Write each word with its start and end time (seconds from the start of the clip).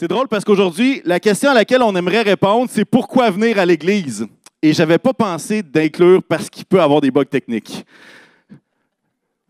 C'est 0.00 0.06
drôle 0.06 0.28
parce 0.28 0.44
qu'aujourd'hui, 0.44 1.02
la 1.04 1.18
question 1.18 1.50
à 1.50 1.54
laquelle 1.54 1.82
on 1.82 1.96
aimerait 1.96 2.22
répondre, 2.22 2.70
c'est 2.72 2.84
pourquoi 2.84 3.30
venir 3.30 3.58
à 3.58 3.66
l'Église? 3.66 4.28
Et 4.62 4.72
je 4.72 4.78
n'avais 4.78 4.98
pas 4.98 5.12
pensé 5.12 5.60
d'inclure 5.60 6.22
parce 6.22 6.48
qu'il 6.48 6.64
peut 6.66 6.80
avoir 6.80 7.00
des 7.00 7.10
bugs 7.10 7.24
techniques. 7.24 7.84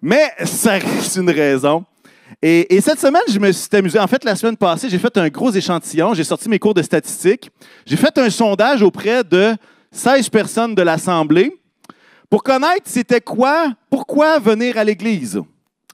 Mais 0.00 0.30
ça 0.46 0.78
reste 0.78 1.16
une 1.16 1.28
raison. 1.28 1.84
Et, 2.40 2.80
cette 2.80 2.98
semaine, 2.98 3.20
je 3.28 3.38
me 3.38 3.52
suis 3.52 3.68
amusé. 3.76 3.98
En 3.98 4.06
fait, 4.06 4.24
la 4.24 4.34
semaine 4.36 4.56
passée, 4.56 4.88
j'ai 4.88 4.96
fait 4.96 5.14
un 5.18 5.28
gros 5.28 5.50
échantillon. 5.50 6.14
J'ai 6.14 6.24
sorti 6.24 6.48
mes 6.48 6.58
cours 6.58 6.72
de 6.72 6.80
statistiques. 6.80 7.50
J'ai 7.84 7.98
fait 7.98 8.16
un 8.16 8.30
sondage 8.30 8.80
auprès 8.80 9.22
de 9.22 9.54
16 9.92 10.30
personnes 10.30 10.74
de 10.74 10.80
l'Assemblée 10.80 11.54
pour 12.30 12.42
connaître 12.42 12.84
c'était 12.86 13.20
quoi, 13.20 13.74
pourquoi 13.90 14.38
venir 14.38 14.78
à 14.78 14.84
l'Église. 14.84 15.42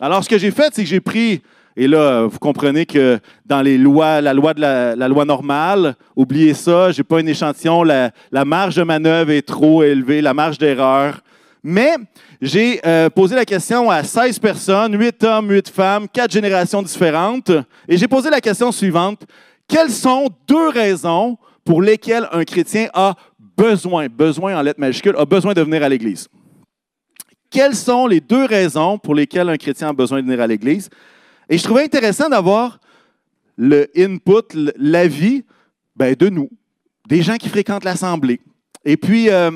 Alors, 0.00 0.22
ce 0.22 0.28
que 0.28 0.38
j'ai 0.38 0.52
fait, 0.52 0.72
c'est 0.72 0.84
que 0.84 0.88
j'ai 0.88 1.00
pris, 1.00 1.42
et 1.76 1.88
là, 1.88 2.26
vous 2.26 2.38
comprenez 2.38 2.86
que 2.86 3.18
dans 3.44 3.60
les 3.60 3.76
lois, 3.76 4.20
la 4.20 4.32
loi 4.32 5.24
normale, 5.24 5.96
oubliez 6.14 6.54
ça, 6.54 6.92
j'ai 6.92 7.02
pas 7.02 7.18
un 7.18 7.26
échantillon, 7.26 7.82
la, 7.82 8.10
la 8.30 8.44
marge 8.44 8.76
de 8.76 8.82
manœuvre 8.84 9.32
est 9.32 9.42
trop 9.42 9.82
élevée, 9.82 10.20
la 10.20 10.34
marge 10.34 10.58
d'erreur. 10.58 11.20
Mais 11.66 11.94
j'ai 12.40 12.78
euh, 12.86 13.08
posé 13.08 13.34
la 13.34 13.44
question 13.44 13.90
à 13.90 14.04
16 14.04 14.38
personnes, 14.38 15.00
8 15.00 15.24
hommes, 15.24 15.50
8 15.50 15.68
femmes, 15.70 16.06
4 16.12 16.30
générations 16.30 16.82
différentes, 16.82 17.50
et 17.88 17.96
j'ai 17.96 18.06
posé 18.06 18.28
la 18.30 18.40
question 18.40 18.70
suivante. 18.70 19.22
Quelles 19.66 19.90
sont 19.90 20.28
deux 20.46 20.68
raisons 20.68 21.38
pour 21.64 21.80
lesquelles 21.80 22.28
un 22.32 22.44
chrétien 22.44 22.88
a 22.92 23.14
besoin, 23.56 24.08
besoin 24.08 24.58
en 24.58 24.62
lettres 24.62 24.78
majuscules, 24.78 25.16
a 25.16 25.24
besoin 25.24 25.54
de 25.54 25.62
venir 25.62 25.82
à 25.82 25.88
l'Église? 25.88 26.28
Quelles 27.50 27.74
sont 27.74 28.06
les 28.06 28.20
deux 28.20 28.44
raisons 28.44 28.98
pour 28.98 29.14
lesquelles 29.14 29.48
un 29.48 29.56
chrétien 29.56 29.88
a 29.88 29.92
besoin 29.92 30.20
de 30.20 30.26
venir 30.26 30.42
à 30.42 30.46
l'Église? 30.46 30.90
Et 31.48 31.58
je 31.58 31.62
trouvais 31.62 31.84
intéressant 31.84 32.28
d'avoir 32.28 32.80
le 33.56 33.88
input, 33.96 34.72
l'avis 34.76 35.44
ben, 35.96 36.14
de 36.14 36.28
nous, 36.28 36.50
des 37.08 37.22
gens 37.22 37.36
qui 37.36 37.48
fréquentent 37.48 37.84
l'Assemblée. 37.84 38.40
Et 38.84 38.96
puis, 38.96 39.30
euh, 39.30 39.50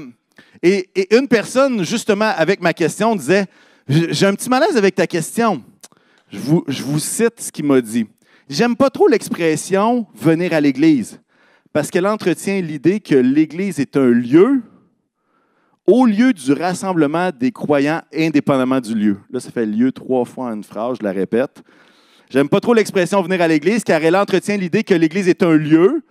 et, 0.63 0.89
une 1.17 1.29
personne, 1.29 1.85
justement, 1.85 2.33
avec 2.37 2.61
ma 2.61 2.73
question, 2.73 3.17
disait 3.17 3.47
J'ai 3.89 4.27
un 4.27 4.35
petit 4.35 4.49
malaise 4.49 4.77
avec 4.77 4.95
ta 4.95 5.07
question. 5.07 5.63
Je 6.31 6.39
vous, 6.39 6.65
je 6.69 6.83
vous 6.83 6.99
cite 6.99 7.41
ce 7.41 7.53
qu'il 7.53 7.65
m'a 7.65 7.81
dit. 7.81 8.07
J'aime 8.49 8.77
pas 8.77 8.91
trop 8.91 9.09
l'expression 9.09 10.07
venir 10.15 10.53
à 10.53 10.61
l'Église 10.61 11.21
parce 11.73 11.91
qu'elle 11.91 12.07
entretient 12.07 12.61
l'idée 12.61 13.01
que 13.01 13.15
l'Église 13.15 13.79
est 13.79 13.97
un 13.97 14.09
lieu 14.09 14.63
au 15.89 16.05
lieu 16.05 16.35
du 16.35 16.53
rassemblement 16.53 17.31
des 17.31 17.51
croyants 17.51 18.03
indépendamment 18.15 18.79
du 18.79 18.95
lieu. 18.95 19.17
Là, 19.31 19.41
ça 19.41 19.51
fait 19.51 19.65
lieu 19.65 19.91
trois 19.91 20.27
fois 20.27 20.49
en 20.49 20.53
une 20.53 20.63
phrase, 20.63 20.99
je 21.01 21.05
la 21.05 21.13
répète. 21.13 21.63
J'aime 22.29 22.51
pas 22.51 22.61
trop 22.61 22.75
l'expression 22.75 23.23
venir 23.23 23.41
à 23.41 23.49
l'Église 23.49 23.85
car 23.85 24.05
elle 24.05 24.15
entretient 24.15 24.59
l'idée 24.59 24.85
que 24.85 24.93
l'Église 24.93 25.29
est 25.29 25.43
un 25.43 25.57
lieu, 25.57 26.03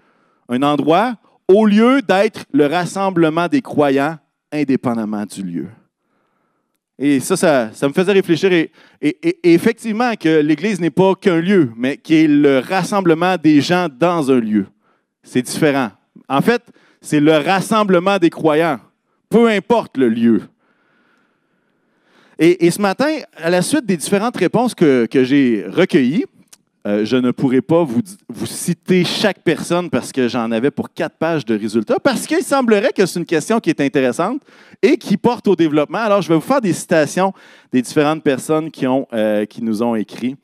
un 0.49 0.63
endroit, 0.63 1.13
au 1.47 1.67
lieu 1.67 2.01
d'être 2.01 2.45
le 2.51 2.65
rassemblement 2.65 3.47
des 3.47 3.61
croyants 3.61 4.17
indépendamment 4.51 5.27
du 5.27 5.43
lieu. 5.43 5.67
Et 6.97 7.19
ça, 7.19 7.37
ça, 7.37 7.87
me 7.87 7.93
faisait 7.93 8.13
réfléchir. 8.13 8.51
Et, 8.51 8.69
effectivement, 9.43 10.15
que 10.15 10.41
l'Église 10.41 10.81
n'est 10.81 10.89
pas 10.89 11.13
qu'un 11.13 11.39
lieu, 11.39 11.69
mais 11.77 11.97
qui 11.97 12.15
est 12.15 12.27
le 12.27 12.57
rassemblement 12.57 13.35
des 13.37 13.61
gens 13.61 13.87
dans 13.95 14.31
un 14.31 14.39
lieu. 14.39 14.65
C'est 15.21 15.43
différent. 15.43 15.91
En 16.27 16.41
fait, 16.41 16.63
c'est 16.99 17.19
le 17.19 17.37
rassemblement 17.37 18.17
des 18.17 18.31
croyants, 18.31 18.79
peu 19.29 19.49
importe 19.49 19.97
le 19.97 20.09
lieu. 20.09 20.41
Et, 22.39 22.69
ce 22.69 22.79
matin, 22.79 23.07
à 23.37 23.49
la 23.49 23.63
suite 23.63 23.85
des 23.85 23.97
différentes 23.97 24.37
réponses 24.37 24.75
que, 24.75 25.07
j'ai 25.11 25.65
recueillies, 25.67 26.25
euh, 26.85 27.03
je 27.03 27.17
ne 27.17 27.31
pourrai 27.31 27.61
pas 27.61 27.83
vous, 27.83 28.01
citer 28.45 29.03
chaque 29.03 29.39
personne 29.39 29.89
parce 29.89 30.11
que 30.11 30.27
j'en 30.27 30.51
avais 30.51 30.69
pour 30.69 30.93
quatre 30.93 31.17
pages 31.17 31.43
de 31.43 31.57
résultats, 31.57 31.99
parce 31.99 32.27
qu'il 32.27 32.43
semblerait 32.43 32.93
que 32.95 33.05
c'est 33.05 33.19
une 33.19 33.25
question 33.25 33.59
qui 33.59 33.71
est 33.71 33.81
intéressante 33.81 34.41
et 34.81 34.97
qui 34.97 35.17
porte 35.17 35.47
au 35.47 35.55
développement. 35.55 35.97
Alors, 35.97 36.21
je 36.21 36.29
vais 36.29 36.35
vous 36.35 36.41
faire 36.41 36.61
des 36.61 36.73
citations 36.73 37.33
des 37.73 37.81
différentes 37.81 38.23
personnes 38.23 38.69
qui, 38.69 38.85
euh, 38.85 39.45
qui 39.45 39.63
nous 39.63 39.81
ont 39.81 39.95
écrit. 39.95 40.37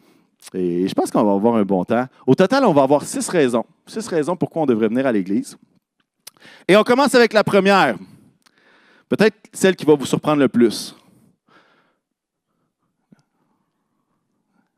Et 0.54 0.88
je 0.88 0.94
pense 0.94 1.12
qu'on 1.12 1.24
va 1.24 1.34
avoir 1.34 1.56
un 1.56 1.64
bon 1.64 1.84
temps. 1.86 2.06
Au 2.26 2.36
total, 2.36 2.66
on 2.66 2.74
va 2.74 2.84
avoir 2.84 3.04
six 3.04 3.30
raisons. 3.30 3.66
Six 3.86 4.06
raisons 4.08 4.36
pourquoi 4.36 4.64
on 4.64 4.66
devrait 4.66 4.90
venir 4.90 5.06
à 5.06 5.12
l'Église. 5.12 5.58
Et 6.68 6.76
on 6.76 6.84
commence 6.84 7.16
avec 7.16 7.34
la 7.34 7.44
première. 7.44 7.96
Peut-être 9.16 9.38
celle 9.54 9.76
qui 9.76 9.86
va 9.86 9.94
vous 9.94 10.08
surprendre 10.08 10.40
le 10.40 10.48
plus. 10.48 10.96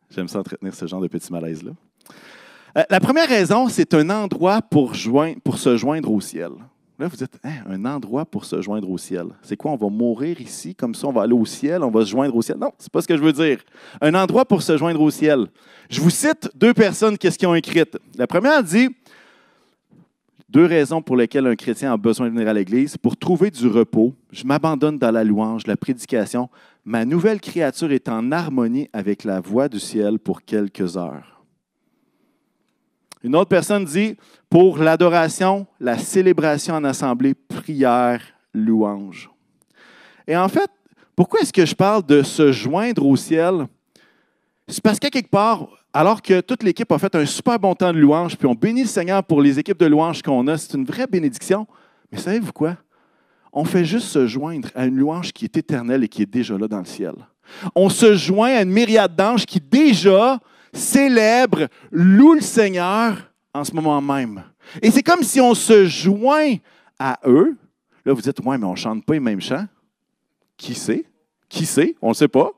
J'aime 0.10 0.28
ça 0.28 0.40
entretenir 0.40 0.76
ce 0.76 0.86
genre 0.88 1.00
de 1.00 1.08
petits 1.08 1.32
malaises-là. 1.32 1.72
Euh, 2.78 2.84
la 2.90 3.00
première 3.00 3.30
raison, 3.30 3.70
c'est 3.70 3.94
un 3.94 4.10
endroit 4.10 4.62
pour, 4.62 4.94
se 4.94 5.78
joindre 5.78 6.12
au 6.12 6.20
ciel. 6.20 6.52
Là, 7.00 7.08
vous 7.08 7.16
dites, 7.16 7.40
hein, 7.46 7.62
un 7.66 7.86
endroit 7.86 8.26
pour 8.26 8.44
se 8.44 8.62
joindre 8.62 8.90
au 8.90 8.98
ciel. 8.98 9.28
C'est 9.42 9.56
quoi? 9.56 9.72
On 9.72 9.78
va 9.78 9.88
mourir 9.88 10.42
ici, 10.42 10.76
comme 10.76 10.96
ça, 10.96 11.08
on 11.08 11.14
va 11.14 11.22
aller 11.22 11.32
au 11.32 11.46
ciel, 11.46 11.82
on 11.82 11.90
va 11.90 12.02
se 12.02 12.10
joindre 12.10 12.36
au 12.36 12.42
ciel. 12.42 12.58
Non, 12.58 12.74
c'est 12.78 12.92
pas 12.92 13.02
ce 13.02 13.08
que 13.08 13.16
je 13.16 13.24
veux 13.24 13.32
dire. 13.32 13.60
Un 14.02 14.14
endroit 14.16 14.44
pour 14.44 14.62
se 14.62 14.76
joindre 14.76 15.00
au 15.00 15.12
ciel. 15.12 15.48
Je 15.90 16.02
vous 16.02 16.10
cite 16.10 16.50
deux 16.56 16.74
personnes 16.74 17.18
qu'est-ce 17.18 17.38
qu'ils 17.38 17.48
ont 17.48 17.56
écrites. 17.56 17.98
La 18.18 18.28
première 18.28 18.62
dit, 18.62 18.90
deux 20.50 20.66
raisons 20.66 21.02
pour 21.02 21.18
lesquelles 21.18 21.48
un 21.48 21.56
chrétien 21.56 21.92
a 21.92 21.98
besoin 21.98 22.28
de 22.28 22.34
venir 22.34 22.48
à 22.48 22.54
l'Église. 22.54 22.98
Pour 22.98 23.18
trouver 23.18 23.52
du 23.52 23.68
repos, 23.68 24.14
je 24.32 24.46
m'abandonne 24.46 24.98
dans 24.98 25.12
la 25.12 25.24
louange, 25.24 25.66
la 25.68 25.76
prédication, 25.76 26.50
Ma 26.88 27.04
nouvelle 27.04 27.42
créature 27.42 27.92
est 27.92 28.08
en 28.08 28.32
harmonie 28.32 28.90
avec 28.94 29.24
la 29.24 29.40
voix 29.40 29.68
du 29.68 29.80
ciel 29.80 30.20
pour 30.20 30.44
quelques 30.44 30.98
heures. 30.98 31.42
Une 33.24 33.36
autre 33.36 33.50
personne 33.50 33.86
dit, 33.86 34.16
pour 34.52 34.78
l'adoration, 34.78 35.66
la 35.80 35.98
célébration 35.98 36.76
en 36.76 36.84
assemblée, 36.84 37.34
prière, 37.34 38.22
louange. 38.54 39.32
Et 40.28 40.38
en 40.38 40.48
fait, 40.48 40.70
pourquoi 41.16 41.40
est-ce 41.40 41.52
que 41.52 41.66
je 41.66 41.74
parle 41.74 42.06
de 42.06 42.22
se 42.22 42.52
joindre 42.52 43.04
au 43.04 43.16
ciel? 43.16 43.66
C'est 44.68 44.84
parce 44.84 45.00
qu'à 45.00 45.10
quelque 45.10 45.32
part, 45.32 45.68
alors 45.96 46.22
que 46.22 46.42
toute 46.42 46.62
l'équipe 46.62 46.92
a 46.92 47.00
fait 47.00 47.16
un 47.16 47.26
super 47.26 47.58
bon 47.58 47.74
temps 47.74 47.94
de 47.94 47.98
louange, 47.98 48.38
puis 48.38 48.48
on 48.48 48.54
bénit 48.54 48.82
le 48.82 48.88
Seigneur 48.88 49.24
pour 49.24 49.42
les 49.42 49.58
équipes 49.58 49.80
de 49.80 49.86
louange 49.86 50.22
qu'on 50.22 50.46
a, 50.48 50.58
c'est 50.58 50.74
une 50.76 50.86
vraie 50.86 51.08
bénédiction. 51.08 51.66
Mais 52.12 52.20
savez-vous 52.20 52.54
quoi? 52.54 52.76
on 53.56 53.64
fait 53.64 53.86
juste 53.86 54.10
se 54.10 54.28
joindre 54.28 54.68
à 54.76 54.86
une 54.86 54.98
louange 54.98 55.32
qui 55.32 55.46
est 55.46 55.58
éternelle 55.58 56.04
et 56.04 56.10
qui 56.10 56.22
est 56.22 56.30
déjà 56.30 56.58
là 56.58 56.68
dans 56.68 56.80
le 56.80 56.86
ciel. 56.86 57.14
On 57.74 57.88
se 57.88 58.16
joint 58.16 58.50
à 58.50 58.62
une 58.64 58.70
myriade 58.70 59.16
d'anges 59.16 59.46
qui 59.46 59.62
déjà 59.62 60.40
célèbrent, 60.74 61.68
louent 61.90 62.34
le 62.34 62.42
Seigneur 62.42 63.32
en 63.54 63.64
ce 63.64 63.74
moment 63.74 64.02
même. 64.02 64.44
Et 64.82 64.92
c'est 64.92 65.04
comme 65.04 65.24
si 65.24 65.40
on 65.40 65.54
se 65.54 65.86
joint 65.86 66.56
à 67.00 67.18
eux. 67.26 67.56
Là, 68.04 68.14
vous 68.14 68.22
dites, 68.22 68.40
ouais, 68.42 68.58
mais 68.58 68.66
on 68.66 68.72
ne 68.72 68.76
chante 68.76 69.06
pas 69.06 69.14
les 69.14 69.22
mêmes 69.22 69.42
chants. 69.42 69.66
Qui 70.58 70.76
sait? 70.76 71.06
Qui 71.48 71.66
sait? 71.66 71.96
On 72.02 72.10
ne 72.10 72.14
sait 72.14 72.28
pas. 72.28 72.52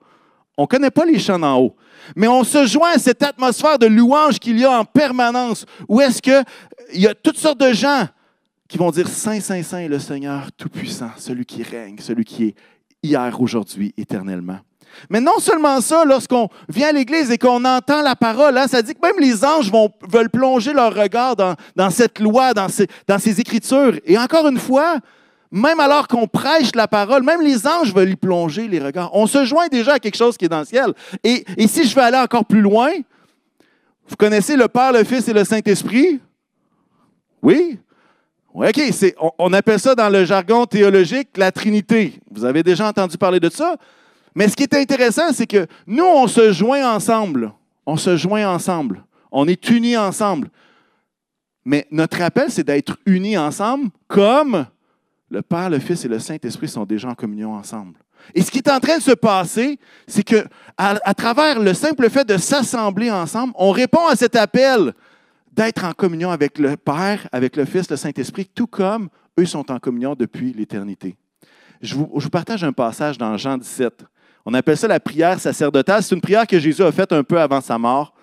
On 0.57 0.63
ne 0.63 0.68
connaît 0.68 0.91
pas 0.91 1.06
les 1.06 1.19
chants 1.19 1.40
d'en 1.40 1.59
haut. 1.59 1.75
Mais 2.16 2.28
on 2.28 2.44
se 2.44 2.66
joint 2.66 2.94
à 2.95 2.97
cette 2.97 3.22
atmosphère 3.22 3.78
de 3.78 3.85
louange 3.85 4.40
qu'il 4.40 4.57
y 4.59 4.66
a 4.66 4.72
en 4.72 4.85
permanence, 4.85 5.66
où 5.88 6.01
est-ce 6.01 6.22
qu'il 6.22 6.44
y 6.94 7.07
a 7.07 7.13
toutes 7.13 7.38
sortes 7.38 7.59
de 7.59 7.73
gens 7.73 8.07
qui 8.67 8.78
vont 8.78 8.91
dire 8.91 9.07
Saint, 9.07 9.40
Saint, 9.40 9.62
Saint 9.63 9.79
est 9.79 9.88
le 9.88 10.00
Seigneur 10.00 10.51
Tout-Puissant, 10.57 11.12
celui 11.17 11.46
qui 11.46 11.63
règne, 11.63 11.97
celui 12.00 12.25
qui 12.25 12.46
est 12.46 12.56
hier, 13.03 13.40
aujourd'hui, 13.40 13.94
éternellement. 13.97 14.59
Mais 15.09 15.22
non 15.22 15.38
seulement 15.40 15.79
ça, 15.79 16.03
lorsqu'on 16.06 16.50
vient 16.67 16.90
à 16.90 16.91
l'Église 16.91 17.29
et 17.29 17.38
qu'on 17.38 17.63
entend 17.63 18.01
la 18.01 18.16
parole, 18.16 18.57
hein, 18.57 18.67
ça 18.67 18.81
dit 18.81 18.96
que 18.96 19.06
même 19.06 19.19
les 19.19 19.46
anges 19.46 19.72
veulent 20.09 20.29
plonger 20.29 20.73
leur 20.73 20.94
regard 20.94 21.35
dans, 21.35 21.90
cette 21.91 22.19
loi, 22.19 22.53
dans 22.53 22.67
ces 22.67 23.40
Écritures. 23.40 24.00
Et 24.06 24.17
encore 24.17 24.47
une 24.47 24.57
fois, 24.57 24.97
même 25.52 25.80
alors 25.80 26.08
qu'on 26.08 26.28
prêche 26.28 26.75
la 26.75 26.88
parole, 26.88 27.24
même 27.24 27.41
les 27.41 27.68
anges 27.68 27.94
veulent 27.94 28.12
y 28.12 28.16
plonger 28.16 28.68
les 28.68 28.80
regards. 28.80 29.09
On 29.13 29.28
se 29.28 29.46
joint 29.46 29.68
déjà 29.68 29.94
à 29.94 30.00
quelque 30.00 30.18
chose 30.18 30.38
qui 30.38 30.46
est 30.46 30.50
dans 30.50 30.59
le 30.59 30.66
ciel. 30.66 30.94
Et, 31.24 31.46
si 31.68 31.88
je 31.88 31.96
veux 31.96 32.02
aller 32.02 32.18
encore 32.18 32.46
plus 32.46 32.62
loin, 32.62 32.90
vous 34.08 34.16
connaissez 34.18 34.56
le 34.56 34.68
Père, 34.68 34.91
le 34.91 35.03
Fils 35.03 35.28
et 35.28 35.34
le 35.34 35.44
Saint-Esprit? 35.44 36.19
Oui? 37.41 37.79
OK, 38.53 38.82
on, 39.38 39.53
appelle 39.53 39.79
ça 39.79 39.94
dans 39.94 40.09
le 40.09 40.26
jargon 40.26 40.66
théologique 40.66 41.29
la 41.38 41.52
Trinité. 41.52 42.14
Vous 42.32 42.43
avez 42.43 42.64
déjà 42.64 42.88
entendu 42.88 43.17
parler 43.17 43.40
de 43.40 43.50
ça? 43.50 43.76
Mais 44.34 44.47
ce 44.47 44.55
qui 44.55 44.64
est 44.64 44.73
intéressant, 44.73 45.32
c'est 45.32 45.47
que 45.47 45.67
nous, 45.85 46.05
on 46.05 46.28
se 46.28 46.52
joint 46.52 46.91
ensemble. 46.93 47.53
On 47.85 47.97
se 47.97 48.17
joint 48.17 48.50
ensemble. 48.50 49.03
On 49.32 49.47
est 49.47 49.70
unis 49.70 49.97
ensemble. 49.97 50.50
Mais 51.66 51.85
notre 51.91 52.22
appel, 52.22 52.50
c'est 52.50 52.64
d'être 52.64 52.97
unis 53.05 53.38
ensemble 53.38 53.90
comme 54.08 54.66
le 55.29 55.41
Père, 55.41 55.70
le 55.70 55.79
Fils 55.79 56.06
et 56.06 56.08
le 56.08 56.20
Saint-Esprit 56.20 56.68
sont 56.68 56.85
déjà 56.85 57.09
en 57.09 57.16
communion 57.16 57.53
ensemble. 57.53 57.97
Et 58.34 58.41
ce 58.41 58.50
qui 58.50 58.58
est 58.58 58.70
en 58.70 58.79
train 58.79 58.97
de 58.97 59.03
se 59.03 59.12
passer, 59.12 59.79
c'est 60.08 60.24
que 60.24 60.46
à 60.78 61.14
travers 61.14 61.59
le 61.59 61.74
simple 61.74 62.09
fait 62.09 62.28
de 62.28 62.38
s'assembler 62.38 63.12
ensemble, 63.12 63.53
on 63.56 63.72
répond 63.72 64.08
à 64.08 64.16
cet 64.16 64.35
appel 64.35 64.94
d'être 65.52 65.84
en 65.84 65.94
communion 65.94 66.29
avec 66.29 66.59
le 66.59 66.78
Père, 66.78 67.28
avec 67.32 67.56
le 67.56 67.66
Fils, 67.66 67.90
le 67.90 67.97
Saint-Esprit, 67.97 68.46
tout 68.53 68.68
comme 68.68 69.09
eux 69.40 69.46
sont 69.46 69.72
en 69.72 69.79
communion 69.79 70.16
depuis 70.16 70.53
l'éternité. 70.53 71.16
Je 71.82 71.96
vous, 71.96 72.29
partage 72.29 72.64
un 72.64 72.74
passage 72.74 73.18
dans 73.18 73.38
Jean 73.38 73.58
17. 73.58 74.06
On 74.46 74.53
appelle 74.53 74.78
ça 74.78 74.88
la 74.88 75.00
prière 75.00 75.40
sacerdotale. 75.40 76.02
C'est 76.02 76.16
une 76.16 76.22
prière 76.22 76.47
que 76.47 76.59
Jésus 76.59 76.84
a 76.84 76.91
faite 76.91 77.12
un 77.12 77.24
peu 77.24 77.40
avant 77.40 77.62
sa 77.62 77.78
mort. 77.78 78.14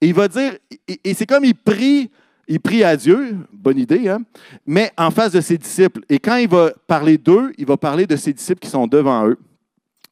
Et 0.00 0.08
il 0.08 0.14
va 0.14 0.28
dire, 0.28 0.56
et, 0.86 1.14
c'est 1.14 1.26
comme 1.26 1.44
il 1.44 1.54
prie, 1.54 2.10
il 2.48 2.60
prie 2.60 2.82
à 2.82 2.96
Dieu, 2.96 3.36
bonne 3.52 3.78
idée, 3.78 4.08
hein? 4.08 4.20
mais 4.66 4.90
en 4.96 5.10
face 5.10 5.32
de 5.32 5.40
ses 5.40 5.58
disciples. 5.58 6.00
Et 6.08 6.18
quand 6.18 6.36
il 6.36 6.48
va 6.48 6.72
parler 6.86 7.18
d'eux, 7.18 7.52
il 7.58 7.66
va 7.66 7.76
parler 7.76 8.06
de 8.06 8.16
ses 8.16 8.32
disciples 8.32 8.60
qui 8.60 8.70
sont 8.70 8.86
devant 8.86 9.28
eux. 9.28 9.38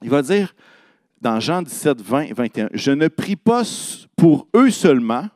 Il 0.03 0.11
va 0.11 0.21
dire 0.21 0.55
dans 1.21 1.41
Jean 1.41 1.63
17, 1.63 2.01
20, 2.03 2.35
21, 2.35 2.69
Je 2.75 2.91
ne 2.91 3.09
prie 3.09 3.37
pas 3.37 3.63
pour 4.17 4.47
eux 4.55 4.71
seulement, 4.71 5.27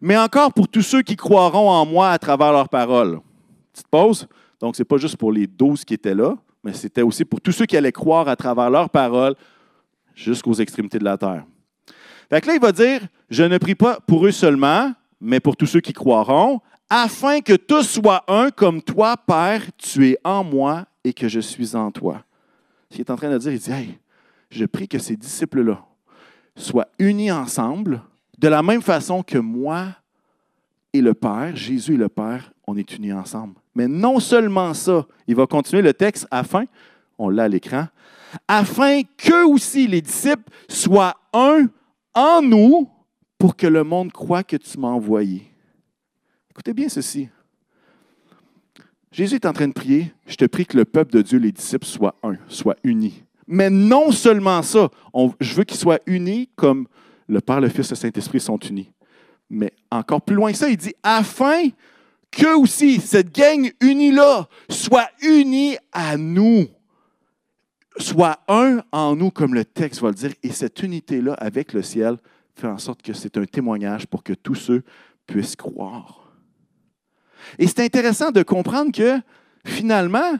mais 0.00 0.16
encore 0.16 0.52
pour 0.52 0.68
tous 0.68 0.82
ceux 0.82 1.02
qui 1.02 1.14
croiront 1.14 1.70
en 1.70 1.86
moi 1.86 2.10
à 2.10 2.18
travers 2.18 2.52
leurs 2.52 2.68
paroles. 2.68 3.20
Petite 3.72 3.88
pause. 3.88 4.26
Donc, 4.60 4.76
ce 4.76 4.82
n'est 4.82 4.86
pas 4.86 4.96
juste 4.96 5.16
pour 5.16 5.30
les 5.30 5.46
douze 5.46 5.84
qui 5.84 5.94
étaient 5.94 6.14
là, 6.14 6.36
mais 6.64 6.72
c'était 6.72 7.02
aussi 7.02 7.24
pour 7.24 7.40
tous 7.40 7.52
ceux 7.52 7.66
qui 7.66 7.76
allaient 7.76 7.92
croire 7.92 8.28
à 8.28 8.34
travers 8.34 8.70
leurs 8.70 8.90
paroles 8.90 9.34
jusqu'aux 10.14 10.54
extrémités 10.54 10.98
de 10.98 11.04
la 11.04 11.16
terre. 11.16 11.44
Fait 12.28 12.40
que 12.40 12.48
là, 12.48 12.54
il 12.54 12.60
va 12.60 12.72
dire, 12.72 13.00
je 13.30 13.44
ne 13.44 13.58
prie 13.58 13.74
pas 13.74 14.00
pour 14.06 14.26
eux 14.26 14.32
seulement, 14.32 14.92
mais 15.24 15.40
pour 15.40 15.56
tous 15.56 15.66
ceux 15.66 15.80
qui 15.80 15.92
croiront, 15.92 16.60
afin 16.90 17.40
que 17.40 17.54
tous 17.54 17.82
soient 17.82 18.24
un 18.28 18.50
comme 18.50 18.82
toi, 18.82 19.16
Père, 19.16 19.62
tu 19.78 20.10
es 20.10 20.18
en 20.22 20.44
moi 20.44 20.86
et 21.02 21.12
que 21.12 21.28
je 21.28 21.40
suis 21.40 21.74
en 21.74 21.90
toi. 21.90 22.22
Ce 22.90 22.96
qu'il 22.96 23.00
est 23.00 23.10
en 23.10 23.16
train 23.16 23.30
de 23.30 23.38
dire, 23.38 23.52
il 23.52 23.58
dit, 23.58 23.70
hey, 23.70 23.98
je 24.50 24.66
prie 24.66 24.86
que 24.86 24.98
ces 24.98 25.16
disciples-là 25.16 25.82
soient 26.54 26.88
unis 26.98 27.32
ensemble 27.32 28.02
de 28.38 28.48
la 28.48 28.62
même 28.62 28.82
façon 28.82 29.22
que 29.22 29.38
moi 29.38 29.86
et 30.92 31.00
le 31.00 31.14
Père, 31.14 31.56
Jésus 31.56 31.94
et 31.94 31.96
le 31.96 32.08
Père, 32.08 32.52
on 32.66 32.76
est 32.76 32.96
unis 32.96 33.12
ensemble. 33.12 33.54
Mais 33.74 33.88
non 33.88 34.20
seulement 34.20 34.74
ça, 34.74 35.06
il 35.26 35.34
va 35.34 35.46
continuer 35.46 35.82
le 35.82 35.94
texte 35.94 36.28
afin, 36.30 36.64
on 37.18 37.30
l'a 37.30 37.44
à 37.44 37.48
l'écran, 37.48 37.88
afin 38.46 39.00
qu'eux 39.16 39.46
aussi, 39.46 39.86
les 39.86 40.02
disciples, 40.02 40.50
soient 40.68 41.16
un 41.32 41.66
en 42.14 42.42
nous 42.42 42.88
pour 43.44 43.56
que 43.56 43.66
le 43.66 43.84
monde 43.84 44.10
croit 44.10 44.42
que 44.42 44.56
tu 44.56 44.78
m'as 44.78 44.88
envoyé. 44.88 45.42
Écoutez 46.50 46.72
bien 46.72 46.88
ceci. 46.88 47.28
Jésus 49.12 49.34
est 49.34 49.44
en 49.44 49.52
train 49.52 49.68
de 49.68 49.74
prier, 49.74 50.14
je 50.26 50.36
te 50.36 50.46
prie 50.46 50.64
que 50.64 50.78
le 50.78 50.86
peuple 50.86 51.12
de 51.12 51.20
Dieu, 51.20 51.38
les 51.38 51.52
disciples, 51.52 51.84
soient 51.84 52.14
un, 52.22 52.36
unis. 52.84 53.22
Mais 53.46 53.68
non 53.68 54.12
seulement 54.12 54.62
ça, 54.62 54.88
je 55.40 55.54
veux 55.54 55.64
qu'ils 55.64 55.76
soient 55.76 55.98
unis 56.06 56.48
comme 56.56 56.86
le 57.26 57.42
Père, 57.42 57.60
le 57.60 57.68
Fils 57.68 57.88
et 57.88 57.90
le 57.90 57.96
Saint-Esprit 57.96 58.40
sont 58.40 58.56
unis. 58.56 58.90
Mais 59.50 59.74
encore 59.90 60.22
plus 60.22 60.36
loin 60.36 60.50
que 60.50 60.56
ça, 60.56 60.70
il 60.70 60.78
dit 60.78 60.94
afin 61.02 61.64
que 62.30 62.56
aussi 62.56 62.98
cette 62.98 63.30
gang 63.30 63.70
unie-là 63.82 64.48
soit 64.70 65.10
unie 65.20 65.76
à 65.92 66.16
nous, 66.16 66.64
soit 67.98 68.38
un 68.48 68.82
en 68.90 69.14
nous, 69.14 69.30
comme 69.30 69.52
le 69.52 69.66
texte 69.66 70.00
va 70.00 70.08
le 70.08 70.14
dire. 70.14 70.32
Et 70.42 70.50
cette 70.50 70.82
unité-là 70.82 71.34
avec 71.34 71.74
le 71.74 71.82
ciel 71.82 72.16
fait 72.54 72.66
en 72.68 72.78
sorte 72.78 73.02
que 73.02 73.12
c'est 73.12 73.36
un 73.36 73.44
témoignage 73.44 74.06
pour 74.06 74.22
que 74.22 74.32
tous 74.32 74.54
ceux 74.54 74.82
puissent 75.26 75.56
croire. 75.56 76.32
Et 77.58 77.66
c'est 77.66 77.80
intéressant 77.80 78.30
de 78.30 78.42
comprendre 78.42 78.92
que 78.92 79.20
finalement, 79.66 80.38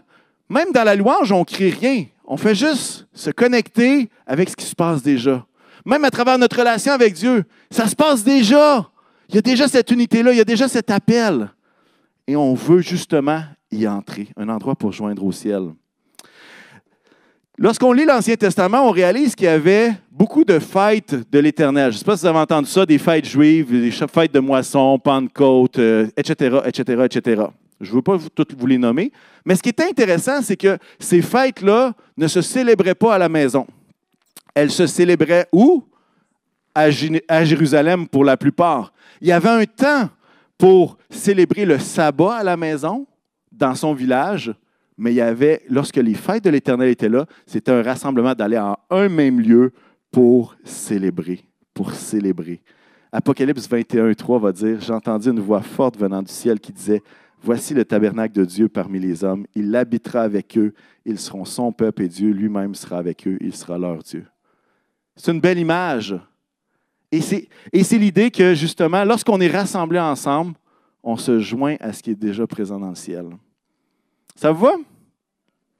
même 0.49 0.72
dans 0.72 0.84
la 0.84 0.94
louange, 0.94 1.32
on 1.32 1.40
ne 1.40 1.44
crée 1.44 1.70
rien. 1.70 2.06
On 2.25 2.37
fait 2.37 2.55
juste 2.55 3.06
se 3.12 3.31
connecter 3.31 4.08
avec 4.26 4.49
ce 4.49 4.56
qui 4.56 4.64
se 4.64 4.75
passe 4.75 5.02
déjà. 5.02 5.46
Même 5.84 6.05
à 6.05 6.11
travers 6.11 6.38
notre 6.38 6.58
relation 6.58 6.93
avec 6.93 7.14
Dieu, 7.14 7.44
ça 7.70 7.87
se 7.87 7.94
passe 7.94 8.25
déjà. 8.25 8.88
Il 9.28 9.34
y 9.34 9.38
a 9.38 9.43
déjà 9.43 9.69
cette 9.69 9.90
unité-là, 9.90 10.32
il 10.32 10.38
y 10.38 10.40
a 10.40 10.44
déjà 10.44 10.69
cet 10.69 10.90
appel. 10.90 11.50
Et 12.26 12.37
on 12.37 12.55
veut 12.55 12.81
justement 12.81 13.43
y 13.70 13.87
entrer, 13.87 14.28
un 14.37 14.49
endroit 14.49 14.76
pour 14.76 14.93
joindre 14.93 15.25
au 15.25 15.32
ciel. 15.32 15.72
Lorsqu'on 17.56 17.92
lit 17.92 18.04
l'Ancien 18.04 18.34
Testament, 18.34 18.88
on 18.88 18.90
réalise 18.90 19.36
qu'il 19.36 19.44
y 19.44 19.48
avait 19.48 19.92
beaucoup 20.10 20.44
de 20.44 20.58
fêtes 20.58 21.30
de 21.30 21.38
l'Éternel. 21.38 21.92
Je 21.92 21.96
ne 21.96 21.98
sais 21.98 22.04
pas 22.04 22.16
si 22.16 22.22
vous 22.22 22.28
avez 22.28 22.40
entendu 22.40 22.68
ça, 22.68 22.84
des 22.84 22.98
fêtes 22.98 23.26
juives, 23.26 23.70
des 23.70 23.92
fêtes 23.92 24.34
de 24.34 24.40
moisson, 24.40 24.98
Pentecôte, 24.98 25.78
etc., 26.16 26.58
etc., 26.64 27.02
etc. 27.04 27.42
Je 27.80 27.90
ne 27.90 27.94
veux 27.94 28.02
pas 28.02 28.18
toutes 28.34 28.58
vous 28.58 28.66
les 28.66 28.78
nommer. 28.78 29.12
Mais 29.44 29.54
ce 29.54 29.62
qui 29.62 29.68
est 29.68 29.80
intéressant, 29.80 30.42
c'est 30.42 30.56
que 30.56 30.76
ces 30.98 31.22
fêtes-là 31.22 31.92
ne 32.16 32.26
se 32.26 32.42
célébraient 32.42 32.94
pas 32.94 33.14
à 33.14 33.18
la 33.18 33.28
maison. 33.28 33.66
Elles 34.52 34.72
se 34.72 34.88
célébraient 34.88 35.46
où? 35.52 35.84
À 36.74 36.90
Jérusalem 36.90 38.08
pour 38.08 38.24
la 38.24 38.36
plupart. 38.36 38.92
Il 39.20 39.28
y 39.28 39.32
avait 39.32 39.48
un 39.48 39.64
temps 39.64 40.10
pour 40.58 40.98
célébrer 41.08 41.64
le 41.64 41.78
sabbat 41.78 42.34
à 42.34 42.42
la 42.42 42.56
maison, 42.56 43.06
dans 43.52 43.76
son 43.76 43.94
village, 43.94 44.52
mais 44.96 45.12
il 45.12 45.17
y 45.17 45.20
avait, 45.20 45.62
lorsque 45.69 45.96
les 45.96 46.14
fêtes 46.14 46.44
de 46.44 46.50
l'Éternel 46.50 46.88
étaient 46.88 47.08
là, 47.08 47.26
c'était 47.46 47.73
un 47.73 47.82
rassemblement 47.82 48.35
d'aller 48.35 48.56
à 48.56 48.79
un 48.91 49.08
même 49.08 49.41
lieu 49.41 49.73
pour 50.11 50.56
célébrer, 50.64 51.44
pour 51.73 51.93
célébrer. 51.93 52.61
Apocalypse 53.11 53.69
21, 53.69 54.12
3 54.14 54.38
va 54.38 54.52
dire, 54.52 54.81
j'entendis 54.81 55.29
une 55.29 55.41
voix 55.41 55.62
forte 55.62 55.99
venant 55.99 56.23
du 56.23 56.32
ciel 56.32 56.61
qui 56.61 56.73
disait, 56.73 57.02
Voici 57.44 57.75
le 57.75 57.85
tabernacle 57.85 58.35
de 58.35 58.44
Dieu 58.46 58.70
parmi 58.70 58.99
les 58.99 59.23
hommes. 59.23 59.46
Il 59.55 59.76
habitera 59.76 60.23
avec 60.23 60.56
eux. 60.56 60.73
Ils 61.05 61.19
seront 61.19 61.44
son 61.44 61.73
peuple 61.73 62.05
et 62.05 62.08
Dieu 62.08 62.31
lui-même 62.31 62.75
sera 62.75 62.97
avec 62.97 63.29
eux. 63.29 63.37
Il 63.43 63.55
sera 63.55 63.76
leur 63.76 63.99
Dieu. 63.99 64.25
C'est 65.14 65.31
une 65.31 65.43
belle 65.43 65.58
image. 65.58 66.19
Et 67.12 67.20
c'est 67.20 67.99
l'idée 67.99 68.31
que, 68.31 68.55
justement, 68.55 69.05
lorsqu'on 69.05 69.40
est 69.43 69.50
rassemblés 69.50 70.00
ensemble, 70.00 70.55
on 71.02 71.19
se 71.19 71.38
joint 71.38 71.76
à 71.81 71.93
ce 71.93 72.02
qui 72.02 72.12
est 72.12 72.19
déjà 72.19 72.47
présent 72.47 72.81
dans 72.81 72.88
le 72.88 72.94
ciel. 72.94 73.26
Ça 74.34 74.52
vous 74.52 74.64
va? 74.64 74.72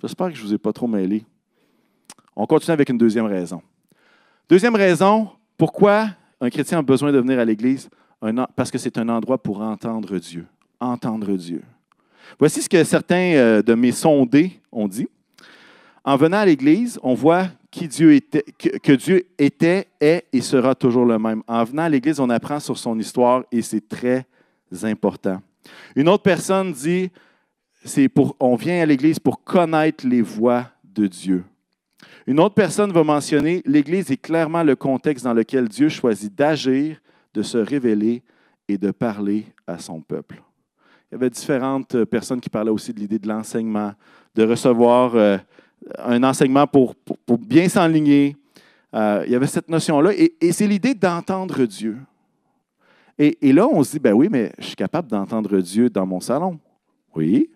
J'espère 0.01 0.29
que 0.29 0.35
je 0.35 0.43
ne 0.43 0.49
vous 0.49 0.55
ai 0.55 0.59
pas 0.59 0.73
trop 0.73 0.87
mêlé. 0.87 1.25
On 2.37 2.47
continue 2.47 2.73
avec 2.73 2.89
une 2.89 2.99
deuxième 2.99 3.27
raison. 3.27 3.63
Deuxième 4.49 4.75
raison, 4.75 5.31
pourquoi 5.57 6.09
un 6.41 6.51
chrétien 6.51 6.79
a 6.79 6.83
besoin 6.83 7.13
de 7.13 7.19
venir 7.19 7.39
à 7.39 7.45
l'Église? 7.45 7.89
Parce 8.57 8.71
que 8.71 8.79
c'est 8.79 8.99
un 8.99 9.09
endroit 9.09 9.39
pour 9.43 9.61
entendre 9.61 10.19
Dieu 10.19 10.47
entendre 10.85 11.37
Dieu. 11.37 11.63
Voici 12.39 12.63
ce 12.63 12.69
que 12.69 12.83
certains 12.85 13.35
euh, 13.35 13.63
de 13.63 13.75
mes 13.75 13.93
sondés 13.93 14.61
ont 14.73 14.89
dit. 14.89 15.09
En 16.05 16.17
venant 16.17 16.39
à 16.39 16.47
l'Église, 16.47 16.99
on 17.03 17.15
voit 17.15 17.49
qui 17.71 17.89
Dieu 17.89 18.15
était, 18.15 18.43
que, 18.43 18.93
Dieu 18.93 19.27
était, 19.39 19.89
est 20.01 20.27
et 20.33 20.41
sera 20.41 20.75
toujours 20.75 21.05
le 21.05 21.19
même. 21.19 21.43
En 21.47 21.65
venant 21.65 21.83
à 21.83 21.89
l'Église, 21.89 22.21
on 22.21 22.31
apprend 22.31 22.61
sur 22.61 22.79
son 22.79 22.99
histoire 22.99 23.45
et 23.51 23.63
c'est 23.63 23.89
très 23.89 24.27
important. 24.83 25.41
Une 25.97 26.09
autre 26.09 26.23
personne 26.23 26.73
dit, 26.73 27.11
on 28.41 28.57
vient 28.57 28.83
à 28.83 28.87
l'Église 28.87 29.19
pour 29.19 29.43
connaître 29.43 30.07
les 30.07 30.23
voies 30.23 30.67
de 30.85 31.07
Dieu. 31.07 31.45
Une 32.27 32.41
autre 32.41 32.55
personne 32.55 32.93
va 32.93 33.05
mentionner, 33.05 33.63
l'Église 33.67 34.11
est 34.11 34.17
clairement 34.17 34.63
le 34.63 34.77
contexte 34.77 35.25
dans 35.25 35.35
lequel 35.35 35.69
Dieu 35.69 35.89
choisit 35.89 36.35
d'agir, 36.35 37.01
de 37.35 37.43
se 37.43 37.59
révéler 37.59 38.23
et 38.69 38.79
de 38.79 38.91
parler 38.91 39.47
à 39.67 39.79
son 39.79 40.01
peuple. 40.01 40.43
Il 41.11 41.15
y 41.15 41.17
avait 41.17 41.31
différentes 41.31 41.95
euh, 41.95 42.07
personnes 42.07 42.41
qui 42.41 42.49
parlaient 42.49 42.71
aussi 42.71 42.93
de 42.95 43.01
l'idée 43.01 43.19
de 43.19 43.29
l'enseignement, 43.29 43.93
de 44.35 44.45
recevoir 44.45 45.15
euh, 45.15 45.37
un 45.99 46.23
enseignement 46.23 46.67
pour, 46.67 46.95
bien 47.39 47.69
s'enligner. 47.69 48.37
Euh, 48.95 49.23
il 49.27 49.33
y 49.33 49.37
avait 49.37 49.47
cette 49.47 49.69
notion-là. 49.69 50.13
Et, 50.15 50.53
c'est 50.53 50.67
l'idée 50.67 50.95
d'entendre 50.95 51.67
Dieu. 51.67 51.99
Et, 53.19 53.37
et, 53.49 53.53
là, 53.53 53.69
on 53.69 53.85
se 53.85 53.93
dit, 53.93 53.99
ben 53.99 54.13
oui, 54.13 54.29
mais 54.31 54.51
je 54.59 54.65
suis 54.65 54.77
capable 54.77 55.09
d'entendre 55.09 55.59
Dieu 55.61 55.91
dans 55.91 56.07
mon 56.07 56.21
salon. 56.21 56.59
Oui. 57.15 57.51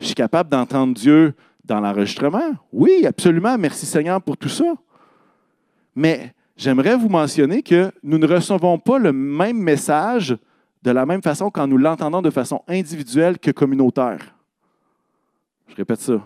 Je 0.00 0.06
suis 0.06 0.14
capable 0.14 0.50
d'entendre 0.50 0.94
Dieu 0.94 1.34
dans 1.64 1.80
l'enregistrement? 1.80 2.54
Oui, 2.72 3.06
absolument. 3.06 3.56
Merci 3.56 3.86
Seigneur 3.86 4.20
pour 4.20 4.36
tout 4.36 4.48
ça. 4.48 4.74
Mais 5.94 6.34
j'aimerais 6.56 6.96
vous 6.96 7.08
mentionner 7.08 7.62
que 7.62 7.90
nous 8.02 8.18
ne 8.18 8.26
recevons 8.26 8.78
pas 8.78 8.98
le 8.98 9.12
même 9.12 9.58
message 9.58 10.36
de 10.82 10.90
la 10.90 11.06
même 11.06 11.22
façon 11.22 11.50
quand 11.50 11.66
nous 11.66 11.78
l'entendons 11.78 12.20
de 12.20 12.30
façon 12.30 12.62
individuelle 12.68 13.38
que 13.38 13.50
communautaire. 13.50 14.34
Je 15.68 15.76
répète 15.76 16.00
ça. 16.00 16.20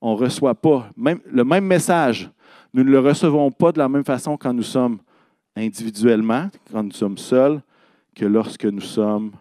On 0.00 0.14
ne 0.14 0.18
reçoit 0.18 0.54
pas 0.54 0.90
le 0.96 1.44
même 1.44 1.64
message. 1.64 2.30
Nous 2.72 2.84
ne 2.84 2.90
le 2.90 3.00
recevons 3.00 3.50
pas 3.50 3.72
de 3.72 3.78
la 3.78 3.88
même 3.88 4.04
façon 4.04 4.36
quand 4.36 4.52
nous 4.52 4.62
sommes 4.62 4.98
individuellement, 5.56 6.48
quand 6.70 6.82
nous 6.82 6.92
sommes 6.92 7.18
seuls, 7.18 7.60
que 8.14 8.24
lorsque 8.24 8.64
nous 8.64 8.80
sommes 8.80 9.32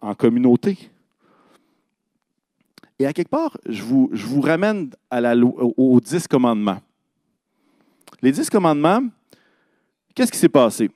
en 0.00 0.14
communauté. 0.14 0.90
Et 2.98 3.06
à 3.06 3.12
quelque 3.12 3.30
part, 3.30 3.56
je 3.66 3.82
vous, 3.82 4.40
ramène 4.40 4.90
aux 5.76 6.00
dix 6.00 6.26
commandements. 6.28 6.80
Les 8.22 8.32
dix 8.32 8.48
commandements, 8.48 9.02
qu'est-ce 10.14 10.30
qui 10.30 10.38
s'est 10.38 10.48
passé? 10.48 10.90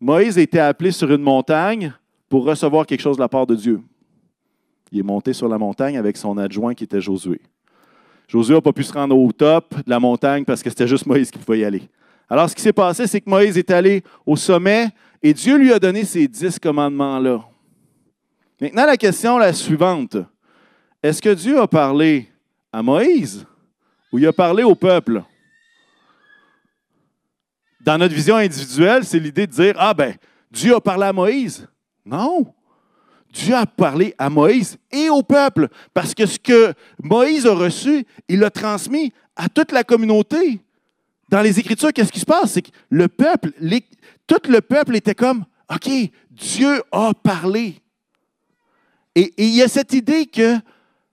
Moïse 0.00 0.38
a 0.38 0.42
été 0.42 0.58
appelé 0.58 0.92
sur 0.92 1.10
une 1.10 1.22
montagne 1.22 1.92
pour 2.28 2.44
recevoir 2.44 2.86
quelque 2.86 3.00
chose 3.00 3.16
de 3.16 3.22
la 3.22 3.28
part 3.28 3.46
de 3.46 3.54
Dieu. 3.54 3.80
Il 4.92 4.98
est 4.98 5.04
monté 5.04 5.32
sur 5.32 5.48
la 5.48 5.58
montagne 5.58 5.98
avec 5.98 6.16
son 6.16 6.38
adjoint 6.38 6.74
qui 6.74 6.84
était 6.84 7.00
Josué. 7.00 7.40
Josué 8.28 8.54
n'a 8.54 8.60
pas 8.60 8.72
pu 8.72 8.84
se 8.84 8.92
rendre 8.92 9.18
au 9.18 9.32
top 9.32 9.74
de 9.74 9.90
la 9.90 9.98
montagne 9.98 10.44
parce 10.44 10.62
que 10.62 10.70
c'était 10.70 10.86
juste 10.86 11.06
Moïse 11.06 11.30
qui 11.30 11.38
pouvait 11.38 11.58
y 11.58 11.64
aller. 11.64 11.82
Alors, 12.28 12.48
ce 12.48 12.54
qui 12.54 12.62
s'est 12.62 12.72
passé, 12.72 13.08
c'est 13.08 13.20
que 13.20 13.28
Moïse 13.28 13.58
est 13.58 13.70
allé 13.70 14.04
au 14.24 14.36
sommet 14.36 14.88
et 15.20 15.34
Dieu 15.34 15.58
lui 15.58 15.72
a 15.72 15.80
donné 15.80 16.04
ces 16.04 16.28
dix 16.28 16.58
commandements-là. 16.60 17.44
Maintenant, 18.60 18.86
la 18.86 18.96
question 18.96 19.36
est 19.38 19.46
la 19.46 19.52
suivante. 19.52 20.16
Est-ce 21.02 21.22
que 21.22 21.34
Dieu 21.34 21.60
a 21.60 21.66
parlé 21.66 22.28
à 22.72 22.82
Moïse 22.82 23.46
ou 24.12 24.18
il 24.18 24.26
a 24.26 24.32
parlé 24.32 24.62
au 24.62 24.74
peuple? 24.74 25.22
dans 27.80 27.98
notre 27.98 28.14
vision 28.14 28.36
individuelle, 28.36 29.04
c'est 29.04 29.18
l'idée 29.18 29.46
de 29.46 29.52
dire 29.52 29.74
Ah, 29.78 29.94
ben, 29.94 30.14
Dieu 30.50 30.74
a 30.74 30.80
parlé 30.80 31.06
à 31.06 31.12
Moïse. 31.12 31.66
Non. 32.04 32.52
Dieu 33.32 33.54
a 33.54 33.66
parlé 33.66 34.14
à 34.18 34.28
Moïse 34.28 34.76
et 34.90 35.08
au 35.08 35.22
peuple, 35.22 35.68
parce 35.94 36.14
que 36.14 36.26
ce 36.26 36.38
que 36.38 36.74
Moïse 37.02 37.46
a 37.46 37.54
reçu, 37.54 38.04
il 38.28 38.40
l'a 38.40 38.50
transmis 38.50 39.12
à 39.36 39.48
toute 39.48 39.72
la 39.72 39.84
communauté. 39.84 40.60
Dans 41.28 41.40
les 41.40 41.60
Écritures, 41.60 41.92
qu'est-ce 41.92 42.10
qui 42.10 42.18
se 42.18 42.26
passe? 42.26 42.52
C'est 42.52 42.62
que 42.62 42.70
le 42.88 43.06
peuple, 43.06 43.52
tout 44.26 44.40
le 44.48 44.60
peuple 44.60 44.96
était 44.96 45.14
comme, 45.14 45.44
OK, 45.72 45.88
Dieu 46.30 46.82
a 46.90 47.12
parlé. 47.14 47.76
Et, 49.14 49.32
il 49.38 49.54
y 49.54 49.62
a 49.62 49.68
cette 49.68 49.92
idée 49.92 50.26
que 50.26 50.56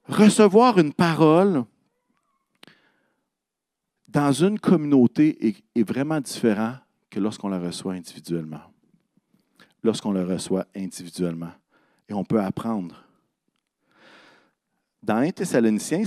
recevoir 0.08 0.78
une 0.78 0.94
parole 0.94 1.64
dans 4.08 4.32
une 4.32 4.60
communauté 4.60 5.56
est, 5.76 5.88
vraiment 5.88 6.20
différent 6.22 6.76
que 7.10 7.20
lorsqu'on 7.20 7.50
la 7.50 7.60
reçoit 7.60 7.94
individuellement. 7.94 8.62
Lorsqu'on 9.84 10.12
la 10.12 10.26
reçoit 10.26 10.66
individuellement 10.76 11.52
et 12.10 12.14
on 12.14 12.24
peut 12.24 12.42
apprendre. 12.42 13.04
Dans 15.04 15.18
1 15.18 15.32
Thessaloniciens, 15.32 16.04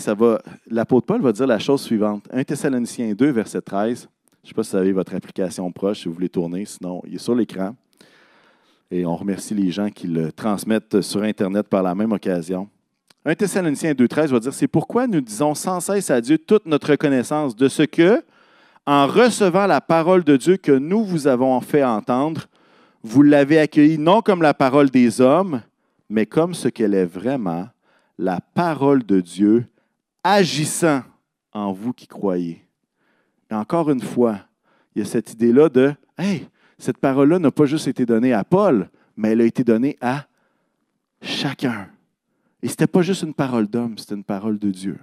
l'apôtre 0.67 1.07
Paul 1.07 1.23
va 1.23 1.33
dire 1.33 1.47
la 1.47 1.59
chose 1.59 1.83
suivante. 1.83 2.27
1 2.33 2.45
Thessaloniciens 2.45 3.15
2, 3.15 3.31
verset 3.31 3.63
13. 3.63 4.09
Je 4.43 4.47
ne 4.47 4.49
sais 4.49 4.55
pas 4.55 4.65
si 4.65 4.71
vous 4.71 4.77
avez 4.77 4.93
votre 4.93 5.15
application 5.15 5.71
proche, 5.71 6.01
si 6.01 6.09
vous 6.09 6.15
voulez 6.15 6.29
tourner, 6.29 6.65
sinon 6.65 7.03
il 7.07 7.15
est 7.15 7.19
sur 7.19 7.35
l'écran. 7.35 7.77
Et 8.91 9.07
on 9.07 9.15
remercie 9.15 9.55
les 9.55 9.71
gens 9.71 9.89
qui 9.91 10.09
le 10.09 10.33
transmettent 10.33 11.01
sur 11.01 11.23
Internet 11.23 11.69
par 11.69 11.83
la 11.83 11.95
même 11.95 12.11
occasion. 12.13 12.69
1 13.27 13.35
Thessaloniciens 13.35 13.93
2.13 13.93 14.29
va 14.29 14.41
dire, 14.41 14.55
c'est 14.55 14.67
pourquoi 14.67 15.07
nous 15.07 15.21
disons 15.21 15.55
sans 15.55 15.81
cesse 15.81 16.11
à 16.11 16.23
Dieu 16.23 16.39
toute 16.39 16.65
notre 16.65 16.93
reconnaissance 16.93 17.55
de 17.55 17.69
ce 17.69 17.83
que, 17.83 18.23
en 18.87 19.07
recevant 19.07 19.67
la 19.67 19.83
parole 19.83 20.25
de 20.25 20.39
Dieu 20.39 20.57
que 20.57 20.73
nous 20.73 21.05
vous 21.05 21.27
avons 21.27 21.61
fait 21.61 21.85
entendre, 21.85 22.47
vous 23.03 23.23
l'avez 23.23 23.59
accueillie 23.59 23.99
non 23.99 24.23
comme 24.23 24.41
la 24.41 24.55
parole 24.55 24.89
des 24.89 25.21
hommes, 25.21 25.61
mais 26.09 26.25
comme 26.25 26.55
ce 26.55 26.69
qu'elle 26.69 26.95
est 26.95 27.05
vraiment, 27.05 27.69
la 28.19 28.41
parole 28.41 29.05
de 29.05 29.21
Dieu 29.21 29.67
agissant 30.25 31.03
en 31.53 31.73
vous 31.73 31.93
qui 31.93 32.07
croyez. 32.07 32.65
Et 33.51 33.55
encore 33.55 33.91
une 33.91 34.01
fois, 34.01 34.39
il 34.95 35.01
y 35.01 35.03
a 35.03 35.09
cette 35.09 35.33
idée-là 35.33 35.69
de 35.69 35.93
Hey, 36.17 36.49
cette 36.79 36.99
parole-là 36.99 37.39
n'a 37.39 37.51
pas 37.51 37.67
juste 37.67 37.89
été 37.89 38.07
donnée 38.07 38.33
à 38.33 38.45
Paul, 38.45 38.89
mais 39.15 39.33
elle 39.33 39.43
a 39.43 39.45
été 39.45 39.63
donnée 39.63 39.99
à 40.01 40.27
chacun. 41.21 41.89
Et 42.63 42.69
ce 42.69 42.73
n'était 42.73 42.87
pas 42.87 43.03
juste 43.03 43.23
une 43.23 43.35
parole 43.35 43.67
d'homme, 43.67 43.97
c'était 43.97 44.15
une 44.15 44.25
parole 44.25 44.59
de 44.59 44.71
Dieu. 44.71 44.99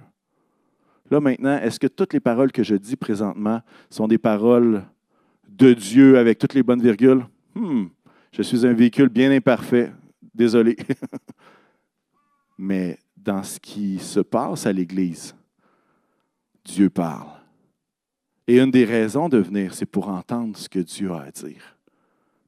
Là 1.10 1.20
maintenant, 1.20 1.56
est-ce 1.58 1.80
que 1.80 1.86
toutes 1.86 2.12
les 2.12 2.20
paroles 2.20 2.52
que 2.52 2.62
je 2.62 2.74
dis 2.74 2.96
présentement 2.96 3.62
sont 3.90 4.06
des 4.06 4.18
paroles 4.18 4.84
de 5.48 5.72
Dieu 5.72 6.18
avec 6.18 6.38
toutes 6.38 6.54
les 6.54 6.62
bonnes 6.62 6.82
virgules? 6.82 7.26
Hmm, 7.54 7.86
je 8.32 8.42
suis 8.42 8.66
un 8.66 8.72
véhicule 8.72 9.08
bien 9.08 9.30
imparfait. 9.32 9.92
Désolé. 10.34 10.76
Mais 12.58 12.98
dans 13.16 13.42
ce 13.42 13.58
qui 13.58 13.98
se 13.98 14.20
passe 14.20 14.66
à 14.66 14.72
l'Église, 14.72 15.34
Dieu 16.64 16.90
parle. 16.90 17.28
Et 18.46 18.60
une 18.60 18.70
des 18.70 18.84
raisons 18.84 19.28
de 19.28 19.38
venir, 19.38 19.74
c'est 19.74 19.86
pour 19.86 20.08
entendre 20.08 20.56
ce 20.56 20.68
que 20.68 20.78
Dieu 20.78 21.12
a 21.12 21.22
à 21.22 21.30
dire. 21.30 21.76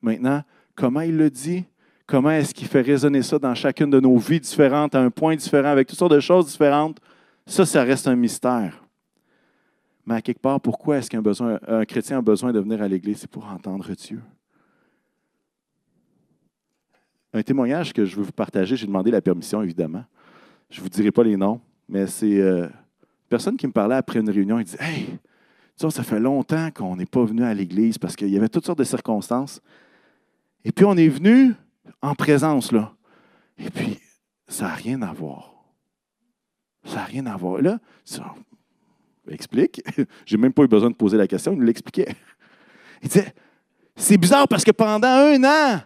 Maintenant, 0.00 0.42
comment 0.74 1.00
il 1.00 1.16
le 1.16 1.30
dit? 1.30 1.64
Comment 2.10 2.32
est-ce 2.32 2.52
qu'il 2.52 2.66
fait 2.66 2.80
résonner 2.80 3.22
ça 3.22 3.38
dans 3.38 3.54
chacune 3.54 3.88
de 3.88 4.00
nos 4.00 4.16
vies 4.16 4.40
différentes, 4.40 4.96
à 4.96 5.00
un 5.00 5.10
point 5.10 5.36
différent, 5.36 5.68
avec 5.68 5.86
toutes 5.86 5.98
sortes 5.98 6.12
de 6.12 6.18
choses 6.18 6.46
différentes? 6.46 6.98
Ça, 7.46 7.64
ça 7.64 7.84
reste 7.84 8.08
un 8.08 8.16
mystère. 8.16 8.82
Mais 10.04 10.16
à 10.16 10.20
quelque 10.20 10.40
part, 10.40 10.60
pourquoi 10.60 10.98
est-ce 10.98 11.08
qu'un 11.08 11.22
un 11.68 11.84
chrétien 11.84 12.18
a 12.18 12.20
besoin 12.20 12.52
de 12.52 12.58
venir 12.58 12.82
à 12.82 12.88
l'Église? 12.88 13.18
C'est 13.18 13.30
pour 13.30 13.46
entendre 13.46 13.88
Dieu 13.94 14.20
un 17.32 17.42
témoignage 17.42 17.92
que 17.92 18.04
je 18.04 18.16
veux 18.16 18.22
vous 18.22 18.32
partager. 18.32 18.74
J'ai 18.74 18.86
demandé 18.86 19.12
la 19.12 19.20
permission, 19.20 19.62
évidemment. 19.62 20.04
Je 20.68 20.78
ne 20.78 20.82
vous 20.82 20.88
dirai 20.88 21.12
pas 21.12 21.22
les 21.22 21.36
noms, 21.36 21.60
mais 21.88 22.08
c'est 22.08 22.40
euh, 22.40 22.64
une 22.64 23.28
personne 23.28 23.56
qui 23.56 23.68
me 23.68 23.72
parlait 23.72 23.94
après 23.94 24.18
une 24.18 24.30
réunion. 24.30 24.58
Il 24.58 24.64
dit 24.64 24.76
Hey, 24.80 25.06
ça 25.76 26.02
fait 26.02 26.18
longtemps 26.18 26.70
qu'on 26.72 26.96
n'est 26.96 27.06
pas 27.06 27.24
venu 27.24 27.44
à 27.44 27.54
l'église 27.54 27.98
parce 27.98 28.16
qu'il 28.16 28.30
y 28.30 28.36
avait 28.36 28.48
toutes 28.48 28.66
sortes 28.66 28.80
de 28.80 28.84
circonstances. 28.84 29.60
Et 30.64 30.72
puis, 30.72 30.84
on 30.84 30.96
est 30.96 31.08
venu 31.08 31.54
en 32.02 32.14
présence, 32.14 32.72
là. 32.72 32.94
Et 33.58 33.70
puis, 33.70 33.98
ça 34.48 34.68
n'a 34.68 34.74
rien 34.74 35.02
à 35.02 35.12
voir. 35.12 35.64
Ça 36.84 36.96
n'a 36.96 37.04
rien 37.04 37.26
à 37.26 37.36
voir. 37.36 37.60
Là, 37.60 37.78
ça 38.04 38.34
explique. 39.30 39.82
J'ai 40.26 40.36
même 40.36 40.52
pas 40.52 40.62
eu 40.64 40.68
besoin 40.68 40.90
de 40.90 40.94
poser 40.94 41.16
la 41.16 41.26
question, 41.26 41.52
il 41.52 41.58
nous 41.58 41.66
l'expliquait. 41.66 42.14
Il 43.02 43.08
disait 43.08 43.34
C'est 43.96 44.16
bizarre 44.16 44.48
parce 44.48 44.64
que 44.64 44.72
pendant 44.72 45.08
un 45.08 45.44
an, 45.44 45.80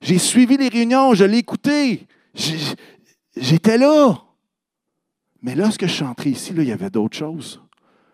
j'ai 0.00 0.18
suivi 0.18 0.56
les 0.56 0.68
réunions, 0.68 1.14
je 1.14 1.24
l'ai 1.24 1.38
écouté. 1.38 2.06
J'étais 3.36 3.78
là. 3.78 4.18
Mais 5.42 5.54
lorsque 5.54 5.86
je 5.86 5.92
suis 5.92 6.04
entré 6.04 6.30
ici, 6.30 6.52
là, 6.52 6.62
il 6.62 6.68
y 6.68 6.72
avait 6.72 6.90
d'autres 6.90 7.16
choses. 7.16 7.62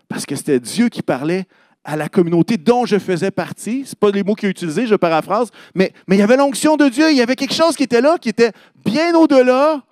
Parce 0.06 0.26
que 0.26 0.36
c'était 0.36 0.60
Dieu 0.60 0.88
qui 0.88 1.02
parlait 1.02 1.46
à 1.88 1.96
la 1.96 2.10
communauté 2.10 2.58
dont 2.58 2.84
je 2.84 2.98
faisais 2.98 3.30
partie. 3.30 3.86
Ce 3.86 3.96
pas 3.96 4.10
les 4.10 4.22
mots 4.22 4.34
qu'il 4.34 4.48
a 4.48 4.50
utilisés, 4.50 4.86
je 4.86 4.94
paraphrase. 4.94 5.48
Mais, 5.74 5.94
mais 6.06 6.16
il 6.16 6.18
y 6.18 6.22
avait 6.22 6.36
l'onction 6.36 6.76
de 6.76 6.86
Dieu. 6.86 7.10
Il 7.10 7.16
y 7.16 7.22
avait 7.22 7.34
quelque 7.34 7.54
chose 7.54 7.76
qui 7.76 7.84
était 7.84 8.02
là, 8.02 8.18
qui 8.18 8.28
était 8.28 8.52
bien 8.84 9.14
au-delà 9.14 9.82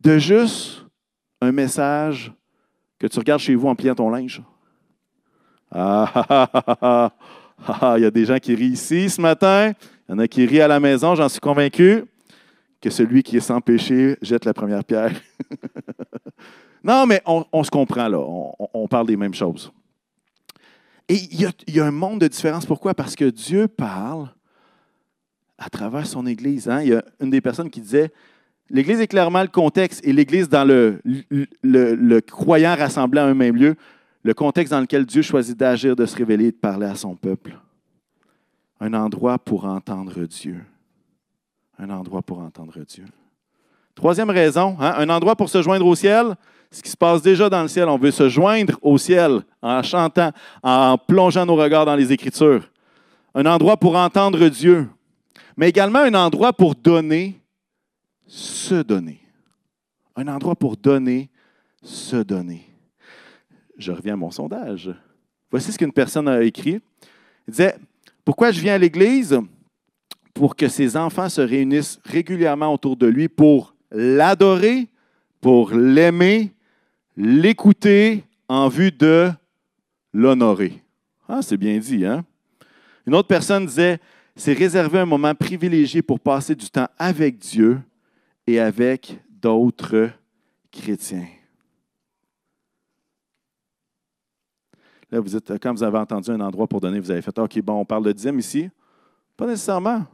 de 0.00 0.18
juste 0.18 0.84
un 1.40 1.52
message 1.52 2.32
que 2.98 3.06
tu 3.06 3.20
regardes 3.20 3.40
chez 3.40 3.54
vous 3.54 3.68
en 3.68 3.76
pliant 3.76 3.94
ton 3.94 4.10
linge. 4.10 4.42
Ah, 5.70 6.10
ah, 6.28 6.48
ah, 6.82 7.12
ah, 7.68 7.94
il 7.98 8.02
y 8.02 8.06
a 8.06 8.10
des 8.10 8.24
gens 8.24 8.38
qui 8.38 8.56
rient 8.56 8.72
ici 8.72 9.08
ce 9.08 9.20
matin. 9.20 9.74
Il 10.08 10.12
y 10.12 10.14
en 10.16 10.18
a 10.18 10.26
qui 10.26 10.44
rient 10.44 10.62
à 10.62 10.68
la 10.68 10.80
maison, 10.80 11.14
j'en 11.14 11.28
suis 11.28 11.38
convaincu, 11.38 12.04
que 12.80 12.90
celui 12.90 13.22
qui 13.22 13.36
est 13.36 13.40
sans 13.40 13.60
péché 13.60 14.16
jette 14.22 14.44
la 14.44 14.54
première 14.54 14.82
pierre. 14.82 15.12
non, 16.82 17.06
mais 17.06 17.22
on, 17.26 17.62
se 17.62 17.70
comprend 17.70 18.08
là, 18.08 18.18
on, 18.18 18.88
parle 18.88 19.06
des 19.06 19.16
mêmes 19.16 19.34
choses. 19.34 19.72
Et 21.08 21.16
il 21.16 21.40
y, 21.68 21.80
a, 21.80 21.84
un 21.84 21.90
monde 21.90 22.20
de 22.20 22.28
différence. 22.28 22.66
Pourquoi? 22.66 22.94
Parce 22.94 23.16
que 23.16 23.24
Dieu 23.24 23.68
parle 23.68 24.28
à 25.58 25.68
travers 25.68 26.06
son 26.06 26.26
Église. 26.26 26.68
Hein? 26.68 26.82
Il 26.82 26.88
y 26.88 26.94
a 26.94 27.04
une 27.20 27.30
des 27.30 27.40
personnes 27.40 27.70
qui 27.70 27.80
disait, 27.80 28.12
l'Église 28.70 29.00
est 29.00 29.08
clairement 29.08 29.42
le 29.42 29.48
contexte 29.48 30.04
et 30.06 30.12
l'Église 30.12 30.48
dans 30.48 30.66
le, 30.66 31.00
croyant 32.20 32.74
rassemblé 32.76 33.20
à 33.20 33.26
un 33.26 33.34
même 33.34 33.56
lieu, 33.56 33.76
le 34.22 34.34
contexte 34.34 34.72
dans 34.72 34.80
lequel 34.80 35.04
Dieu 35.04 35.22
choisit 35.22 35.56
d'agir, 35.56 35.96
de 35.96 36.06
se 36.06 36.16
révéler 36.16 36.46
et 36.46 36.52
de 36.52 36.56
parler 36.56 36.86
à 36.86 36.94
son 36.94 37.16
peuple 37.16 37.58
un 38.82 38.94
endroit 38.94 39.38
pour 39.38 39.64
entendre 39.64 40.24
Dieu. 40.24 40.60
Un 41.78 41.88
endroit 41.90 42.22
pour 42.22 42.40
entendre 42.40 42.80
Dieu. 42.84 43.04
Troisième 43.94 44.30
raison, 44.30 44.76
hein, 44.80 44.94
un 44.96 45.08
endroit 45.08 45.36
pour 45.36 45.48
se 45.48 45.62
joindre 45.62 45.86
au 45.86 45.94
ciel. 45.94 46.34
Ce 46.72 46.82
qui 46.82 46.88
se 46.88 46.96
passe 46.96 47.20
déjà 47.20 47.50
dans 47.50 47.60
le 47.60 47.68
ciel, 47.68 47.86
on 47.88 47.98
veut 47.98 48.10
se 48.10 48.30
joindre 48.30 48.78
au 48.80 48.96
ciel 48.96 49.42
en 49.60 49.82
chantant, 49.82 50.30
en 50.62 50.96
plongeant 50.96 51.44
nos 51.44 51.54
regards 51.54 51.84
dans 51.84 51.94
les 51.94 52.10
Écritures. 52.12 52.66
Un 53.34 53.44
endroit 53.44 53.76
pour 53.76 53.94
entendre 53.94 54.48
Dieu, 54.48 54.88
mais 55.54 55.68
également 55.68 55.98
un 55.98 56.14
endroit 56.14 56.54
pour 56.54 56.74
donner, 56.74 57.38
se 58.26 58.82
donner. 58.82 59.20
Un 60.16 60.28
endroit 60.28 60.56
pour 60.56 60.78
donner, 60.78 61.28
se 61.82 62.16
donner. 62.16 62.66
Je 63.76 63.92
reviens 63.92 64.14
à 64.14 64.16
mon 64.16 64.30
sondage. 64.30 64.90
Voici 65.50 65.72
ce 65.72 65.78
qu'une 65.78 65.92
personne 65.92 66.26
a 66.26 66.42
écrit. 66.42 66.80
Il 67.46 67.50
disait 67.50 67.76
pourquoi 68.24 68.50
je 68.50 68.60
viens 68.60 68.74
à 68.74 68.78
l'Église? 68.78 69.38
Pour 70.32 70.56
que 70.56 70.68
ses 70.68 70.96
enfants 70.96 71.28
se 71.28 71.42
réunissent 71.42 72.00
régulièrement 72.04 72.72
autour 72.72 72.96
de 72.96 73.06
lui 73.06 73.28
pour 73.28 73.74
l'adorer, 73.90 74.88
pour 75.42 75.72
l'aimer, 75.72 76.54
l'écouter 77.16 78.24
en 78.48 78.68
vue 78.68 78.92
de 78.92 79.30
l'honorer. 80.12 80.82
Ah, 81.28 81.40
c'est 81.42 81.56
bien 81.56 81.78
dit, 81.78 82.04
hein? 82.04 82.24
Une 83.06 83.14
autre 83.14 83.28
personne 83.28 83.66
disait, 83.66 83.98
c'est 84.36 84.52
réserver 84.52 85.00
un 85.00 85.06
moment 85.06 85.34
privilégié 85.34 86.02
pour 86.02 86.20
passer 86.20 86.54
du 86.54 86.68
temps 86.70 86.88
avec 86.98 87.38
Dieu 87.38 87.80
et 88.46 88.60
avec 88.60 89.18
d'autres 89.28 90.10
chrétiens. 90.70 91.26
Là, 95.10 95.20
vous 95.20 95.36
êtes, 95.36 95.52
quand 95.62 95.72
vous 95.72 95.82
avez 95.82 95.98
entendu 95.98 96.30
un 96.30 96.40
endroit 96.40 96.66
pour 96.66 96.80
donner, 96.80 96.98
vous 96.98 97.10
avez 97.10 97.20
fait 97.20 97.38
OK, 97.38 97.60
bon, 97.60 97.80
on 97.80 97.84
parle 97.84 98.04
de 98.04 98.12
dîme 98.12 98.38
ici. 98.38 98.70
Pas 99.36 99.46
nécessairement. 99.46 100.06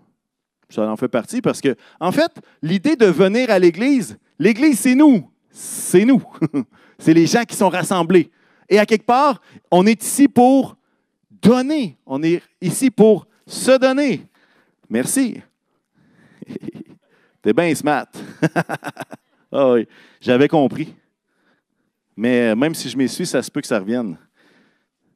Ça 0.69 0.91
en 0.91 0.97
fait 0.97 1.09
partie 1.09 1.41
parce 1.41 1.61
que, 1.61 1.75
en 2.01 2.13
fait, 2.13 2.33
l'idée 2.63 2.97
de 2.97 3.07
venir 3.07 3.51
à 3.51 3.59
l'Église, 3.59 4.19
l'Église, 4.39 4.81
c'est 4.81 4.95
nous. 4.95 5.31
C'est 5.51 6.05
nous. 6.05 6.23
c'est 6.99 7.15
les 7.15 7.27
gens 7.27 7.45
qui 7.45 7.57
sont 7.57 7.69
rassemblés. 7.69 8.31
Et 8.69 8.79
à 8.79 8.87
quelque 8.87 9.07
part, 9.07 9.41
on 9.71 9.87
est 9.87 10.03
ici 10.03 10.29
pour 10.29 10.77
donner. 11.31 11.97
On 12.05 12.23
est 12.23 12.43
ici 12.61 12.91
pour 12.91 13.27
se 13.47 13.79
donner. 13.79 14.27
Merci. 14.89 15.41
T'es 17.43 17.53
bien 17.53 17.75
smart. 17.75 18.07
oui, 19.53 19.87
j'avais 20.21 20.49
compris. 20.49 20.95
Mais 22.17 22.55
même 22.57 22.75
si 22.75 22.89
je 22.89 22.97
m'essuie, 22.97 23.27
ça 23.27 23.43
se 23.43 23.51
peut 23.51 23.61
que 23.61 23.67
ça 23.67 23.79
revienne. 23.79 24.19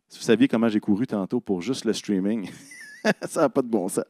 Si 0.08 0.18
vous 0.18 0.24
saviez 0.24 0.46
comment 0.46 0.68
j'ai 0.68 0.78
couru 0.78 1.06
tantôt 1.06 1.40
pour 1.40 1.62
juste 1.62 1.84
le 1.84 1.92
streaming, 1.92 2.48
ça 3.28 3.42
n'a 3.42 3.48
pas 3.48 3.62
de 3.62 3.66
bon 3.66 3.88
sens. 3.88 4.04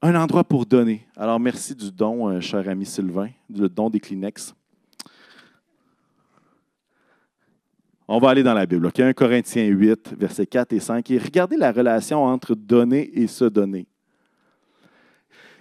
Un 0.00 0.14
endroit 0.14 0.44
pour 0.44 0.64
donner. 0.64 1.04
Alors, 1.16 1.40
merci 1.40 1.74
du 1.74 1.90
don, 1.90 2.28
euh, 2.28 2.40
cher 2.40 2.68
ami 2.68 2.86
Sylvain, 2.86 3.30
le 3.50 3.68
don 3.68 3.90
des 3.90 3.98
Kleenex. 3.98 4.54
On 8.08 8.18
va 8.18 8.30
aller 8.30 8.42
dans 8.42 8.54
la 8.54 8.64
Bible. 8.64 8.86
OK? 8.86 8.98
1 8.98 9.12
Corinthiens 9.12 9.66
8, 9.66 10.14
versets 10.18 10.46
4 10.46 10.72
et 10.72 10.80
5. 10.80 11.10
Et 11.10 11.18
regardez 11.18 11.56
la 11.56 11.70
relation 11.70 12.24
entre 12.24 12.54
donner 12.54 13.10
et 13.14 13.26
se 13.26 13.44
donner. 13.44 13.86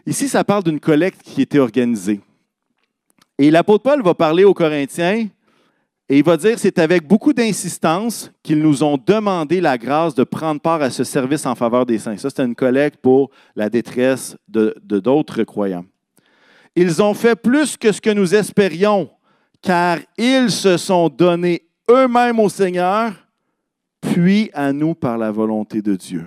Ici, 0.06 0.30
ça 0.30 0.46
parle 0.46 0.64
d'une 0.64 0.80
collecte 0.80 1.22
qui 1.22 1.42
était 1.42 1.60
organisée. 1.60 2.22
Et 3.38 3.52
l'apôtre 3.52 3.84
Paul 3.84 4.02
va 4.02 4.14
parler 4.14 4.46
aux 4.46 4.54
Corinthiens 4.54 5.28
et 6.10 6.20
il 6.20 6.24
va 6.24 6.38
dire 6.38 6.58
c'est 6.58 6.80
avec 6.80 7.06
beaucoup 7.06 7.34
d'insistance 7.34 8.32
qu'ils 8.42 8.62
nous 8.62 8.82
ont 8.82 8.98
demandé 8.98 9.60
la 9.60 9.78
grâce 9.78 10.16
de 10.16 10.24
prendre 10.24 10.62
part 10.62 10.82
à 10.82 10.90
ce 10.90 11.04
service 11.04 11.46
en 11.46 11.54
faveur 11.54 11.86
des 11.86 12.00
saints. 12.00 12.16
Ça, 12.16 12.30
c'est 12.30 12.44
une 12.44 12.56
collecte 12.56 12.98
pour 13.02 13.30
la 13.56 13.70
détresse 13.70 14.38
de 14.48 14.74
d'autres 14.80 15.44
croyants. 15.44 15.86
Ils 16.76 17.02
ont 17.02 17.14
fait 17.14 17.36
plus 17.36 17.76
que 17.76 17.92
ce 17.92 18.00
que 18.00 18.10
nous 18.10 18.34
espérions, 18.34 19.10
car 19.62 19.98
ils 20.18 20.50
se 20.50 20.78
sont 20.78 21.10
donnés 21.10 21.67
eux-mêmes 21.90 22.40
au 22.40 22.50
Seigneur, 22.50 23.14
puis 24.02 24.50
à 24.54 24.72
nous 24.74 24.94
par 24.94 25.18
la 25.18 25.32
volonté 25.32 25.82
de 25.82 25.96
Dieu. 25.96 26.26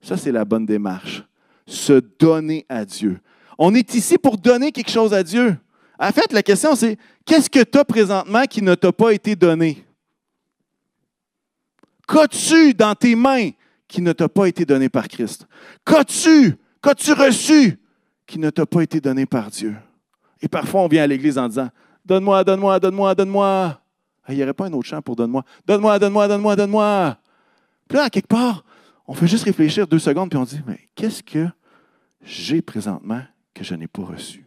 Ça, 0.00 0.16
c'est 0.16 0.32
la 0.32 0.44
bonne 0.44 0.66
démarche. 0.66 1.24
Se 1.66 2.02
donner 2.18 2.66
à 2.68 2.84
Dieu. 2.84 3.20
On 3.58 3.74
est 3.74 3.94
ici 3.94 4.18
pour 4.18 4.36
donner 4.36 4.72
quelque 4.72 4.90
chose 4.90 5.14
à 5.14 5.22
Dieu. 5.22 5.56
En 5.98 6.10
fait, 6.10 6.32
la 6.32 6.42
question, 6.42 6.74
c'est 6.74 6.98
qu'est-ce 7.24 7.48
que 7.48 7.62
tu 7.62 7.78
as 7.78 7.84
présentement 7.84 8.44
qui 8.44 8.60
ne 8.62 8.74
t'a 8.74 8.92
pas 8.92 9.12
été 9.12 9.34
donné? 9.36 9.84
Qu'as-tu 12.06 12.74
dans 12.74 12.94
tes 12.94 13.14
mains 13.14 13.50
qui 13.88 14.02
ne 14.02 14.12
t'a 14.12 14.28
pas 14.28 14.46
été 14.46 14.64
donné 14.64 14.88
par 14.88 15.08
Christ? 15.08 15.46
Qu'as-tu, 15.86 16.56
qu'as-tu 16.82 17.12
reçu 17.12 17.78
qui 18.26 18.38
ne 18.38 18.50
t'a 18.50 18.66
pas 18.66 18.82
été 18.82 19.00
donné 19.00 19.24
par 19.24 19.50
Dieu? 19.50 19.74
Et 20.42 20.48
parfois, 20.48 20.82
on 20.82 20.88
vient 20.88 21.04
à 21.04 21.06
l'Église 21.06 21.38
en 21.38 21.48
disant 21.48 21.70
Donne-moi, 22.04 22.44
donne-moi, 22.44 22.78
donne-moi, 22.78 23.14
donne-moi. 23.14 23.80
Il 24.28 24.36
n'y 24.36 24.42
aurait 24.42 24.54
pas 24.54 24.66
un 24.66 24.72
autre 24.72 24.88
chant 24.88 25.02
pour 25.02 25.16
donne-moi. 25.16 25.44
Donne-moi, 25.66 25.98
donne-moi, 25.98 26.28
donne-moi, 26.28 26.56
donne-moi. 26.56 27.18
Puis 27.88 27.98
là, 27.98 28.08
quelque 28.08 28.28
part, 28.28 28.64
on 29.06 29.14
fait 29.14 29.26
juste 29.26 29.44
réfléchir 29.44 29.86
deux 29.86 29.98
secondes, 29.98 30.30
puis 30.30 30.38
on 30.38 30.44
dit 30.44 30.60
Mais 30.66 30.88
qu'est-ce 30.94 31.22
que 31.22 31.46
j'ai 32.22 32.62
présentement 32.62 33.22
que 33.52 33.62
je 33.62 33.74
n'ai 33.74 33.86
pas 33.86 34.02
reçu? 34.02 34.46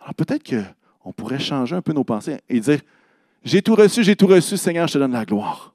Alors 0.00 0.14
peut-être 0.14 0.42
qu'on 0.48 1.12
pourrait 1.12 1.38
changer 1.38 1.76
un 1.76 1.82
peu 1.82 1.92
nos 1.92 2.04
pensées 2.04 2.38
et 2.48 2.60
dire, 2.60 2.80
j'ai 3.44 3.62
tout 3.62 3.74
reçu, 3.74 4.02
j'ai 4.02 4.16
tout 4.16 4.26
reçu, 4.26 4.56
Seigneur, 4.56 4.88
je 4.88 4.94
te 4.94 4.98
donne 4.98 5.12
la 5.12 5.24
gloire. 5.24 5.74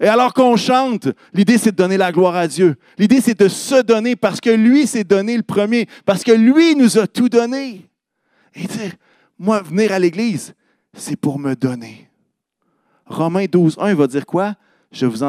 Et 0.00 0.06
alors 0.06 0.32
qu'on 0.32 0.56
chante, 0.56 1.08
l'idée 1.32 1.58
c'est 1.58 1.72
de 1.72 1.76
donner 1.76 1.96
la 1.96 2.12
gloire 2.12 2.36
à 2.36 2.46
Dieu. 2.46 2.76
L'idée 2.98 3.20
c'est 3.20 3.38
de 3.38 3.48
se 3.48 3.82
donner 3.82 4.16
parce 4.16 4.40
que 4.40 4.50
lui 4.50 4.86
s'est 4.86 5.04
donné 5.04 5.36
le 5.36 5.42
premier, 5.42 5.88
parce 6.04 6.22
que 6.22 6.32
lui 6.32 6.76
nous 6.76 6.98
a 6.98 7.06
tout 7.06 7.28
donné. 7.28 7.88
Et 8.54 8.66
dire, 8.66 8.92
moi, 9.38 9.60
venir 9.62 9.92
à 9.92 9.98
l'Église, 9.98 10.54
c'est 10.98 11.16
pour 11.16 11.38
me 11.38 11.54
donner. 11.54 12.08
Romains 13.06 13.46
12, 13.46 13.76
1 13.80 13.94
va 13.94 14.06
dire 14.06 14.26
quoi? 14.26 14.54
Je 14.92 15.06
vous 15.06 15.22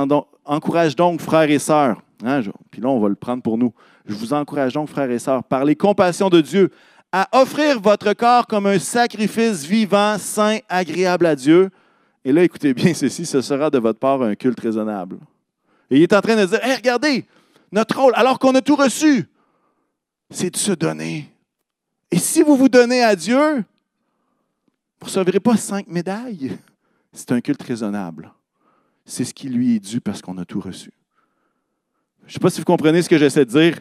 encourage 0.45 0.95
donc, 0.95 1.21
frères 1.21 1.49
et 1.49 1.59
sœurs. 1.59 2.01
Hein, 2.23 2.41
puis 2.69 2.81
là, 2.81 2.89
on 2.89 2.99
va 2.99 3.09
le 3.09 3.15
prendre 3.15 3.41
pour 3.41 3.57
nous. 3.57 3.73
Je 4.05 4.13
vous 4.13 4.33
encourage 4.33 4.73
donc, 4.73 4.89
frères 4.89 5.09
et 5.09 5.19
sœurs, 5.19 5.43
par 5.43 5.63
les 5.63 5.75
compassions 5.75 6.29
de 6.29 6.41
Dieu, 6.41 6.71
à 7.11 7.27
offrir 7.39 7.79
votre 7.79 8.13
corps 8.13 8.45
comme 8.45 8.65
un 8.65 8.79
sacrifice 8.79 9.63
vivant, 9.63 10.17
saint, 10.17 10.59
agréable 10.67 11.25
à 11.25 11.35
Dieu. 11.35 11.69
Et 12.25 12.31
là, 12.31 12.43
écoutez 12.43 12.73
bien 12.73 12.93
ceci, 12.93 13.25
ce 13.25 13.41
sera 13.41 13.69
de 13.69 13.79
votre 13.79 13.99
part 13.99 14.21
un 14.21 14.35
culte 14.35 14.59
raisonnable. 14.59 15.17
Et 15.89 15.97
il 15.97 16.03
est 16.03 16.13
en 16.13 16.21
train 16.21 16.35
de 16.35 16.45
dire, 16.45 16.59
regardez, 16.61 17.25
notre 17.71 17.99
rôle, 17.99 18.13
alors 18.15 18.37
qu'on 18.39 18.53
a 18.55 18.61
tout 18.61 18.75
reçu, 18.75 19.25
c'est 20.29 20.51
de 20.51 20.57
se 20.57 20.73
donner. 20.73 21.33
Et 22.11 22.17
si 22.17 22.43
vous 22.43 22.55
vous 22.55 22.69
donnez 22.69 23.03
à 23.03 23.15
Dieu, 23.15 23.63
vous 24.99 25.05
ne 25.05 25.09
recevrez 25.09 25.39
pas 25.39 25.57
cinq 25.57 25.87
médailles. 25.87 26.57
C'est 27.13 27.31
un 27.31 27.41
culte 27.41 27.63
raisonnable. 27.63 28.31
C'est 29.05 29.25
ce 29.25 29.33
qui 29.33 29.49
lui 29.49 29.75
est 29.75 29.79
dû 29.79 30.01
parce 30.01 30.21
qu'on 30.21 30.37
a 30.37 30.45
tout 30.45 30.59
reçu. 30.59 30.91
Je 32.21 32.27
ne 32.27 32.33
sais 32.33 32.39
pas 32.39 32.49
si 32.49 32.59
vous 32.59 32.65
comprenez 32.65 33.01
ce 33.01 33.09
que 33.09 33.17
j'essaie 33.17 33.45
de 33.45 33.49
dire. 33.49 33.79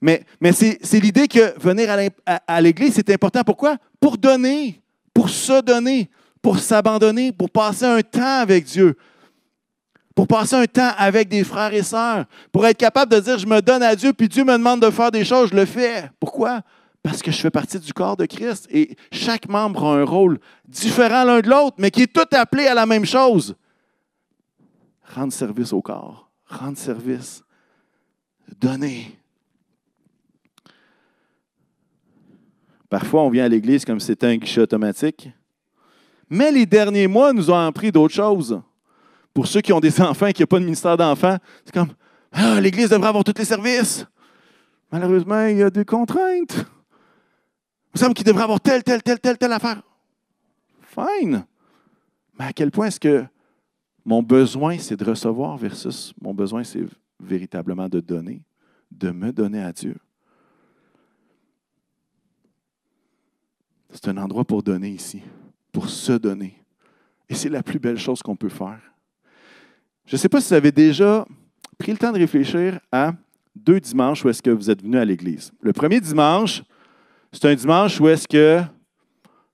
Mais, 0.00 0.24
c'est 0.52 1.00
l'idée 1.00 1.28
que 1.28 1.58
venir 1.60 2.10
à 2.26 2.60
l'Église, 2.60 2.94
c'est 2.94 3.10
important. 3.10 3.42
Pourquoi? 3.44 3.76
Pour 4.00 4.18
donner, 4.18 4.80
pour 5.12 5.28
se 5.28 5.60
donner, 5.62 6.10
pour 6.40 6.58
s'abandonner, 6.58 7.32
pour 7.32 7.50
passer 7.50 7.84
un 7.84 8.00
temps 8.00 8.40
avec 8.40 8.64
Dieu, 8.64 8.96
pour 10.14 10.26
passer 10.26 10.56
un 10.56 10.66
temps 10.66 10.90
avec 10.96 11.28
des 11.28 11.44
frères 11.44 11.72
et 11.72 11.82
sœurs, 11.82 12.24
pour 12.50 12.66
être 12.66 12.78
capable 12.78 13.12
de 13.12 13.20
dire, 13.20 13.38
je 13.38 13.46
me 13.46 13.60
donne 13.60 13.82
à 13.82 13.94
Dieu, 13.94 14.12
puis 14.12 14.28
Dieu 14.28 14.44
me 14.44 14.52
demande 14.52 14.80
de 14.80 14.90
faire 14.90 15.10
des 15.10 15.24
choses, 15.24 15.50
je 15.50 15.56
le 15.56 15.66
fais. 15.66 16.10
Pourquoi? 16.18 16.62
Parce 17.02 17.20
que 17.20 17.32
je 17.32 17.38
fais 17.38 17.50
partie 17.50 17.80
du 17.80 17.92
corps 17.92 18.16
de 18.16 18.26
Christ 18.26 18.68
et 18.70 18.96
chaque 19.10 19.48
membre 19.48 19.84
a 19.84 19.96
un 19.96 20.04
rôle 20.04 20.38
différent 20.68 21.24
l'un 21.24 21.40
de 21.40 21.48
l'autre, 21.48 21.76
mais 21.78 21.90
qui 21.90 22.02
est 22.02 22.12
tout 22.12 22.28
appelé 22.32 22.66
à 22.66 22.74
la 22.74 22.86
même 22.86 23.04
chose. 23.04 23.56
Rendre 25.14 25.32
service 25.32 25.72
au 25.72 25.82
corps, 25.82 26.30
rendre 26.46 26.78
service, 26.78 27.42
donner. 28.60 29.18
Parfois, 32.88 33.22
on 33.22 33.30
vient 33.30 33.46
à 33.46 33.48
l'Église 33.48 33.84
comme 33.84 33.98
si 33.98 34.06
c'était 34.06 34.28
un 34.28 34.36
guichet 34.36 34.60
automatique. 34.60 35.30
Mais 36.28 36.52
les 36.52 36.66
derniers 36.66 37.08
mois 37.08 37.32
nous 37.32 37.50
ont 37.50 37.58
appris 37.58 37.90
d'autres 37.90 38.14
choses. 38.14 38.60
Pour 39.34 39.46
ceux 39.46 39.60
qui 39.60 39.72
ont 39.72 39.80
des 39.80 40.00
enfants 40.00 40.26
et 40.26 40.32
qui 40.32 40.42
n'ont 40.42 40.46
pas 40.46 40.58
de 40.58 40.64
ministère 40.64 40.96
d'enfants, 40.96 41.38
c'est 41.64 41.74
comme 41.74 41.92
ah, 42.32 42.60
l'Église 42.60 42.88
devrait 42.90 43.08
avoir 43.08 43.24
tous 43.24 43.34
les 43.36 43.44
services. 43.44 44.06
Malheureusement, 44.90 45.46
il 45.46 45.58
y 45.58 45.62
a 45.62 45.70
des 45.70 45.84
contraintes. 45.84 46.66
Me 47.94 47.98
semble 47.98 48.14
qu'il 48.14 48.24
devrait 48.24 48.44
avoir 48.44 48.60
telle, 48.60 48.82
telle, 48.82 49.02
telle, 49.02 49.20
telle, 49.20 49.38
telle 49.38 49.52
affaire. 49.52 49.82
Fine. 50.80 51.44
Mais 52.38 52.46
à 52.46 52.52
quel 52.52 52.70
point 52.70 52.86
est-ce 52.86 53.00
que 53.00 53.24
mon 54.04 54.22
besoin, 54.22 54.78
c'est 54.78 54.96
de 54.96 55.04
recevoir 55.04 55.56
versus 55.56 56.12
mon 56.20 56.34
besoin, 56.34 56.64
c'est 56.64 56.84
véritablement 57.20 57.88
de 57.88 58.00
donner, 58.00 58.42
de 58.90 59.10
me 59.10 59.32
donner 59.32 59.62
à 59.62 59.72
Dieu? 59.72 59.96
C'est 63.90 64.08
un 64.08 64.16
endroit 64.16 64.44
pour 64.44 64.62
donner 64.62 64.88
ici, 64.88 65.22
pour 65.70 65.88
se 65.88 66.12
donner. 66.12 66.64
Et 67.28 67.34
c'est 67.34 67.50
la 67.50 67.62
plus 67.62 67.78
belle 67.78 67.98
chose 67.98 68.22
qu'on 68.22 68.36
peut 68.36 68.48
faire. 68.48 68.80
Je 70.06 70.16
ne 70.16 70.18
sais 70.18 70.28
pas 70.28 70.40
si 70.40 70.48
vous 70.48 70.54
avez 70.54 70.72
déjà 70.72 71.26
pris 71.78 71.92
le 71.92 71.98
temps 71.98 72.12
de 72.12 72.18
réfléchir 72.18 72.80
à 72.90 73.12
deux 73.54 73.80
dimanches 73.80 74.24
où 74.24 74.28
est-ce 74.28 74.42
que 74.42 74.50
vous 74.50 74.70
êtes 74.70 74.82
venu 74.82 74.96
à 74.96 75.04
l'Église. 75.04 75.52
Le 75.60 75.72
premier 75.72 76.00
dimanche, 76.00 76.62
c'est 77.32 77.46
un 77.46 77.54
dimanche 77.54 77.98
où 78.00 78.08
est-ce 78.08 78.28
que, 78.28 78.60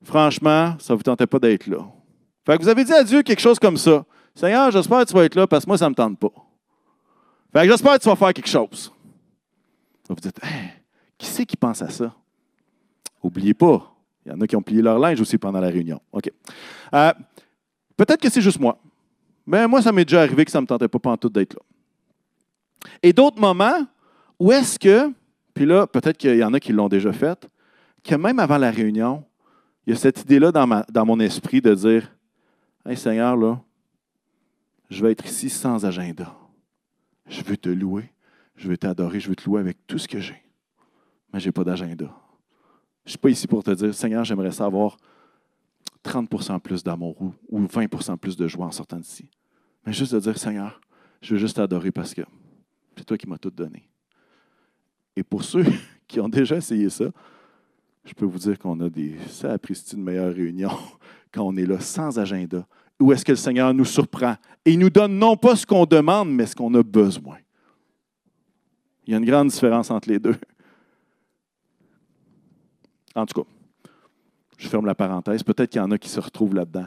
franchement, 0.03 0.75
ça 0.79 0.93
ne 0.93 0.97
vous 0.97 1.03
tentait 1.03 1.27
pas 1.27 1.39
d'être 1.39 1.67
là. 1.67 1.79
Fait 2.45 2.57
que 2.57 2.63
vous 2.63 2.69
avez 2.69 2.85
dit 2.85 2.93
à 2.93 3.05
Dieu 3.05 3.23
quelque 3.23 3.41
chose 3.41 3.59
comme 3.59 3.77
ça. 3.77 4.05
Seigneur, 4.35 4.71
j'espère 4.71 5.01
que 5.01 5.05
tu 5.05 5.15
vas 5.15 5.25
être 5.25 5.35
là 5.35 5.47
parce 5.47 5.65
que 5.65 5.71
moi, 5.71 5.79
ça 5.79 5.85
ne 5.87 5.91
me 5.91 5.95
tente 5.95 6.19
pas. 6.19 6.33
Fait 7.53 7.63
que 7.63 7.71
j'espère 7.71 7.95
que 7.95 8.03
tu 8.03 8.09
vas 8.09 8.17
faire 8.17 8.35
quelque 8.35 8.49
chose. 8.49 8.93
Vous 10.09 10.15
dites, 10.17 10.41
hein, 10.43 10.69
qui 11.17 11.27
c'est 11.27 11.45
qui 11.45 11.57
pense 11.57 11.83
à 11.83 11.91
ça? 11.91 12.15
N'oubliez 13.23 13.55
pas, 13.55 13.95
il 14.25 14.33
y 14.33 14.35
en 14.35 14.41
a 14.41 14.47
qui 14.47 14.57
ont 14.57 14.63
plié 14.63 14.81
leur 14.81 14.99
linge 14.99 15.21
aussi 15.21 15.39
pendant 15.39 15.61
la 15.61 15.69
réunion. 15.69 16.01
OK. 16.13 16.31
Euh, 16.95 17.13
peut-être 17.97 18.21
que 18.21 18.31
c'est 18.31 18.41
juste 18.41 18.61
moi. 18.61 18.79
Mais 19.47 19.67
moi, 19.67 19.83
ça 19.83 19.93
m'est 19.93 20.05
déjà 20.05 20.23
arrivé 20.23 20.45
que 20.45 20.51
ça 20.51 20.59
ne 20.59 20.63
me 20.63 20.67
tentait 20.67 20.89
pas 20.89 21.17
tout 21.17 21.29
d'être 21.29 21.55
là. 21.55 21.61
Et 23.03 23.13
d'autres 23.13 23.41
moments 23.41 23.87
où 24.39 24.53
est-ce 24.53 24.79
que, 24.79 25.13
puis 25.53 25.67
là, 25.67 25.87
peut-être 25.87 26.17
qu'il 26.17 26.37
y 26.37 26.45
en 26.45 26.55
a 26.55 26.61
qui 26.61 26.73
l'ont 26.73 26.89
déjà 26.89 27.13
fait, 27.13 27.49
que 28.09 28.15
même 28.15 28.39
avant 28.39 28.57
la 28.57 28.71
réunion, 28.71 29.23
il 29.87 29.91
y 29.91 29.93
a 29.93 29.99
cette 29.99 30.23
idée-là 30.23 30.51
dans, 30.51 31.07
mon 31.07 31.21
esprit 31.21 31.61
de 31.61 31.75
dire 31.75 32.11
Hey 32.87 32.97
Seigneur, 32.97 33.37
là, 33.37 33.63
je 34.89 35.05
vais 35.05 35.13
être 35.13 35.27
ici 35.27 35.51
sans 35.51 35.85
agenda. 35.85 36.35
Je 37.29 37.43
veux 37.43 37.59
te 37.59 37.69
louer, 37.69 38.11
je 38.57 38.69
veux 38.69 38.79
t'adorer, 38.79 39.21
je 39.21 39.29
veux 39.29 39.37
te 39.37 39.45
louer 39.45 39.61
avec 39.61 39.87
tout 39.87 39.99
ce 39.99 40.09
que 40.09 40.21
j'ai. 40.21 40.43
Mais 41.33 41.41
je 41.41 41.47
n'ai 41.47 41.53
pas 41.53 41.65
d'agenda. 41.65 42.07
Je 43.05 43.09
ne 43.09 43.11
suis 43.11 43.19
pas 43.19 43.29
ici 43.29 43.47
pour 43.47 43.63
te 43.63 43.71
dire, 43.73 43.95
Seigneur, 43.95 44.25
j'aimerais 44.25 44.53
savoir 44.53 44.97
30% 46.03 46.61
plus 46.61 46.83
d'amour 46.83 47.35
ou 47.49 47.61
20% 47.61 48.17
plus 48.17 48.39
de 48.39 48.49
joie 48.49 48.65
en 48.65 48.73
sortant 48.73 48.97
d'ici. 48.97 49.29
Mais 49.85 49.93
juste 49.93 50.15
de 50.15 50.21
dire, 50.21 50.39
Seigneur, 50.39 50.81
je 51.21 51.35
veux 51.35 51.41
juste 51.41 51.57
t'adorer 51.57 51.93
parce 51.93 52.15
que 52.15 52.23
c'est 52.97 53.05
toi 53.05 53.19
qui 53.19 53.29
m'as 53.29 53.37
tout 53.37 53.51
donné. 53.51 53.87
Et 55.15 55.23
pour 55.23 55.45
ceux 55.45 55.67
qui 56.09 56.21
ont 56.21 56.29
déjà 56.31 56.57
essayé 56.57 56.89
ça, 56.89 57.11
je 58.09 58.15
peux 58.15 58.25
vous 58.25 58.39
dire 58.39 58.59
qu'on 58.59 58.81
a 58.81 58.89
des 58.89 59.17
sapristi 59.29 59.95
de 59.95 60.01
meilleures 60.01 60.35
réunions 60.35 60.77
quand 61.33 61.43
on 61.43 61.57
est 61.57 61.67
là 61.67 61.79
sans 61.79 62.19
agenda. 62.19 62.67
Où 62.99 63.13
est-ce 63.13 63.25
que 63.25 63.33
le 63.33 63.37
Seigneur 63.37 63.73
nous 63.75 63.85
surprend 63.85 64.35
et 64.65 64.73
il 64.73 64.79
nous 64.79 64.91
donne 64.91 65.19
non 65.19 65.37
pas 65.37 65.55
ce 65.55 65.67
qu'on 65.67 65.85
demande, 65.85 66.31
mais 66.31 66.47
ce 66.47 66.57
qu'on 66.57 66.75
a 66.75 66.83
besoin. 66.83 67.37
Il 69.07 69.13
y 69.13 69.15
a 69.15 69.19
une 69.19 69.25
grande 69.25 69.49
différence 69.49 69.91
entre 69.91 70.09
les 70.09 70.19
deux. 70.19 70.37
En 73.15 73.27
tout 73.27 73.43
cas, 73.43 73.49
je 74.57 74.69
ferme 74.69 74.87
la 74.87 74.95
parenthèse. 74.95 75.43
Peut-être 75.43 75.71
qu'il 75.71 75.81
y 75.81 75.85
en 75.85 75.91
a 75.91 75.99
qui 75.99 76.09
se 76.09 76.21
retrouvent 76.21 76.55
là-dedans. 76.55 76.87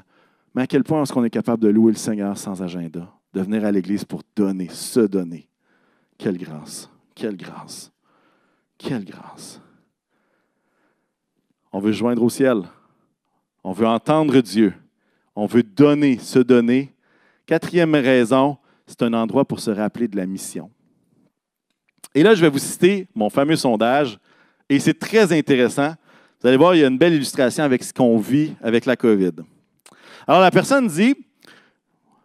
Mais 0.54 0.64
à 0.64 0.68
quel 0.68 0.84
point 0.84 1.04
est-ce 1.04 1.14
qu'on 1.14 1.24
est 1.24 1.30
capable 1.30 1.64
de 1.64 1.70
louer 1.70 1.92
le 1.92 1.98
Seigneur 1.98 2.38
sans 2.38 2.62
agenda, 2.62 3.14
de 3.34 3.42
venir 3.42 3.64
à 3.64 3.72
l'Église 3.72 4.06
pour 4.06 4.22
donner, 4.36 4.70
se 4.70 5.00
donner? 5.00 5.48
Quelle 6.18 6.38
grâce, 6.38 6.90
quelle 7.16 7.38
grâce. 7.38 7.92
Quelle 8.78 9.06
grâce. 9.06 9.62
On 11.72 11.80
veut 11.80 11.92
joindre 11.92 12.24
au 12.24 12.30
ciel. 12.30 12.64
On 13.64 13.72
veut 13.72 13.88
entendre 13.88 14.40
Dieu. 14.42 14.74
On 15.36 15.46
veut 15.46 15.64
donner, 15.64 16.18
se 16.18 16.40
donner. 16.40 16.94
Quatrième 17.46 17.96
raison, 17.96 18.58
c'est 18.86 19.02
un 19.04 19.14
endroit 19.14 19.46
pour 19.46 19.60
se 19.60 19.72
rappeler 19.72 20.08
de 20.08 20.18
la 20.18 20.26
mission. 20.26 20.70
Et 22.14 22.24
là, 22.24 22.36
je 22.36 22.42
vais 22.42 22.50
vous 22.50 22.60
citer 22.60 23.08
mon 23.16 23.30
fameux 23.30 23.56
sondage, 23.56 24.20
et 24.70 24.80
c'est 24.80 24.98
très 24.98 25.38
intéressant. 25.38 25.94
Vous 26.42 26.48
allez 26.48 26.58
voir, 26.58 26.76
il 26.76 26.82
y 26.82 26.84
a 26.84 26.88
une 26.88 26.98
belle 26.98 27.14
illustration 27.14 27.64
avec 27.64 27.84
ce 27.84 27.94
qu'on 27.94 28.18
vit 28.18 28.54
avec 28.62 28.86
la 28.86 28.96
COVID. 28.96 29.32
Alors, 30.28 30.42
la 30.42 30.52
personne 30.52 30.88
dit, 30.88 31.16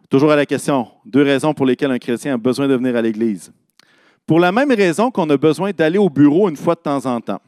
toujours 0.09 0.31
à 0.31 0.35
la 0.35 0.45
question, 0.45 0.87
deux 1.05 1.23
raisons 1.23 1.53
pour 1.53 1.65
lesquelles 1.65 1.91
un 1.91 1.99
chrétien 1.99 2.33
a 2.33 2.37
besoin 2.37 2.67
de 2.67 2.75
venir 2.75 2.95
à 2.95 3.01
l'Église. 3.01 3.51
Pour 4.25 4.39
la 4.39 4.51
même 4.51 4.71
raison 4.71 5.09
qu'on 5.09 5.29
a 5.29 5.37
besoin 5.37 5.71
d'aller 5.71 5.97
au 5.97 6.09
bureau 6.09 6.49
une 6.49 6.57
fois 6.57 6.75
de 6.75 6.81
temps 6.81 7.05
en 7.05 7.21
temps. 7.21 7.41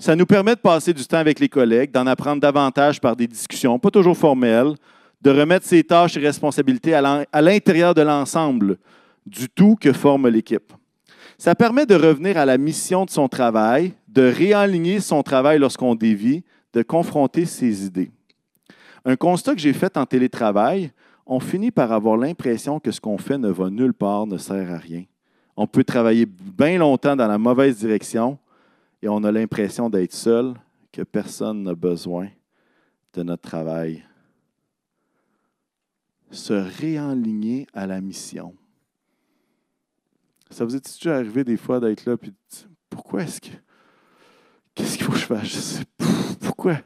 Ça 0.00 0.14
nous 0.14 0.26
permet 0.26 0.54
de 0.54 0.60
passer 0.60 0.94
du 0.94 1.04
temps 1.04 1.18
avec 1.18 1.40
les 1.40 1.48
collègues, 1.48 1.90
d'en 1.90 2.06
apprendre 2.06 2.40
davantage 2.40 3.00
par 3.00 3.16
des 3.16 3.26
discussions, 3.26 3.80
pas 3.80 3.90
toujours 3.90 4.16
formelles, 4.16 4.74
de 5.20 5.30
remettre 5.30 5.66
ses 5.66 5.82
tâches 5.82 6.16
et 6.16 6.20
responsabilités 6.20 6.94
à 6.94 7.40
l'intérieur 7.42 7.94
de 7.94 8.02
l'ensemble 8.02 8.78
du 9.26 9.48
tout 9.48 9.74
que 9.74 9.92
forme 9.92 10.28
l'équipe. 10.28 10.72
Ça 11.36 11.56
permet 11.56 11.84
de 11.84 11.96
revenir 11.96 12.38
à 12.38 12.46
la 12.46 12.58
mission 12.58 13.04
de 13.04 13.10
son 13.10 13.28
travail, 13.28 13.92
de 14.06 14.22
réaligner 14.22 15.00
son 15.00 15.24
travail 15.24 15.58
lorsqu'on 15.58 15.96
dévie, 15.96 16.44
de 16.72 16.82
confronter 16.82 17.44
ses 17.44 17.84
idées. 17.84 18.12
Un 19.04 19.16
constat 19.16 19.54
que 19.54 19.60
j'ai 19.60 19.72
fait 19.72 19.96
en 19.96 20.06
télétravail, 20.06 20.92
on 21.26 21.40
finit 21.40 21.72
par 21.72 21.90
avoir 21.90 22.16
l'impression 22.16 22.78
que 22.78 22.92
ce 22.92 23.00
qu'on 23.00 23.18
fait 23.18 23.38
ne 23.38 23.50
va 23.50 23.68
nulle 23.68 23.94
part, 23.94 24.28
ne 24.28 24.38
sert 24.38 24.72
à 24.72 24.78
rien. 24.78 25.02
On 25.56 25.66
peut 25.66 25.84
travailler 25.84 26.26
bien 26.26 26.78
longtemps 26.78 27.16
dans 27.16 27.26
la 27.26 27.38
mauvaise 27.38 27.78
direction 27.78 28.38
et 29.02 29.08
on 29.08 29.22
a 29.24 29.32
l'impression 29.32 29.90
d'être 29.90 30.12
seul, 30.12 30.54
que 30.92 31.02
personne 31.02 31.62
n'a 31.62 31.74
besoin 31.74 32.28
de 33.12 33.22
notre 33.22 33.42
travail 33.42 34.04
se 36.30 36.52
réenligner 36.52 37.66
à 37.72 37.86
la 37.86 38.00
mission. 38.00 38.54
Ça 40.50 40.64
vous 40.64 40.76
est 40.76 40.84
déjà 40.84 41.16
arrivé 41.16 41.44
des 41.44 41.56
fois 41.56 41.80
d'être 41.80 42.04
là 42.04 42.16
dire 42.16 42.32
pourquoi 42.88 43.22
est-ce 43.22 43.40
que. 43.40 43.56
Qu'est-ce 44.74 44.96
qu'il 44.96 45.06
faut 45.06 45.12
que 45.12 45.18
je 45.18 45.26
fasse? 45.26 45.82
Pourquoi? 46.40 46.80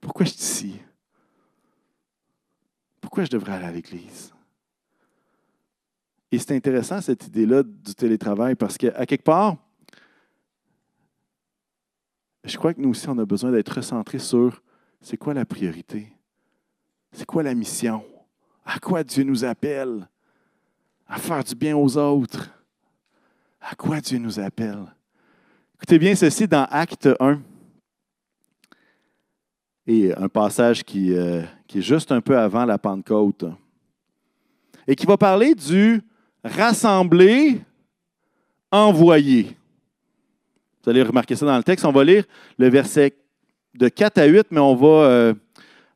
Pourquoi 0.00 0.26
je 0.26 0.30
suis 0.30 0.40
ici? 0.40 0.80
Pourquoi 3.00 3.24
je 3.24 3.30
devrais 3.30 3.52
aller 3.52 3.66
à 3.66 3.72
l'église? 3.72 4.32
Et 6.30 6.38
c'est 6.38 6.54
intéressant 6.54 7.00
cette 7.00 7.26
idée-là 7.26 7.62
du 7.62 7.94
télétravail 7.94 8.54
parce 8.54 8.76
qu'à 8.76 9.06
quelque 9.06 9.24
part, 9.24 9.56
je 12.44 12.56
crois 12.56 12.74
que 12.74 12.80
nous 12.80 12.90
aussi, 12.90 13.08
on 13.08 13.18
a 13.18 13.24
besoin 13.24 13.50
d'être 13.50 13.76
recentrés 13.76 14.18
sur 14.18 14.62
c'est 15.00 15.16
quoi 15.16 15.34
la 15.34 15.44
priorité? 15.44 16.08
C'est 17.12 17.26
quoi 17.26 17.42
la 17.42 17.54
mission? 17.54 18.04
À 18.64 18.78
quoi 18.78 19.02
Dieu 19.02 19.24
nous 19.24 19.44
appelle? 19.44 20.08
À 21.06 21.18
faire 21.18 21.42
du 21.42 21.54
bien 21.54 21.76
aux 21.76 21.96
autres. 21.96 22.50
À 23.60 23.74
quoi 23.74 24.00
Dieu 24.00 24.18
nous 24.18 24.38
appelle? 24.38 24.84
Écoutez 25.76 25.98
bien 25.98 26.14
ceci 26.14 26.46
dans 26.46 26.64
Acte 26.70 27.08
1. 27.18 27.40
Et 29.86 30.14
un 30.14 30.28
passage 30.28 30.84
qui, 30.84 31.14
euh, 31.14 31.42
qui 31.66 31.78
est 31.78 31.82
juste 31.82 32.12
un 32.12 32.20
peu 32.20 32.38
avant 32.38 32.64
la 32.64 32.78
Pentecôte. 32.78 33.46
Et 34.86 34.94
qui 34.94 35.06
va 35.06 35.16
parler 35.16 35.54
du 35.54 36.02
rassembler, 36.44 37.60
envoyer. 38.70 39.57
Vous 40.88 40.92
allez 40.92 41.02
remarquer 41.02 41.36
ça 41.36 41.44
dans 41.44 41.54
le 41.54 41.62
texte. 41.62 41.84
On 41.84 41.92
va 41.92 42.02
lire 42.02 42.24
le 42.56 42.70
verset 42.70 43.14
de 43.74 43.88
4 43.90 44.16
à 44.16 44.24
8, 44.24 44.46
mais 44.52 44.60
on 44.60 44.74
va 44.74 44.86
euh, 44.88 45.34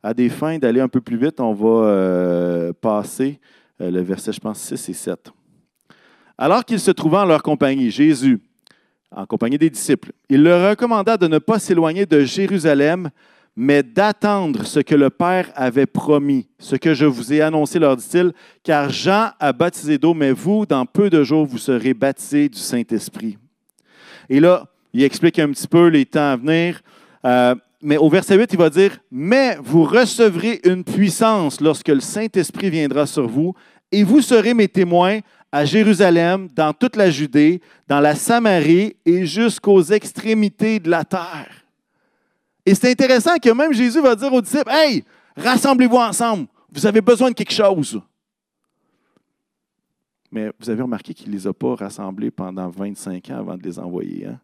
à 0.03 0.13
des 0.13 0.29
fins 0.29 0.59
d'aller 0.59 0.81
un 0.81 0.87
peu 0.87 1.01
plus 1.01 1.17
vite, 1.17 1.39
on 1.39 1.51
va 1.51 1.87
euh, 1.87 2.73
passer 2.79 3.39
euh, 3.81 3.89
le 3.89 4.01
verset, 4.01 4.31
je 4.33 4.39
pense, 4.39 4.59
6 4.59 4.89
et 4.89 4.93
7. 4.93 5.31
Alors 6.37 6.63
qu'il 6.63 6.79
se 6.79 6.91
trouvait 6.91 7.17
en 7.17 7.25
leur 7.25 7.41
compagnie, 7.41 7.89
Jésus, 7.89 8.39
en 9.09 9.25
compagnie 9.25 9.57
des 9.57 9.71
disciples, 9.71 10.11
il 10.29 10.43
leur 10.43 10.69
recommanda 10.69 11.17
de 11.17 11.25
ne 11.25 11.39
pas 11.39 11.57
s'éloigner 11.57 12.05
de 12.05 12.19
Jérusalem, 12.19 13.09
mais 13.55 13.81
d'attendre 13.81 14.63
ce 14.63 14.79
que 14.79 14.93
le 14.93 15.09
Père 15.09 15.49
avait 15.55 15.87
promis, 15.87 16.47
ce 16.59 16.75
que 16.75 16.93
je 16.93 17.07
vous 17.07 17.33
ai 17.33 17.41
annoncé, 17.41 17.79
leur 17.79 17.97
dit-il, 17.97 18.31
car 18.61 18.91
Jean 18.91 19.31
a 19.39 19.53
baptisé 19.53 19.97
d'eau, 19.97 20.13
mais 20.13 20.33
vous, 20.33 20.67
dans 20.67 20.85
peu 20.85 21.09
de 21.09 21.23
jours, 21.23 21.47
vous 21.47 21.57
serez 21.57 21.95
baptisés 21.95 22.47
du 22.47 22.59
Saint-Esprit. 22.59 23.39
Et 24.29 24.39
là, 24.39 24.67
il 24.93 25.03
explique 25.03 25.39
un 25.39 25.49
petit 25.49 25.67
peu 25.67 25.87
les 25.87 26.05
temps 26.05 26.31
à 26.31 26.35
venir. 26.37 26.81
Euh, 27.25 27.55
mais 27.81 27.97
au 27.97 28.09
verset 28.09 28.37
8, 28.37 28.53
il 28.53 28.57
va 28.57 28.69
dire, 28.69 28.97
Mais 29.11 29.57
vous 29.61 29.83
recevrez 29.83 30.61
une 30.63 30.83
puissance 30.83 31.59
lorsque 31.59 31.89
le 31.89 31.99
Saint-Esprit 31.99 32.69
viendra 32.69 33.05
sur 33.05 33.27
vous, 33.27 33.53
et 33.91 34.03
vous 34.03 34.21
serez 34.21 34.53
mes 34.53 34.67
témoins 34.67 35.19
à 35.51 35.65
Jérusalem, 35.65 36.47
dans 36.55 36.73
toute 36.73 36.95
la 36.95 37.11
Judée, 37.11 37.61
dans 37.87 37.99
la 37.99 38.15
Samarie 38.15 38.95
et 39.05 39.25
jusqu'aux 39.25 39.83
extrémités 39.83 40.79
de 40.79 40.89
la 40.89 41.03
terre. 41.03 41.65
Et 42.65 42.73
c'est 42.73 42.89
intéressant 42.89 43.37
que 43.37 43.49
même 43.51 43.73
Jésus 43.73 44.01
va 44.01 44.15
dire 44.15 44.33
aux 44.33 44.41
disciples, 44.41 44.71
Hey, 44.71 45.03
rassemblez-vous 45.35 45.97
ensemble, 45.97 46.47
vous 46.71 46.85
avez 46.85 47.01
besoin 47.01 47.29
de 47.29 47.35
quelque 47.35 47.53
chose. 47.53 48.01
Mais 50.31 50.49
vous 50.59 50.69
avez 50.69 50.81
remarqué 50.81 51.13
qu'il 51.13 51.29
ne 51.29 51.35
les 51.35 51.45
a 51.45 51.53
pas 51.53 51.75
rassemblés 51.75 52.31
pendant 52.31 52.69
25 52.69 53.29
ans 53.29 53.37
avant 53.37 53.55
de 53.55 53.61
les 53.61 53.77
envoyer. 53.77 54.25
Hein? 54.25 54.39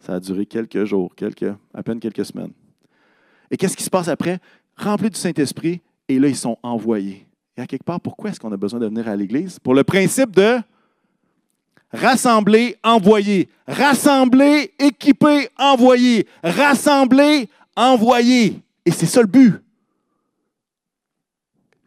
Ça 0.00 0.14
a 0.14 0.20
duré 0.20 0.46
quelques 0.46 0.84
jours, 0.84 1.14
quelques, 1.14 1.52
à 1.74 1.82
peine 1.82 1.98
quelques 1.98 2.24
semaines. 2.24 2.52
Et 3.50 3.56
qu'est-ce 3.56 3.76
qui 3.76 3.84
se 3.84 3.90
passe 3.90 4.08
après? 4.08 4.38
Remplis 4.76 5.10
du 5.10 5.18
Saint-Esprit, 5.18 5.80
et 6.08 6.18
là, 6.18 6.28
ils 6.28 6.36
sont 6.36 6.58
envoyés. 6.62 7.26
Et 7.56 7.60
à 7.60 7.66
quelque 7.66 7.84
part, 7.84 8.00
pourquoi 8.00 8.30
est-ce 8.30 8.38
qu'on 8.38 8.52
a 8.52 8.56
besoin 8.56 8.78
de 8.78 8.86
venir 8.86 9.08
à 9.08 9.16
l'Église? 9.16 9.58
Pour 9.58 9.74
le 9.74 9.82
principe 9.82 10.30
de 10.32 10.58
rassembler, 11.92 12.76
envoyer. 12.84 13.48
Rassembler, 13.66 14.72
équiper, 14.78 15.48
envoyer. 15.58 16.26
Rassembler, 16.42 17.48
envoyer. 17.74 18.60
Et 18.84 18.90
c'est 18.90 19.06
ça 19.06 19.22
le 19.22 19.26
but. 19.26 19.54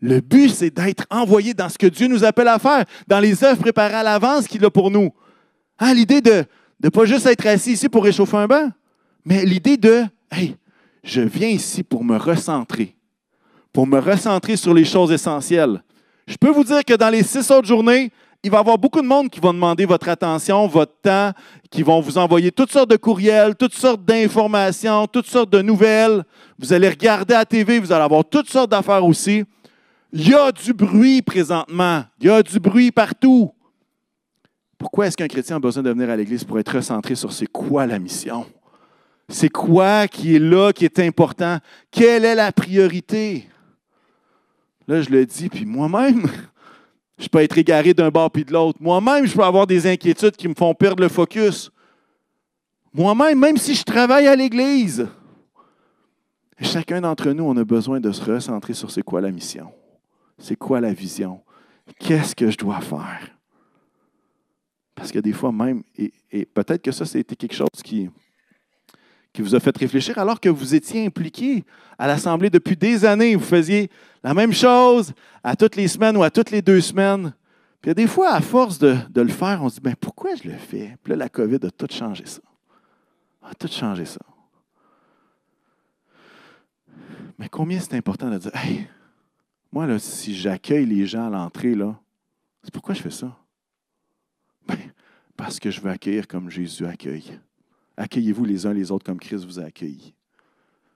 Le 0.02 0.22
but, 0.22 0.50
c'est 0.50 0.72
d'être 0.72 1.06
envoyé 1.10 1.54
dans 1.54 1.70
ce 1.70 1.78
que 1.78 1.88
Dieu 1.88 2.08
nous 2.08 2.24
appelle 2.24 2.48
à 2.48 2.58
faire, 2.58 2.86
dans 3.08 3.20
les 3.20 3.44
œuvres 3.44 3.60
préparées 3.60 3.96
à 3.96 4.04
l'avance 4.04 4.48
qu'il 4.48 4.64
a 4.64 4.70
pour 4.70 4.90
nous. 4.90 5.14
Hein, 5.78 5.94
L'idée 5.94 6.22
de 6.22 6.46
de 6.80 6.88
ne 6.88 6.90
pas 6.90 7.06
juste 7.06 7.26
être 7.26 7.46
assis 7.46 7.74
ici 7.74 7.90
pour 7.90 8.04
réchauffer 8.04 8.38
un 8.38 8.48
banc, 8.48 8.70
mais 9.26 9.46
l'idée 9.46 9.78
de, 9.78 10.04
hey, 10.32 10.56
je 11.04 11.22
viens 11.22 11.50
ici 11.50 11.84
pour 11.84 12.04
me 12.04 12.18
recentrer, 12.18 12.96
pour 13.74 13.86
me 13.88 14.00
recentrer 14.00 14.56
sur 14.56 14.74
les 14.74 14.86
choses 14.86 15.12
essentielles. 15.12 15.84
Je 16.28 16.36
peux 16.36 16.50
vous 16.50 16.64
dire 16.64 16.84
que 16.86 16.94
dans 16.94 17.10
les 17.10 17.24
six 17.24 17.50
autres 17.52 17.68
journées, 17.68 18.12
il 18.42 18.50
va 18.50 18.58
y 18.58 18.60
avoir 18.62 18.78
beaucoup 18.78 19.02
de 19.02 19.08
monde 19.08 19.30
qui 19.30 19.42
vont 19.42 19.54
demander 19.54 19.86
votre 19.86 20.08
attention, 20.08 20.66
votre 20.68 20.94
temps, 21.02 21.34
qui 21.70 21.84
vont 21.84 22.00
vous 22.00 22.18
envoyer 22.18 22.52
toutes 22.52 22.72
sortes 22.72 22.90
de 22.90 22.96
courriels, 22.96 23.56
toutes 23.56 23.74
sortes 23.74 24.06
d'informations, 24.06 25.08
toutes 25.08 25.28
sortes 25.28 25.50
de 25.50 25.62
nouvelles. 25.62 26.24
Vous 26.58 26.72
allez 26.72 26.88
regarder 26.88 27.34
à 27.34 27.44
TV, 27.44 27.80
vous 27.80 27.92
allez 27.92 28.04
avoir 28.04 28.24
toutes 28.24 28.50
sortes 28.50 28.72
d'affaires 28.72 29.04
aussi. 29.04 29.44
Il 30.14 30.30
y 30.30 30.34
a 30.34 30.52
du 30.52 30.74
bruit 30.74 31.22
présentement. 31.22 32.04
Il 32.22 32.28
y 32.28 32.30
a 32.30 32.42
du 32.42 32.60
bruit 32.60 32.92
partout. 32.92 33.52
Pourquoi 34.80 35.08
est-ce 35.08 35.18
qu'un 35.18 35.28
chrétien 35.28 35.58
a 35.58 35.60
besoin 35.60 35.84
de 35.84 35.90
venir 35.90 36.10
à 36.10 36.16
l'Église 36.16 36.46
pour 36.46 36.58
être 36.58 36.74
recentré 36.74 37.14
sur 37.14 37.34
c'est 37.34 37.48
quoi 37.48 37.86
la 37.86 38.00
mission? 38.00 38.46
C'est 39.28 39.50
quoi 39.50 40.08
qui 40.08 40.38
est 40.38 40.40
là, 40.40 40.72
qui 40.72 40.86
est 40.86 41.00
important? 41.00 41.60
Quelle 41.92 42.24
est 42.24 42.34
la 42.34 42.54
priorité? 42.54 43.48
Là, 44.88 45.02
je 45.02 45.10
le 45.10 45.26
dis, 45.26 45.50
puis 45.50 45.66
moi-même, 45.66 46.26
je 47.20 47.28
peux 47.28 47.40
être 47.40 47.58
égaré 47.58 47.94
d'un 47.94 48.10
bord 48.10 48.32
puis 48.32 48.46
de 48.46 48.54
l'autre. 48.54 48.80
Moi-même, 48.82 49.28
je 49.28 49.36
peux 49.36 49.44
avoir 49.44 49.68
des 49.68 49.86
inquiétudes 49.86 50.38
qui 50.38 50.48
me 50.48 50.56
font 50.56 50.74
perdre 50.74 51.04
le 51.04 51.10
focus. 51.10 51.70
Moi-même, 52.94 53.38
même 53.38 53.58
si 53.58 53.76
je 53.76 53.84
travaille 53.84 54.28
à 54.28 54.36
l'Église, 54.36 55.10
chacun 56.62 57.02
d'entre 57.02 57.32
nous, 57.32 57.44
on 57.44 57.58
a 57.58 57.66
besoin 57.66 58.00
de 58.00 58.14
se 58.14 58.24
recentrer 58.24 58.74
sur 58.74 58.90
c'est 58.90 59.04
quoi 59.04 59.20
la 59.20 59.30
mission? 59.30 59.72
C'est 60.38 60.56
quoi 60.56 60.80
la 60.80 60.94
vision? 60.94 61.42
Qu'est-ce 62.00 62.34
que 62.34 62.50
je 62.50 62.58
dois 62.58 62.80
faire? 62.80 63.39
Parce 65.00 65.14
que 65.14 65.20
des 65.20 65.32
fois 65.32 65.54
même, 65.54 65.82
et, 65.98 66.46
peut-être 66.46 66.82
que 66.82 66.92
ça, 66.92 67.06
c'était 67.06 67.38
quelque 67.38 67.56
chose 67.56 67.70
qui, 67.82 68.10
qui 69.32 69.42
vous 69.42 69.56
a 69.56 69.62
fait 69.62 69.76
réfléchir 69.78 70.18
alors 70.18 70.42
que 70.42 70.50
vous 70.50 70.76
étiez 70.76 71.06
impliqué 71.06 71.64
à 71.98 72.06
l'Assemblée 72.06 72.50
depuis 72.50 72.76
des 72.76 73.06
années. 73.06 73.34
Vous 73.38 73.46
faisiez 73.46 73.90
la 74.22 74.34
même 74.34 74.52
chose 74.52 75.14
à 75.42 75.56
toutes 75.56 75.78
les 75.78 75.88
semaines 75.88 76.18
ou 76.18 76.24
à 76.24 76.30
toutes 76.30 76.52
les 76.52 76.62
deux 76.62 76.82
semaines. 76.82 77.34
Puis 77.82 77.94
des 77.94 78.08
fois, 78.08 78.32
à 78.32 78.42
force 78.42 78.78
de, 78.78 78.98
le 79.16 79.30
faire, 79.30 79.64
on 79.64 79.70
se 79.70 79.76
dit, 79.76 79.82
ben, 79.82 79.96
pourquoi 79.96 80.36
je 80.36 80.50
le 80.50 80.58
fais? 80.58 80.98
Puis 81.02 81.12
là, 81.12 81.16
la 81.16 81.30
COVID 81.30 81.60
a 81.64 81.72
tout 81.72 81.88
changé 81.90 82.26
ça. 82.26 82.42
A 83.42 83.56
tout 83.56 83.70
changé 83.70 84.04
ça. 84.04 84.20
Mais 87.38 87.48
combien 87.48 87.80
c'est 87.80 87.94
important 87.94 88.30
de 88.30 88.38
dire, 88.38 88.52
hey, 88.54 88.86
moi, 89.72 89.88
là, 89.88 89.98
si 89.98 90.36
j'accueille 90.36 90.86
les 90.86 91.06
gens 91.06 91.28
à 91.28 91.30
l'entrée, 91.30 91.74
là, 91.74 91.98
c'est 92.64 92.74
pourquoi 92.74 92.94
je 92.94 93.02
fais 93.02 93.12
ça? 93.12 93.34
Ben, 94.70 94.92
parce 95.36 95.60
que 95.60 95.72
je 95.72 95.82
veux 95.82 95.90
accueillir 95.90 96.28
comme 96.28 96.50
Jésus 96.50 96.86
accueille. 96.86 97.40
Accueillez-vous 97.98 98.46
les 98.46 98.66
uns 98.66 98.74
les 98.74 98.92
autres 98.92 99.06
comme 99.06 99.20
Christ 99.20 99.46
vous 99.46 99.60
a 99.60 99.64
accueillis. 99.64 100.14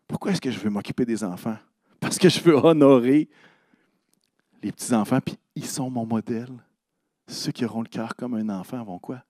Pourquoi 0.08 0.32
est-ce 0.32 0.42
que 0.42 0.52
je 0.52 0.60
veux 0.60 0.70
m'occuper 0.70 1.06
des 1.06 1.24
enfants? 1.24 1.58
Parce 2.00 2.18
que 2.18 2.30
je 2.30 2.40
veux 2.42 2.56
honorer 2.56 3.28
les 4.62 4.72
petits-enfants, 4.72 5.20
puis 5.20 5.38
ils 5.56 5.66
sont 5.66 5.90
mon 5.90 6.06
modèle. 6.06 6.52
Ceux 7.28 7.52
qui 7.52 7.66
auront 7.66 7.82
le 7.82 7.88
cœur 7.88 8.16
comme 8.16 8.36
un 8.36 8.50
enfant 8.50 8.84
vont 8.84 9.00
quoi? 9.00 9.24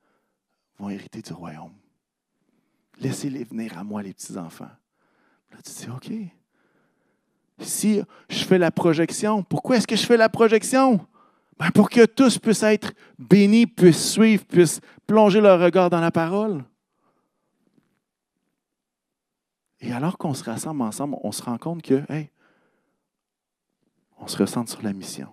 Vont 0.77 0.89
hériter 0.89 1.21
du 1.21 1.31
royaume. 1.33 1.73
Laissez-les 2.99 3.43
venir 3.43 3.77
à 3.77 3.83
moi, 3.83 4.03
les 4.03 4.13
petits-enfants. 4.13 4.69
Là, 5.51 5.57
tu 5.63 5.71
dis, 5.71 5.87
OK. 5.89 6.11
Si 7.59 8.01
je 8.29 8.43
fais 8.43 8.57
la 8.57 8.71
projection, 8.71 9.43
pourquoi 9.43 9.77
est-ce 9.77 9.87
que 9.87 9.95
je 9.95 10.05
fais 10.05 10.17
la 10.17 10.29
projection? 10.29 11.05
Ben 11.63 11.71
pour 11.71 11.89
que 11.89 12.05
tous 12.05 12.39
puissent 12.39 12.63
être 12.63 12.91
bénis, 13.17 13.67
puissent 13.67 14.11
suivre, 14.11 14.43
puissent 14.43 14.81
plonger 15.07 15.39
leur 15.39 15.61
regard 15.61 15.89
dans 15.89 16.01
la 16.01 16.11
parole. 16.11 16.65
Et 19.79 19.93
alors 19.93 20.17
qu'on 20.17 20.33
se 20.33 20.43
rassemble 20.43 20.81
ensemble, 20.81 21.15
on 21.23 21.31
se 21.31 21.41
rend 21.41 21.57
compte 21.57 21.81
que, 21.81 22.03
hey, 22.11 22.29
on 24.17 24.27
se 24.27 24.35
ressent 24.35 24.65
sur 24.65 24.81
la 24.81 24.91
mission. 24.91 25.29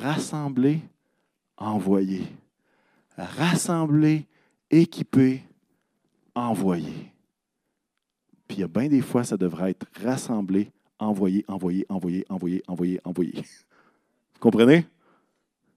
Rassembler, 0.00 0.80
envoyer. 1.58 2.26
Rassembler, 3.18 4.26
équiper, 4.70 5.42
envoyer. 6.34 7.12
Puis 8.46 8.56
il 8.56 8.60
y 8.60 8.64
a 8.64 8.68
bien 8.68 8.88
des 8.88 9.02
fois, 9.02 9.22
ça 9.22 9.36
devrait 9.36 9.72
être 9.72 9.86
rassemblé, 10.02 10.72
envoyer, 10.98 11.44
envoyer, 11.46 11.84
envoyer, 11.90 12.24
envoyer, 12.30 12.62
envoyer, 12.66 13.00
envoyer. 13.04 13.44
Comprenez? 14.40 14.86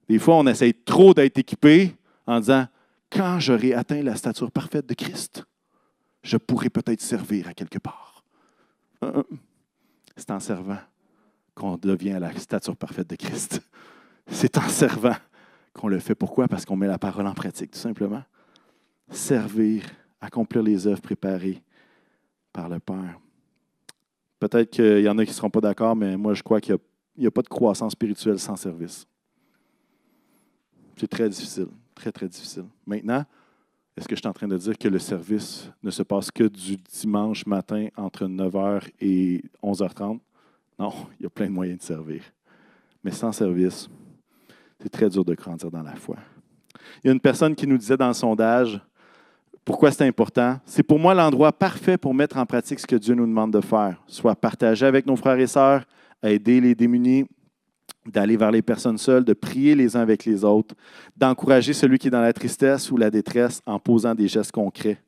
Des 0.08 0.18
fois, 0.18 0.36
on 0.36 0.46
essaye 0.46 0.74
trop 0.74 1.14
d'être 1.14 1.38
équipé 1.38 1.94
en 2.26 2.40
disant 2.40 2.66
quand 3.10 3.38
j'aurai 3.40 3.74
atteint 3.74 4.02
la 4.02 4.16
stature 4.16 4.50
parfaite 4.50 4.86
de 4.86 4.94
Christ, 4.94 5.44
je 6.22 6.36
pourrai 6.36 6.70
peut-être 6.70 7.00
servir 7.00 7.48
à 7.48 7.54
quelque 7.54 7.78
part. 7.78 8.24
Euh, 9.02 9.12
euh, 9.16 9.22
c'est 10.16 10.30
en 10.30 10.40
servant 10.40 10.78
qu'on 11.54 11.76
devient 11.76 12.18
la 12.20 12.32
stature 12.38 12.76
parfaite 12.76 13.08
de 13.10 13.16
Christ. 13.16 13.60
C'est 14.28 14.56
en 14.56 14.68
servant 14.68 15.16
qu'on 15.72 15.88
le 15.88 15.98
fait. 15.98 16.14
Pourquoi? 16.14 16.46
Parce 16.46 16.64
qu'on 16.64 16.76
met 16.76 16.86
la 16.86 16.98
parole 16.98 17.26
en 17.26 17.34
pratique, 17.34 17.72
tout 17.72 17.78
simplement. 17.78 18.22
Servir, 19.10 19.82
accomplir 20.20 20.62
les 20.62 20.86
œuvres 20.86 21.02
préparées 21.02 21.62
par 22.52 22.68
le 22.68 22.78
Père. 22.78 23.18
Peut-être 24.38 24.70
qu'il 24.70 25.00
y 25.00 25.08
en 25.08 25.18
a 25.18 25.24
qui 25.24 25.30
ne 25.32 25.34
seront 25.34 25.50
pas 25.50 25.60
d'accord, 25.60 25.96
mais 25.96 26.16
moi, 26.16 26.34
je 26.34 26.42
crois 26.42 26.60
qu'il 26.60 26.74
n'y 26.74 26.80
a, 26.80 26.82
a, 27.20 27.30
pas 27.30 27.42
de 27.42 27.48
croissance 27.48 27.92
spirituelle 27.92 28.38
sans 28.38 28.56
service. 28.56 29.06
C'est 30.96 31.08
très 31.08 31.28
difficile, 31.28 31.68
très, 31.94 32.12
très 32.12 32.28
difficile. 32.28 32.64
Maintenant, 32.86 33.24
est-ce 33.96 34.08
que 34.08 34.14
je 34.14 34.20
suis 34.20 34.28
en 34.28 34.32
train 34.32 34.48
de 34.48 34.56
dire 34.56 34.78
que 34.78 34.88
le 34.88 34.98
service 34.98 35.70
ne 35.82 35.90
se 35.90 36.02
passe 36.02 36.30
que 36.30 36.44
du 36.44 36.76
dimanche 36.76 37.44
matin 37.44 37.88
entre 37.96 38.26
9h 38.26 38.88
et 39.00 39.42
11h30? 39.62 40.18
Non, 40.78 40.92
il 41.20 41.24
y 41.24 41.26
a 41.26 41.30
plein 41.30 41.46
de 41.46 41.52
moyens 41.52 41.78
de 41.78 41.84
servir. 41.84 42.22
Mais 43.04 43.10
sans 43.10 43.32
service, 43.32 43.88
c'est 44.80 44.88
très 44.88 45.08
dur 45.08 45.24
de 45.24 45.34
grandir 45.34 45.70
dans 45.70 45.82
la 45.82 45.94
foi. 45.94 46.16
Il 47.02 47.08
y 47.08 47.10
a 47.10 47.12
une 47.12 47.20
personne 47.20 47.54
qui 47.54 47.66
nous 47.66 47.76
disait 47.76 47.96
dans 47.96 48.08
le 48.08 48.14
sondage, 48.14 48.80
pourquoi 49.64 49.92
c'est 49.92 50.06
important? 50.06 50.58
C'est 50.64 50.82
pour 50.82 50.98
moi 50.98 51.14
l'endroit 51.14 51.52
parfait 51.52 51.96
pour 51.96 52.14
mettre 52.14 52.36
en 52.36 52.46
pratique 52.46 52.80
ce 52.80 52.86
que 52.86 52.96
Dieu 52.96 53.14
nous 53.14 53.26
demande 53.26 53.52
de 53.52 53.60
faire, 53.60 54.02
soit 54.06 54.34
partager 54.34 54.86
avec 54.86 55.06
nos 55.06 55.16
frères 55.16 55.38
et 55.38 55.46
sœurs, 55.46 55.84
aider 56.22 56.60
les 56.60 56.74
démunis, 56.74 57.26
d'aller 58.06 58.36
vers 58.36 58.50
les 58.50 58.62
personnes 58.62 58.98
seules, 58.98 59.24
de 59.24 59.32
prier 59.32 59.74
les 59.74 59.96
uns 59.96 60.00
avec 60.00 60.24
les 60.24 60.44
autres, 60.44 60.74
d'encourager 61.16 61.72
celui 61.72 61.98
qui 61.98 62.08
est 62.08 62.10
dans 62.10 62.20
la 62.20 62.32
tristesse 62.32 62.90
ou 62.90 62.96
la 62.96 63.10
détresse 63.10 63.62
en 63.66 63.78
posant 63.78 64.14
des 64.14 64.28
gestes 64.28 64.52
concrets. 64.52 65.00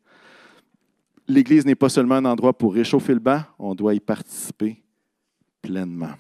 L'Église 1.27 1.65
n'est 1.65 1.75
pas 1.75 1.89
seulement 1.89 2.17
un 2.17 2.25
endroit 2.25 2.57
pour 2.57 2.75
réchauffer 2.75 3.15
le 3.15 3.21
banc, 3.21 3.43
on 3.59 3.75
doit 3.75 3.95
y 3.95 4.01
participer 4.01 4.83
pleinement. 5.63 6.13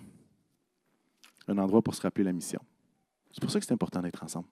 Un 1.46 1.58
endroit 1.58 1.82
pour 1.82 1.94
se 1.94 2.00
rappeler 2.00 2.24
la 2.24 2.32
mission. 2.32 2.60
C'est 3.30 3.40
pour 3.40 3.50
ça 3.50 3.60
que 3.60 3.66
c'est 3.66 3.74
important 3.74 4.00
d'être 4.00 4.22
ensemble. 4.22 4.48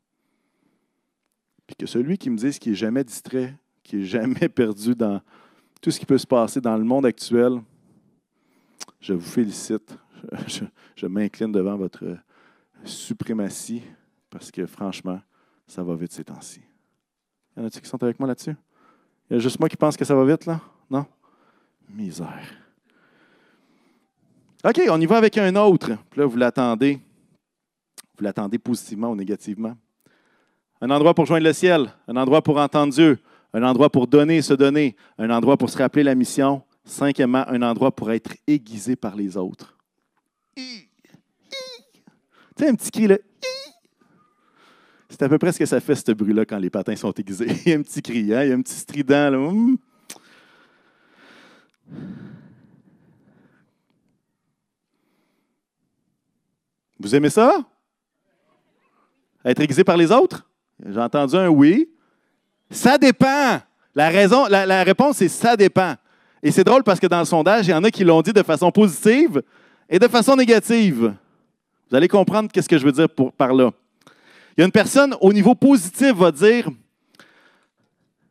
Puis 1.67 1.77
que 1.77 1.87
celui 1.87 2.19
qui 2.19 2.29
me 2.29 2.37
dise 2.37 2.59
qu'il 2.59 2.73
n'est 2.73 2.77
jamais 2.77 3.03
distrait, 3.03 3.57
qui 3.83 3.97
n'est 3.97 4.05
jamais 4.05 4.49
perdu 4.55 4.95
dans 4.95 5.21
tout 5.81 5.91
ce 5.91 5.99
qui 5.99 6.07
peut 6.07 6.19
se 6.19 6.27
passer 6.27 6.61
dans 6.61 6.77
le 6.77 6.85
monde 6.85 7.07
actuel, 7.07 7.61
je 9.01 9.15
vous 9.15 9.21
félicite 9.21 9.97
je, 10.97 11.07
m'incline 11.07 11.53
devant 11.53 11.77
votre 11.77 12.17
suprématie 12.85 13.83
parce 14.31 14.51
que 14.51 14.67
franchement, 14.67 15.21
ça 15.67 15.83
va 15.83 15.95
vite 15.95 16.13
ces 16.13 16.25
temps-ci. 16.25 16.61
Y 17.57 17.61
en 17.61 17.65
a-t-il 17.65 17.83
qui 17.83 17.89
sont 17.89 18.03
avec 18.03 18.19
moi 18.19 18.27
là-dessus? 18.27 18.57
Y 19.31 19.35
a 19.35 19.39
juste 19.39 19.59
moi 19.59 19.69
qui 19.69 19.77
pense 19.77 19.97
que 19.97 20.05
ça 20.05 20.15
va 20.15 20.25
vite, 20.25 20.47
là? 20.47 20.61
Non? 20.91 21.07
Misère. 21.89 22.63
OK, 24.65 24.81
on 24.89 25.01
y 25.01 25.07
va 25.07 25.17
avec 25.17 25.37
un 25.39 25.55
autre. 25.57 25.97
Puis 26.11 26.21
là, 26.21 26.27
vous 26.27 26.37
l'attendez. 26.37 27.01
Vous 28.17 28.25
l'attendez 28.25 28.59
positivement 28.59 29.11
ou 29.11 29.17
négativement. 29.17 29.77
Un 30.81 30.91
endroit 30.91 31.15
pour 31.15 31.27
joindre 31.27 31.45
le 31.45 31.53
ciel, 31.53 31.93
un 32.09 32.17
endroit 32.17 32.43
pour 32.43 32.59
entendre 32.59 32.93
Dieu, 32.93 33.19
un 33.53 33.63
endroit 33.63 33.91
pour 33.91 34.07
donner 34.07 34.39
et 34.39 34.43
se 34.43 34.55
donner, 34.55 34.97
un 35.19 35.31
endroit 35.31 35.57
pour 35.57 35.71
se 35.71 35.79
rappeler 35.79 36.03
la 36.03 36.15
mission. 36.15 36.63
Cinquièmement, 36.85 37.45
un 37.49 37.63
endroit 37.63 37.95
pour 37.95 38.11
être 38.11 38.35
aiguisé 38.47 38.97
par 38.97 39.15
les 39.15 39.37
autres. 39.37 39.77
Tu 40.55 40.89
sais, 42.59 42.69
un 42.69 42.75
petit 42.75 42.91
cri, 42.91 43.07
là. 43.07 43.19
C'est 45.09 45.23
à 45.23 45.29
peu 45.29 45.39
près 45.39 45.53
ce 45.53 45.59
que 45.59 45.67
ça 45.67 45.81
fait, 45.81 45.95
ce 45.95 46.13
bruit-là, 46.13 46.45
quand 46.45 46.59
les 46.59 46.71
patins 46.71 46.97
sont 46.97 47.13
aiguisés. 47.13 47.47
Il 47.67 47.71
y 47.71 47.75
a 47.75 47.79
un 47.79 47.83
petit 47.83 48.03
cri, 48.03 48.35
hein? 48.35 48.45
il 48.45 48.49
y 48.49 48.53
a 48.53 48.55
un 48.55 48.63
petit 48.63 48.75
strident. 48.75 49.31
Là. 49.31 49.39
Hum. 49.39 49.77
Vous 56.99 57.15
aimez 57.15 57.31
ça? 57.31 57.63
Être 59.45 59.61
aiguisé 59.61 59.85
par 59.85 59.97
les 59.97 60.11
autres? 60.11 60.49
J'ai 60.85 61.01
entendu 61.01 61.37
un 61.37 61.49
oui. 61.49 61.91
Ça 62.71 62.97
dépend. 62.97 63.61
La, 63.95 64.09
raison, 64.09 64.47
la, 64.47 64.65
la 64.65 64.83
réponse, 64.83 65.17
c'est 65.19 65.29
ça 65.29 65.57
dépend. 65.57 65.97
Et 66.43 66.51
c'est 66.51 66.65
drôle 66.65 66.83
parce 66.83 66.99
que 66.99 67.07
dans 67.07 67.19
le 67.19 67.25
sondage, 67.25 67.67
il 67.67 67.71
y 67.71 67.75
en 67.75 67.85
a 67.85 67.91
qui 67.91 68.05
l'ont 68.05 68.23
dit 68.23 68.33
de 68.33 68.43
façon 68.43 68.71
positive, 68.71 69.43
et 69.93 69.99
de 69.99 70.09
façon 70.09 70.35
négative. 70.35 71.15
Vous 71.91 71.97
allez 71.97 72.09
comprendre 72.09 72.51
qu'est-ce 72.51 72.69
que 72.69 72.79
je 72.79 72.85
veux 72.85 72.93
dire 72.93 73.09
par 73.37 73.53
là. 73.53 73.71
Il 74.57 74.61
y 74.61 74.63
a 74.63 74.65
une 74.65 74.73
personne 74.73 75.15
au 75.21 75.33
niveau 75.33 75.55
positif 75.55 76.13
va 76.15 76.33
dire 76.33 76.69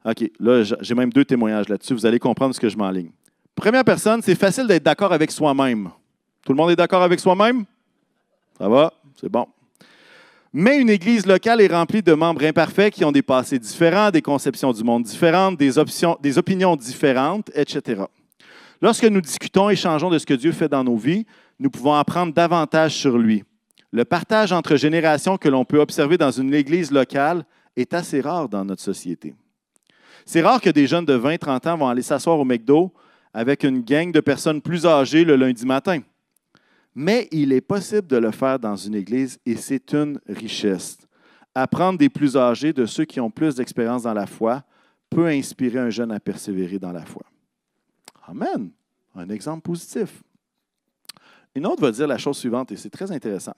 OK, 0.03 0.31
là, 0.39 0.63
j'ai 0.63 0.95
même 0.95 1.13
deux 1.13 1.23
témoignages 1.23 1.69
là-dessus. 1.69 1.93
Vous 1.93 2.07
allez 2.07 2.17
comprendre 2.17 2.55
ce 2.55 2.59
que 2.59 2.67
je 2.67 2.75
m'enligne. 2.75 3.11
Première 3.53 3.83
personne, 3.83 4.23
c'est 4.23 4.33
facile 4.33 4.65
d'être 4.65 4.81
d'accord 4.81 5.13
avec 5.13 5.31
soi-même. 5.31 5.91
Tout 6.43 6.53
le 6.53 6.57
monde 6.57 6.71
est 6.71 6.75
d'accord 6.75 7.03
avec 7.03 7.19
soi-même? 7.19 7.65
Ça 8.57 8.67
va? 8.67 8.91
C'est 9.19 9.29
bon. 9.29 9.45
Mais 10.51 10.79
une 10.79 10.89
Église 10.89 11.27
locale 11.27 11.61
est 11.61 11.67
remplie 11.67 12.01
de 12.01 12.13
membres 12.13 12.43
imparfaits 12.43 12.91
qui 12.91 13.05
ont 13.05 13.11
des 13.11 13.21
passés 13.21 13.59
différents, 13.59 14.09
des 14.09 14.23
conceptions 14.23 14.73
du 14.73 14.83
monde 14.83 15.03
différentes, 15.03 15.57
des, 15.57 15.77
options, 15.77 16.17
des 16.19 16.39
opinions 16.39 16.75
différentes, 16.75 17.51
etc. 17.53 18.01
Lorsque 18.81 19.03
nous 19.03 19.21
discutons, 19.21 19.69
échangeons 19.69 20.09
de 20.09 20.17
ce 20.17 20.25
que 20.25 20.33
Dieu 20.33 20.51
fait 20.51 20.67
dans 20.67 20.83
nos 20.83 20.97
vies, 20.97 21.25
nous 21.59 21.69
pouvons 21.69 21.93
apprendre 21.93 22.33
davantage 22.33 22.95
sur 22.95 23.17
lui. 23.17 23.43
Le 23.91 24.05
partage 24.05 24.51
entre 24.51 24.75
générations 24.75 25.37
que 25.37 25.49
l'on 25.49 25.65
peut 25.65 25.79
observer 25.79 26.17
dans 26.17 26.31
une 26.31 26.53
église 26.53 26.91
locale 26.91 27.45
est 27.75 27.93
assez 27.93 28.21
rare 28.21 28.49
dans 28.49 28.65
notre 28.65 28.81
société. 28.81 29.35
C'est 30.25 30.41
rare 30.41 30.61
que 30.61 30.69
des 30.69 30.87
jeunes 30.87 31.05
de 31.05 31.17
20-30 31.17 31.69
ans 31.69 31.77
vont 31.77 31.87
aller 31.87 32.01
s'asseoir 32.01 32.39
au 32.39 32.45
McDo 32.45 32.91
avec 33.33 33.63
une 33.63 33.81
gang 33.81 34.11
de 34.11 34.19
personnes 34.19 34.61
plus 34.61 34.85
âgées 34.85 35.23
le 35.23 35.35
lundi 35.35 35.65
matin. 35.65 35.99
Mais 36.95 37.27
il 37.31 37.53
est 37.53 37.61
possible 37.61 38.07
de 38.07 38.17
le 38.17 38.31
faire 38.31 38.59
dans 38.59 38.75
une 38.75 38.95
église 38.95 39.39
et 39.45 39.55
c'est 39.55 39.93
une 39.93 40.19
richesse. 40.27 40.97
Apprendre 41.53 41.99
des 41.99 42.09
plus 42.09 42.35
âgés, 42.35 42.73
de 42.73 42.85
ceux 42.85 43.05
qui 43.05 43.19
ont 43.19 43.29
plus 43.29 43.55
d'expérience 43.55 44.03
dans 44.03 44.13
la 44.13 44.25
foi, 44.25 44.63
peut 45.09 45.27
inspirer 45.27 45.79
un 45.79 45.89
jeune 45.89 46.11
à 46.11 46.19
persévérer 46.19 46.79
dans 46.79 46.91
la 46.91 47.05
foi. 47.05 47.23
Amen. 48.31 48.71
Un 49.13 49.29
exemple 49.29 49.61
positif. 49.61 50.23
Une 51.53 51.67
autre 51.67 51.81
va 51.81 51.91
dire 51.91 52.07
la 52.07 52.17
chose 52.17 52.37
suivante, 52.37 52.71
et 52.71 52.77
c'est 52.77 52.89
très 52.89 53.11
intéressant. 53.11 53.55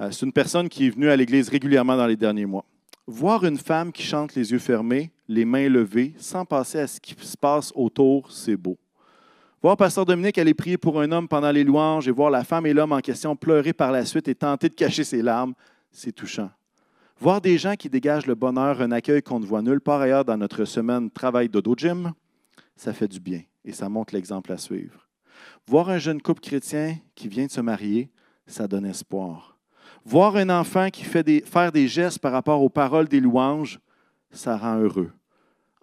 Euh, 0.00 0.10
c'est 0.10 0.26
une 0.26 0.32
personne 0.32 0.68
qui 0.68 0.86
est 0.86 0.90
venue 0.90 1.08
à 1.08 1.14
l'Église 1.14 1.48
régulièrement 1.48 1.96
dans 1.96 2.08
les 2.08 2.16
derniers 2.16 2.46
mois. 2.46 2.64
Voir 3.06 3.44
une 3.44 3.58
femme 3.58 3.92
qui 3.92 4.02
chante 4.02 4.34
les 4.34 4.50
yeux 4.50 4.58
fermés, 4.58 5.12
les 5.28 5.44
mains 5.44 5.68
levées, 5.68 6.14
sans 6.18 6.44
passer 6.44 6.80
à 6.80 6.88
ce 6.88 7.00
qui 7.00 7.14
se 7.14 7.36
passe 7.36 7.70
autour, 7.76 8.32
c'est 8.32 8.56
beau. 8.56 8.76
Voir 9.62 9.76
Pasteur 9.76 10.04
Dominique 10.04 10.36
aller 10.38 10.52
prier 10.52 10.76
pour 10.76 11.00
un 11.00 11.12
homme 11.12 11.28
pendant 11.28 11.52
les 11.52 11.62
louanges 11.62 12.08
et 12.08 12.10
voir 12.10 12.30
la 12.30 12.42
femme 12.42 12.66
et 12.66 12.74
l'homme 12.74 12.92
en 12.92 13.00
question 13.00 13.36
pleurer 13.36 13.72
par 13.72 13.92
la 13.92 14.04
suite 14.04 14.26
et 14.26 14.34
tenter 14.34 14.68
de 14.68 14.74
cacher 14.74 15.04
ses 15.04 15.22
larmes, 15.22 15.54
c'est 15.92 16.12
touchant. 16.12 16.50
Voir 17.20 17.40
des 17.40 17.56
gens 17.56 17.76
qui 17.76 17.88
dégagent 17.88 18.26
le 18.26 18.34
bonheur, 18.34 18.80
un 18.82 18.90
accueil 18.90 19.22
qu'on 19.22 19.38
ne 19.38 19.46
voit 19.46 19.62
nulle 19.62 19.80
part 19.80 20.00
ailleurs 20.00 20.24
dans 20.24 20.36
notre 20.36 20.64
semaine 20.64 21.08
travail 21.08 21.48
dodo 21.48 21.74
gym, 21.76 22.12
ça 22.76 22.92
fait 22.92 23.08
du 23.08 23.20
bien 23.20 23.42
et 23.64 23.72
ça 23.72 23.88
montre 23.88 24.14
l'exemple 24.14 24.52
à 24.52 24.58
suivre. 24.58 25.08
Voir 25.66 25.88
un 25.88 25.98
jeune 25.98 26.20
couple 26.20 26.40
chrétien 26.40 26.96
qui 27.14 27.28
vient 27.28 27.46
de 27.46 27.50
se 27.50 27.60
marier, 27.60 28.10
ça 28.46 28.68
donne 28.68 28.86
espoir. 28.86 29.58
Voir 30.04 30.36
un 30.36 30.50
enfant 30.50 30.90
qui 30.90 31.04
fait 31.04 31.22
des, 31.22 31.40
faire 31.40 31.72
des 31.72 31.88
gestes 31.88 32.18
par 32.18 32.32
rapport 32.32 32.62
aux 32.62 32.68
paroles 32.68 33.08
des 33.08 33.20
louanges, 33.20 33.80
ça 34.30 34.56
rend 34.56 34.76
heureux. 34.76 35.12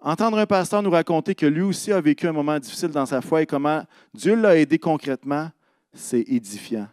Entendre 0.00 0.38
un 0.38 0.46
pasteur 0.46 0.82
nous 0.82 0.90
raconter 0.90 1.34
que 1.34 1.46
lui 1.46 1.62
aussi 1.62 1.92
a 1.92 2.00
vécu 2.00 2.26
un 2.26 2.32
moment 2.32 2.58
difficile 2.58 2.90
dans 2.90 3.06
sa 3.06 3.20
foi 3.20 3.42
et 3.42 3.46
comment 3.46 3.84
Dieu 4.14 4.34
l'a 4.34 4.58
aidé 4.58 4.78
concrètement, 4.78 5.50
c'est 5.92 6.22
édifiant. 6.22 6.88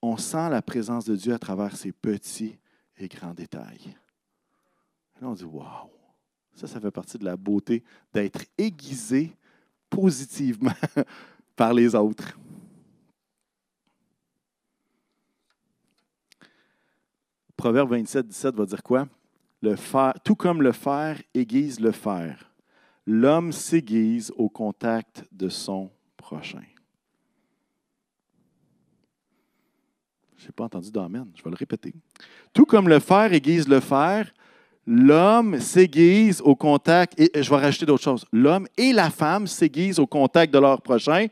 On 0.00 0.16
sent 0.16 0.48
la 0.50 0.62
présence 0.62 1.04
de 1.04 1.16
Dieu 1.16 1.34
à 1.34 1.38
travers 1.38 1.76
ces 1.76 1.92
petits 1.92 2.58
et 2.96 3.08
grands 3.08 3.34
détails. 3.34 3.96
Et 5.16 5.22
là, 5.22 5.28
on 5.28 5.34
dit 5.34 5.44
Waouh! 5.44 5.97
Ça, 6.58 6.66
ça 6.66 6.80
fait 6.80 6.90
partie 6.90 7.16
de 7.18 7.24
la 7.24 7.36
beauté 7.36 7.84
d'être 8.12 8.44
aiguisé 8.58 9.32
positivement 9.88 10.72
par 11.56 11.72
les 11.72 11.94
autres. 11.94 12.36
Proverbe 17.56 17.90
27, 17.90 18.26
17 18.26 18.56
va 18.56 18.66
dire 18.66 18.82
quoi? 18.82 19.06
Le 19.62 19.76
fer, 19.76 20.14
tout 20.24 20.34
comme 20.34 20.60
le 20.60 20.72
fer 20.72 21.22
aiguise 21.32 21.78
le 21.78 21.92
fer, 21.92 22.50
l'homme 23.06 23.52
s'aiguise 23.52 24.32
au 24.36 24.48
contact 24.48 25.28
de 25.30 25.48
son 25.48 25.92
prochain. 26.16 26.64
Je 30.36 30.46
n'ai 30.46 30.52
pas 30.52 30.64
entendu 30.64 30.90
d'amen, 30.90 31.30
je 31.36 31.42
vais 31.44 31.50
le 31.50 31.56
répéter. 31.56 31.94
Tout 32.52 32.64
comme 32.64 32.88
le 32.88 32.98
fer 32.98 33.32
aiguise 33.32 33.68
le 33.68 33.78
fer, 33.78 34.34
l'homme 34.90 35.60
s'aiguise 35.60 36.40
au 36.40 36.56
contact, 36.56 37.20
et 37.20 37.30
je 37.42 37.50
vais 37.50 37.56
rajouter 37.56 37.84
d'autres 37.84 38.02
choses. 38.02 38.24
L'homme 38.32 38.66
et 38.78 38.94
la 38.94 39.10
femme 39.10 39.46
s'aiguisent 39.46 39.98
au 39.98 40.06
contact 40.06 40.52
de 40.52 40.58
leur 40.58 40.80
prochain. 40.80 41.26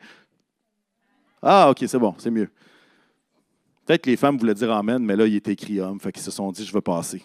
Ah, 1.40 1.70
OK, 1.70 1.78
c'est 1.86 1.98
bon, 1.98 2.14
c'est 2.18 2.30
mieux. 2.30 2.50
Peut-être 3.86 4.02
que 4.02 4.10
les 4.10 4.16
femmes 4.16 4.36
voulaient 4.36 4.54
dire 4.54 4.70
Amen, 4.70 5.02
mais 5.02 5.16
là, 5.16 5.26
il 5.26 5.34
est 5.34 5.48
écrit 5.48 5.80
homme, 5.80 5.98
fait 5.98 6.12
qu'ils 6.12 6.22
se 6.22 6.30
sont 6.30 6.52
dit, 6.52 6.66
je 6.66 6.72
vais 6.72 6.82
passer. 6.82 7.24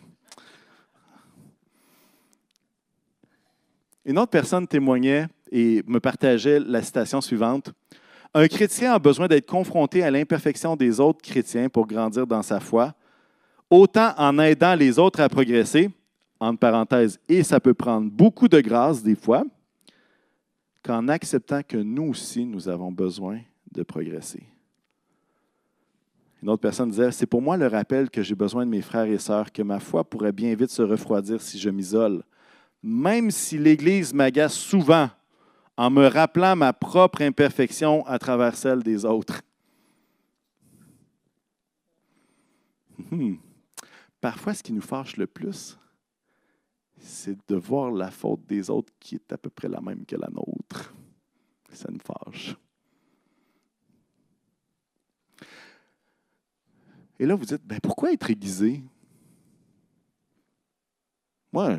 Une 4.05 4.17
autre 4.17 4.31
personne 4.31 4.65
témoignait 4.65 5.27
et 5.51 5.83
me 5.85 5.99
partageait 5.99 6.61
la 6.61 6.81
citation 6.81 7.19
suivante. 7.19 7.73
Un 8.33 8.47
chrétien 8.47 8.93
a 8.93 8.99
besoin 8.99 9.27
d'être 9.27 9.45
confronté 9.45 10.01
à 10.01 10.09
l'imperfection 10.09 10.77
des 10.77 11.01
autres 11.01 11.21
chrétiens 11.21 11.67
pour 11.67 11.85
grandir 11.85 12.25
dans 12.25 12.41
sa 12.41 12.61
foi, 12.61 12.93
autant 13.69 14.13
en 14.17 14.39
aidant 14.39 14.75
les 14.75 14.97
autres 14.97 15.19
à 15.19 15.27
progresser, 15.27 15.89
entre 16.41 16.59
parenthèses, 16.59 17.19
et 17.29 17.43
ça 17.43 17.59
peut 17.59 17.75
prendre 17.75 18.09
beaucoup 18.09 18.47
de 18.47 18.59
grâce 18.59 19.03
des 19.03 19.15
fois, 19.15 19.45
qu'en 20.83 21.07
acceptant 21.07 21.61
que 21.61 21.77
nous 21.77 22.09
aussi, 22.09 22.45
nous 22.45 22.67
avons 22.67 22.91
besoin 22.91 23.39
de 23.71 23.83
progresser. 23.83 24.43
Une 26.41 26.49
autre 26.49 26.61
personne 26.61 26.89
disait, 26.89 27.11
c'est 27.11 27.27
pour 27.27 27.41
moi 27.41 27.55
le 27.55 27.67
rappel 27.67 28.09
que 28.09 28.23
j'ai 28.23 28.33
besoin 28.33 28.65
de 28.65 28.71
mes 28.71 28.81
frères 28.81 29.05
et 29.05 29.19
sœurs, 29.19 29.51
que 29.51 29.61
ma 29.61 29.79
foi 29.79 30.03
pourrait 30.03 30.31
bien 30.31 30.55
vite 30.55 30.71
se 30.71 30.81
refroidir 30.81 31.39
si 31.39 31.59
je 31.59 31.69
m'isole. 31.69 32.23
Même 32.81 33.29
si 33.29 33.59
l'Église 33.59 34.11
m'agace 34.11 34.55
souvent 34.55 35.09
en 35.77 35.91
me 35.91 36.07
rappelant 36.07 36.55
ma 36.55 36.73
propre 36.73 37.21
imperfection 37.21 38.05
à 38.07 38.17
travers 38.17 38.55
celle 38.55 38.81
des 38.81 39.05
autres. 39.05 39.41
Hmm. 43.11 43.35
Parfois, 44.19 44.55
ce 44.55 44.63
qui 44.63 44.73
nous 44.73 44.81
fâche 44.81 45.17
le 45.17 45.27
plus, 45.27 45.77
c'est 47.01 47.37
de 47.49 47.55
voir 47.55 47.91
la 47.91 48.11
faute 48.11 48.45
des 48.47 48.69
autres 48.69 48.93
qui 48.99 49.15
est 49.15 49.33
à 49.33 49.37
peu 49.37 49.49
près 49.49 49.67
la 49.67 49.81
même 49.81 50.05
que 50.05 50.15
la 50.15 50.29
nôtre. 50.29 50.93
Ça 51.71 51.89
nous 51.91 51.99
fâche. 51.99 52.55
Et 57.19 57.25
là, 57.25 57.35
vous 57.35 57.45
dites, 57.45 57.65
ben, 57.65 57.79
pourquoi 57.81 58.11
être 58.11 58.29
aiguisé? 58.29 58.83
Moi, 61.53 61.77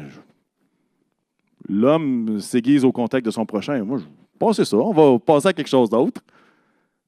l'homme 1.69 2.39
s'aiguise 2.41 2.85
au 2.85 2.93
contact 2.93 3.27
de 3.27 3.31
son 3.31 3.45
prochain. 3.47 3.83
Moi, 3.85 3.99
je 3.99 4.05
passer 4.39 4.65
ça, 4.65 4.77
on 4.77 4.93
va 4.93 5.19
passer 5.19 5.49
à 5.49 5.53
quelque 5.53 5.69
chose 5.69 5.89
d'autre. 5.89 6.21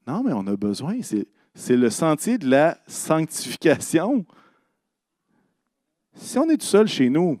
Non, 0.07 0.23
mais 0.23 0.31
on 0.33 0.47
a 0.47 0.55
besoin. 0.55 0.99
C'est 1.01 1.75
le 1.75 1.89
sentier 1.89 2.37
de 2.37 2.47
la 2.47 2.77
sanctification. 2.87 4.25
Si 6.13 6.37
on 6.37 6.49
est 6.49 6.57
tout 6.57 6.65
seul 6.65 6.87
chez 6.87 7.09
nous, 7.09 7.39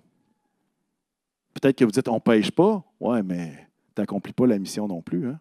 peut-être 1.55 1.77
que 1.77 1.85
vous 1.85 1.91
dites, 1.91 2.07
on 2.07 2.15
ne 2.15 2.19
pêche 2.19 2.51
pas. 2.51 2.83
Ouais, 2.99 3.23
mais 3.23 3.67
tu 3.95 4.01
n'accomplis 4.01 4.33
pas 4.33 4.45
la 4.45 4.59
mission 4.59 4.87
non 4.87 5.01
plus. 5.01 5.27
Hein? 5.27 5.39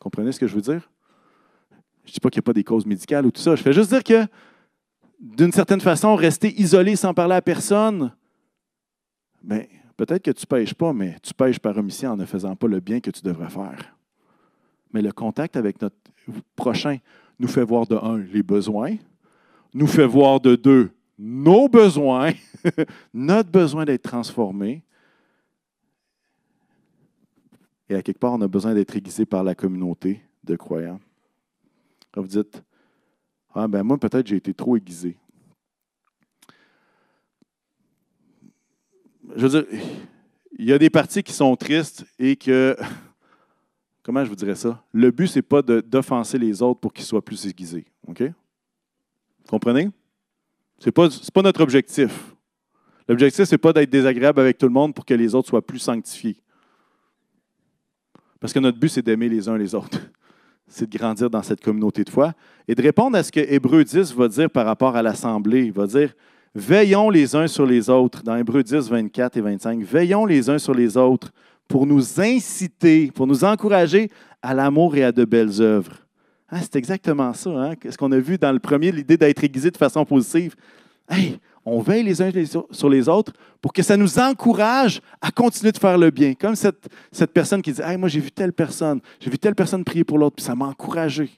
Comprenez 0.00 0.32
ce 0.32 0.40
que 0.40 0.46
je 0.46 0.54
veux 0.54 0.60
dire? 0.60 0.90
Je 2.04 2.10
ne 2.10 2.14
dis 2.14 2.20
pas 2.20 2.30
qu'il 2.30 2.40
n'y 2.40 2.44
a 2.44 2.48
pas 2.48 2.52
des 2.52 2.64
causes 2.64 2.86
médicales 2.86 3.26
ou 3.26 3.30
tout 3.30 3.40
ça. 3.40 3.54
Je 3.54 3.62
fais 3.62 3.72
juste 3.72 3.90
dire 3.90 4.02
que 4.02 4.26
d'une 5.20 5.52
certaine 5.52 5.80
façon, 5.80 6.14
rester 6.14 6.58
isolé 6.60 6.96
sans 6.96 7.12
parler 7.12 7.34
à 7.34 7.42
personne, 7.42 8.12
bien, 9.42 9.64
peut-être 9.96 10.22
que 10.22 10.30
tu 10.30 10.44
ne 10.44 10.56
pêches 10.56 10.74
pas, 10.74 10.92
mais 10.92 11.16
tu 11.22 11.34
pêches 11.34 11.58
par 11.58 11.76
omission 11.76 12.12
en 12.12 12.16
ne 12.16 12.24
faisant 12.24 12.54
pas 12.54 12.68
le 12.68 12.80
bien 12.80 13.00
que 13.00 13.10
tu 13.10 13.22
devrais 13.22 13.50
faire. 13.50 13.96
Mais 14.92 15.02
le 15.02 15.12
contact 15.12 15.56
avec 15.56 15.82
notre 15.82 15.96
prochain 16.56 16.98
nous 17.38 17.48
fait 17.48 17.64
voir 17.64 17.86
de 17.86 17.96
un, 17.96 18.18
les 18.18 18.42
besoins, 18.42 18.96
nous 19.74 19.86
fait 19.86 20.06
voir 20.06 20.40
de 20.40 20.56
deux, 20.56 20.90
nos 21.18 21.68
besoins, 21.68 22.32
notre 23.14 23.50
besoin 23.50 23.84
d'être 23.84 24.02
transformé. 24.02 24.82
Et 27.88 27.94
à 27.94 28.02
quelque 28.02 28.18
part, 28.18 28.32
on 28.32 28.40
a 28.40 28.48
besoin 28.48 28.74
d'être 28.74 28.94
aiguisé 28.96 29.24
par 29.24 29.42
la 29.42 29.54
communauté 29.54 30.22
de 30.44 30.56
croyants. 30.56 31.00
Quand 32.12 32.20
vous 32.20 32.28
dites, 32.28 32.62
ah, 33.54 33.66
ben 33.66 33.82
moi, 33.82 33.98
peut-être 33.98 34.26
j'ai 34.26 34.36
été 34.36 34.52
trop 34.52 34.76
aiguisé. 34.76 35.16
Je 39.36 39.46
veux 39.46 39.62
dire, 39.62 39.80
il 40.58 40.64
y 40.64 40.72
a 40.72 40.78
des 40.78 40.90
parties 40.90 41.22
qui 41.22 41.32
sont 41.32 41.54
tristes 41.56 42.04
et 42.18 42.36
que, 42.36 42.76
comment 44.02 44.24
je 44.24 44.28
vous 44.28 44.36
dirais 44.36 44.54
ça? 44.54 44.84
Le 44.92 45.10
but, 45.10 45.28
ce 45.28 45.38
n'est 45.38 45.42
pas 45.42 45.62
d'offenser 45.62 46.38
les 46.38 46.62
autres 46.62 46.80
pour 46.80 46.92
qu'ils 46.92 47.04
soient 47.04 47.24
plus 47.24 47.46
aiguisés. 47.46 47.86
OK? 48.06 48.22
Comprenez? 49.48 49.90
Ce 50.78 50.86
n'est 50.86 50.92
pas, 50.92 51.08
pas 51.32 51.42
notre 51.42 51.62
objectif. 51.62 52.34
L'objectif, 53.08 53.44
ce 53.44 53.54
n'est 53.54 53.58
pas 53.58 53.72
d'être 53.72 53.90
désagréable 53.90 54.40
avec 54.40 54.58
tout 54.58 54.66
le 54.66 54.72
monde 54.72 54.94
pour 54.94 55.06
que 55.06 55.14
les 55.14 55.34
autres 55.34 55.48
soient 55.48 55.66
plus 55.66 55.78
sanctifiés. 55.78 56.42
Parce 58.40 58.52
que 58.52 58.58
notre 58.58 58.78
but, 58.78 58.88
c'est 58.88 59.02
d'aimer 59.02 59.28
les 59.28 59.48
uns 59.48 59.56
les 59.56 59.74
autres 59.74 59.98
c'est 60.68 60.90
de 60.90 60.98
grandir 60.98 61.30
dans 61.30 61.42
cette 61.42 61.62
communauté 61.62 62.04
de 62.04 62.10
foi 62.10 62.32
et 62.66 62.74
de 62.74 62.82
répondre 62.82 63.16
à 63.16 63.22
ce 63.22 63.32
que 63.32 63.40
Hébreu 63.40 63.84
10 63.84 64.14
va 64.14 64.28
dire 64.28 64.50
par 64.50 64.66
rapport 64.66 64.96
à 64.96 65.02
l'Assemblée. 65.02 65.64
Il 65.64 65.72
va 65.72 65.86
dire 65.86 66.12
Veillons 66.54 67.10
les 67.10 67.36
uns 67.36 67.46
sur 67.46 67.66
les 67.66 67.88
autres, 67.90 68.22
dans 68.22 68.36
Hébreu 68.36 68.62
10, 68.62 68.90
24 68.90 69.36
et 69.36 69.40
25. 69.40 69.82
Veillons 69.82 70.26
les 70.26 70.50
uns 70.50 70.58
sur 70.58 70.74
les 70.74 70.96
autres 70.96 71.30
pour 71.68 71.86
nous 71.86 72.20
inciter, 72.20 73.10
pour 73.14 73.26
nous 73.26 73.44
encourager 73.44 74.10
à 74.42 74.54
l'amour 74.54 74.96
et 74.96 75.04
à 75.04 75.12
de 75.12 75.24
belles 75.24 75.60
œuvres. 75.60 75.92
Hein, 76.50 76.58
c'est 76.62 76.76
exactement 76.76 77.32
ça. 77.34 77.50
Hein? 77.50 77.74
Ce 77.88 77.96
qu'on 77.96 78.10
a 78.12 78.18
vu 78.18 78.38
dans 78.38 78.52
le 78.52 78.58
premier, 78.58 78.90
l'idée 78.90 79.16
d'être 79.16 79.44
aiguisé 79.44 79.70
de 79.70 79.76
façon 79.76 80.04
positive? 80.04 80.54
Hey, 81.08 81.38
on 81.68 81.80
veille 81.80 82.02
les 82.02 82.22
uns 82.22 82.30
sur 82.70 82.88
les 82.88 83.08
autres 83.08 83.32
pour 83.60 83.72
que 83.72 83.82
ça 83.82 83.96
nous 83.96 84.18
encourage 84.18 85.00
à 85.20 85.30
continuer 85.30 85.72
de 85.72 85.78
faire 85.78 85.98
le 85.98 86.10
bien. 86.10 86.34
Comme 86.34 86.54
cette, 86.54 86.88
personne 87.32 87.62
qui 87.62 87.72
dit 87.72 87.82
hey, 87.82 87.96
Moi, 87.96 88.08
j'ai 88.08 88.20
vu 88.20 88.30
telle 88.30 88.52
personne, 88.52 89.00
j'ai 89.20 89.30
vu 89.30 89.38
telle 89.38 89.54
personne 89.54 89.84
prier 89.84 90.04
pour 90.04 90.18
l'autre, 90.18 90.36
puis 90.36 90.44
ça 90.44 90.54
m'a 90.54 90.66
encouragé. 90.66 91.30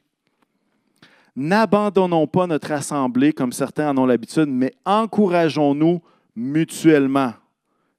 N'abandonnons 1.36 2.26
pas 2.26 2.46
notre 2.46 2.72
assemblée 2.72 3.32
comme 3.32 3.52
certains 3.52 3.90
en 3.90 3.98
ont 3.98 4.06
l'habitude, 4.06 4.48
mais 4.48 4.74
encourageons-nous 4.84 6.00
mutuellement. 6.34 7.32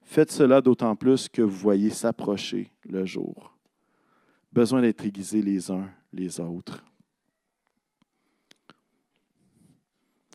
Faites 0.04 0.32
cela 0.32 0.62
d'autant 0.62 0.96
plus 0.96 1.30
que 1.30 1.41
vous 1.41 1.56
voyez 1.56 1.89
s'approcher 1.89 2.72
le 2.88 3.06
jour. 3.06 3.56
Besoin 4.52 4.82
d'être 4.82 5.06
aiguisés 5.06 5.41
les 5.41 5.72
uns 5.72 5.88
les 6.13 6.39
autres. 6.39 6.84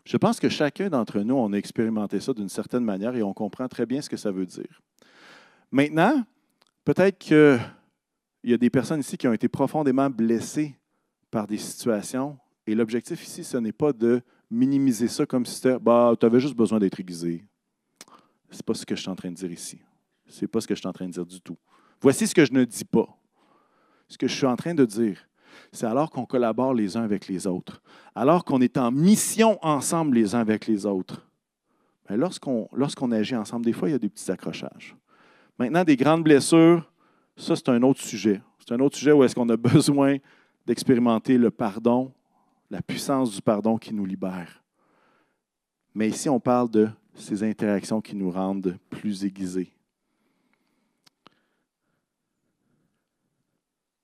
Je 0.07 0.17
pense 0.17 0.39
que 0.39 0.49
chacun 0.49 0.89
d'entre 0.89 1.19
nous, 1.21 1.35
on 1.35 1.53
a 1.53 1.57
expérimenté 1.57 2.21
ça 2.21 2.33
d'une 2.33 2.49
certaine 2.49 2.85
manière 2.85 3.17
et 3.17 3.25
on 3.25 3.35
comprend 3.35 3.67
très 3.67 3.87
bien 3.87 4.01
ce 4.01 4.09
que 4.09 4.17
ça 4.17 4.31
veut 4.31 4.47
dire. 4.47 4.81
Maintenant, 5.73 6.25
peut-être 6.85 7.19
qu'il 7.19 7.61
y 8.45 8.55
a 8.55 8.57
des 8.57 8.71
personnes 8.71 9.01
ici 9.01 9.19
qui 9.19 9.27
ont 9.27 9.33
été 9.33 9.49
profondément 9.49 10.09
blessées 10.09 10.77
par 11.29 11.49
des 11.49 11.59
situations 11.59 12.39
et 12.69 12.77
l'objectif 12.77 13.21
ici, 13.25 13.43
ce 13.43 13.57
n'est 13.57 13.73
pas 13.73 13.93
de 13.93 14.23
minimiser 14.49 15.09
ça 15.09 15.27
comme 15.27 15.45
si 15.45 15.57
c'était 15.57 15.79
bah, 15.81 16.15
tu 16.19 16.25
avais 16.25 16.39
juste 16.39 16.55
besoin 16.55 16.79
d'être 16.79 17.01
aiguisé. 17.01 17.45
Ce 18.51 18.57
n'est 18.57 18.63
pas 18.65 18.75
ce 18.75 18.87
que 18.87 18.95
je 18.95 19.01
suis 19.01 19.11
en 19.11 19.17
train 19.17 19.31
de 19.31 19.35
dire 19.35 19.51
ici. 19.51 19.81
Ce 20.29 20.43
n'est 20.43 20.49
pas 20.49 20.61
ce 20.61 20.69
que 20.69 20.75
je 20.77 20.81
suis 20.81 20.89
en 20.89 20.93
train 20.93 21.07
de 21.07 21.13
dire 21.13 21.27
du 21.27 21.41
tout. 21.41 21.59
Voici 22.01 22.29
ce 22.29 22.35
que 22.35 22.45
je 22.45 22.53
ne 22.53 22.65
dis 22.65 22.85
pas. 22.85 23.09
Ce 24.07 24.17
que 24.17 24.29
je 24.29 24.35
suis 24.37 24.47
en 24.47 24.55
train 24.55 24.73
de 24.73 24.85
dire, 24.85 25.19
c'est 25.73 25.87
alors 25.87 26.11
qu'on 26.11 26.27
collabore 26.27 26.75
les 26.75 26.97
uns 26.97 27.03
avec 27.03 27.29
les 27.29 27.47
autres, 27.47 27.83
alors 28.15 28.45
qu'on 28.45 28.61
est 28.61 28.77
en 28.77 28.91
mission 28.91 29.59
ensemble 29.63 30.17
les 30.17 30.35
uns 30.35 30.41
avec 30.41 30.67
les 30.67 30.87
autres. 30.87 31.27
Mais 32.09 32.17
lorsqu'on 32.17 32.69
lorsqu'on 32.73 33.11
agit 33.11 33.37
ensemble, 33.37 33.65
des 33.65 33.73
fois, 33.73 33.89
il 33.89 33.93
y 33.93 33.95
a 33.95 33.99
des 33.99 34.09
petits 34.09 34.31
accrochages. 34.31 34.97
Maintenant, 35.59 35.85
des 35.85 35.97
grandes 35.97 36.23
blessures, 36.23 36.91
ça, 37.37 37.57
c'est 37.57 37.69
un 37.69 37.83
autre 37.83 38.01
sujet. 38.01 38.41
C'est 38.59 38.75
un 38.75 38.81
autre 38.81 38.97
sujet 38.97 39.13
où 39.13 39.23
est-ce 39.25 39.35
qu'on 39.35 39.49
a 39.49 39.57
besoin 39.57 40.17
d'expérimenter 40.67 41.39
le 41.39 41.51
pardon, 41.51 42.13
la 42.71 42.83
puissance 42.83 43.35
du 43.35 43.43
pardon 43.43 43.79
qui 43.79 43.95
nous 43.95 44.05
libère. 44.05 44.63
Mais 45.95 46.09
ici, 46.09 46.29
on 46.29 46.41
parle 46.41 46.71
de 46.71 46.89
ces 47.15 47.43
interactions 47.43 48.01
qui 48.01 48.15
nous 48.15 48.31
rendent 48.31 48.77
plus 48.91 49.25
aiguisés. 49.25 49.73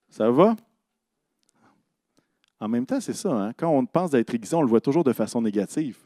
Ça 0.09 0.29
va? 0.29 0.55
En 2.63 2.69
même 2.69 2.85
temps, 2.85 3.01
c'est 3.01 3.13
ça. 3.13 3.29
Hein? 3.29 3.51
Quand 3.57 3.67
on 3.67 3.85
pense 3.85 4.11
d'être 4.11 4.33
aiguisé, 4.33 4.55
on 4.55 4.61
le 4.61 4.69
voit 4.69 4.79
toujours 4.79 5.03
de 5.03 5.11
façon 5.11 5.41
négative. 5.41 5.97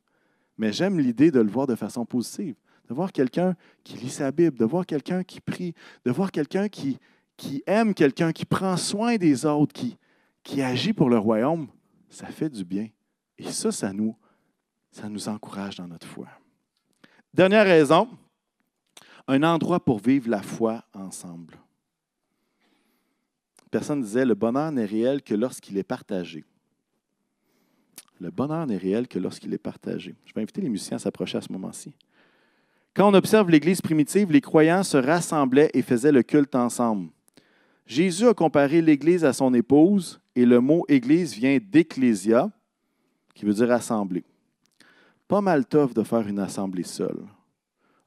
Mais 0.57 0.73
j'aime 0.73 0.99
l'idée 0.99 1.29
de 1.29 1.39
le 1.39 1.51
voir 1.51 1.67
de 1.67 1.75
façon 1.75 2.03
positive. 2.03 2.55
De 2.89 2.95
voir 2.95 3.11
quelqu'un 3.11 3.55
qui 3.83 3.95
lit 3.97 4.09
sa 4.09 4.31
Bible, 4.31 4.57
de 4.57 4.65
voir 4.65 4.83
quelqu'un 4.87 5.23
qui 5.23 5.39
prie, 5.39 5.75
de 6.03 6.09
voir 6.09 6.31
quelqu'un 6.31 6.67
qui, 6.67 6.97
qui 7.35 7.61
aime 7.67 7.93
quelqu'un, 7.93 8.31
qui 8.31 8.43
prend 8.43 8.75
soin 8.75 9.17
des 9.17 9.45
autres, 9.45 9.79
qui, 10.43 10.61
agit 10.63 10.93
pour 10.93 11.11
le 11.11 11.19
royaume. 11.19 11.67
Ça 12.09 12.25
fait 12.25 12.49
du 12.49 12.65
bien. 12.65 12.87
Et 13.37 13.51
ça, 13.51 13.71
ça 13.71 13.93
nous, 13.93 14.15
ça 14.89 15.09
nous 15.09 15.29
encourage 15.29 15.75
dans 15.75 15.87
notre 15.87 16.07
foi. 16.07 16.27
Dernière 17.31 17.65
raison, 17.65 18.09
un 19.27 19.43
endroit 19.43 19.79
pour 19.79 19.99
vivre 19.99 20.27
la 20.27 20.41
foi 20.41 20.83
ensemble. 20.95 21.53
Personne 23.71 24.01
disait, 24.01 24.25
le 24.25 24.35
bonheur 24.35 24.71
n'est 24.71 24.85
réel 24.85 25.21
que 25.21 25.33
lorsqu'il 25.33 25.77
est 25.77 25.83
partagé. 25.83 26.45
Le 28.19 28.31
bonheur 28.31 28.65
n'est 28.65 28.77
réel 28.77 29.07
que 29.07 29.19
lorsqu'il 29.19 29.53
est 29.53 29.59
partagé. 29.59 30.15
Je 30.25 30.33
vais 30.33 30.41
inviter 30.41 30.61
les 30.61 30.69
musiciens 30.69 30.97
à 30.97 30.99
s'approcher 30.99 31.37
à 31.37 31.41
ce 31.41 31.51
moment-ci. 31.51 31.93
Quand 32.95 33.09
on 33.09 33.13
observe 33.13 33.49
l'Église 33.49 33.81
primitive, 33.81 34.31
les 34.31 34.41
croyants 34.41 34.83
se 34.83 34.97
rassemblaient 34.97 35.69
et 35.73 35.83
faisaient 35.83 36.11
le 36.11 36.23
culte 36.23 36.55
ensemble. 36.55 37.09
Jésus 37.85 38.27
a 38.27 38.33
comparé 38.33 38.81
l'Église 38.81 39.23
à 39.23 39.33
son 39.33 39.53
épouse 39.53 40.19
et 40.35 40.45
le 40.45 40.59
mot 40.59 40.83
Église 40.87 41.33
vient 41.33 41.57
d'ecclésia, 41.61 42.49
qui 43.35 43.45
veut 43.45 43.53
dire 43.53 43.71
assemblée. 43.71 44.23
Pas 45.27 45.41
mal 45.41 45.65
tough 45.65 45.93
de 45.93 46.03
faire 46.03 46.27
une 46.27 46.39
assemblée 46.39 46.83
seule. 46.83 47.19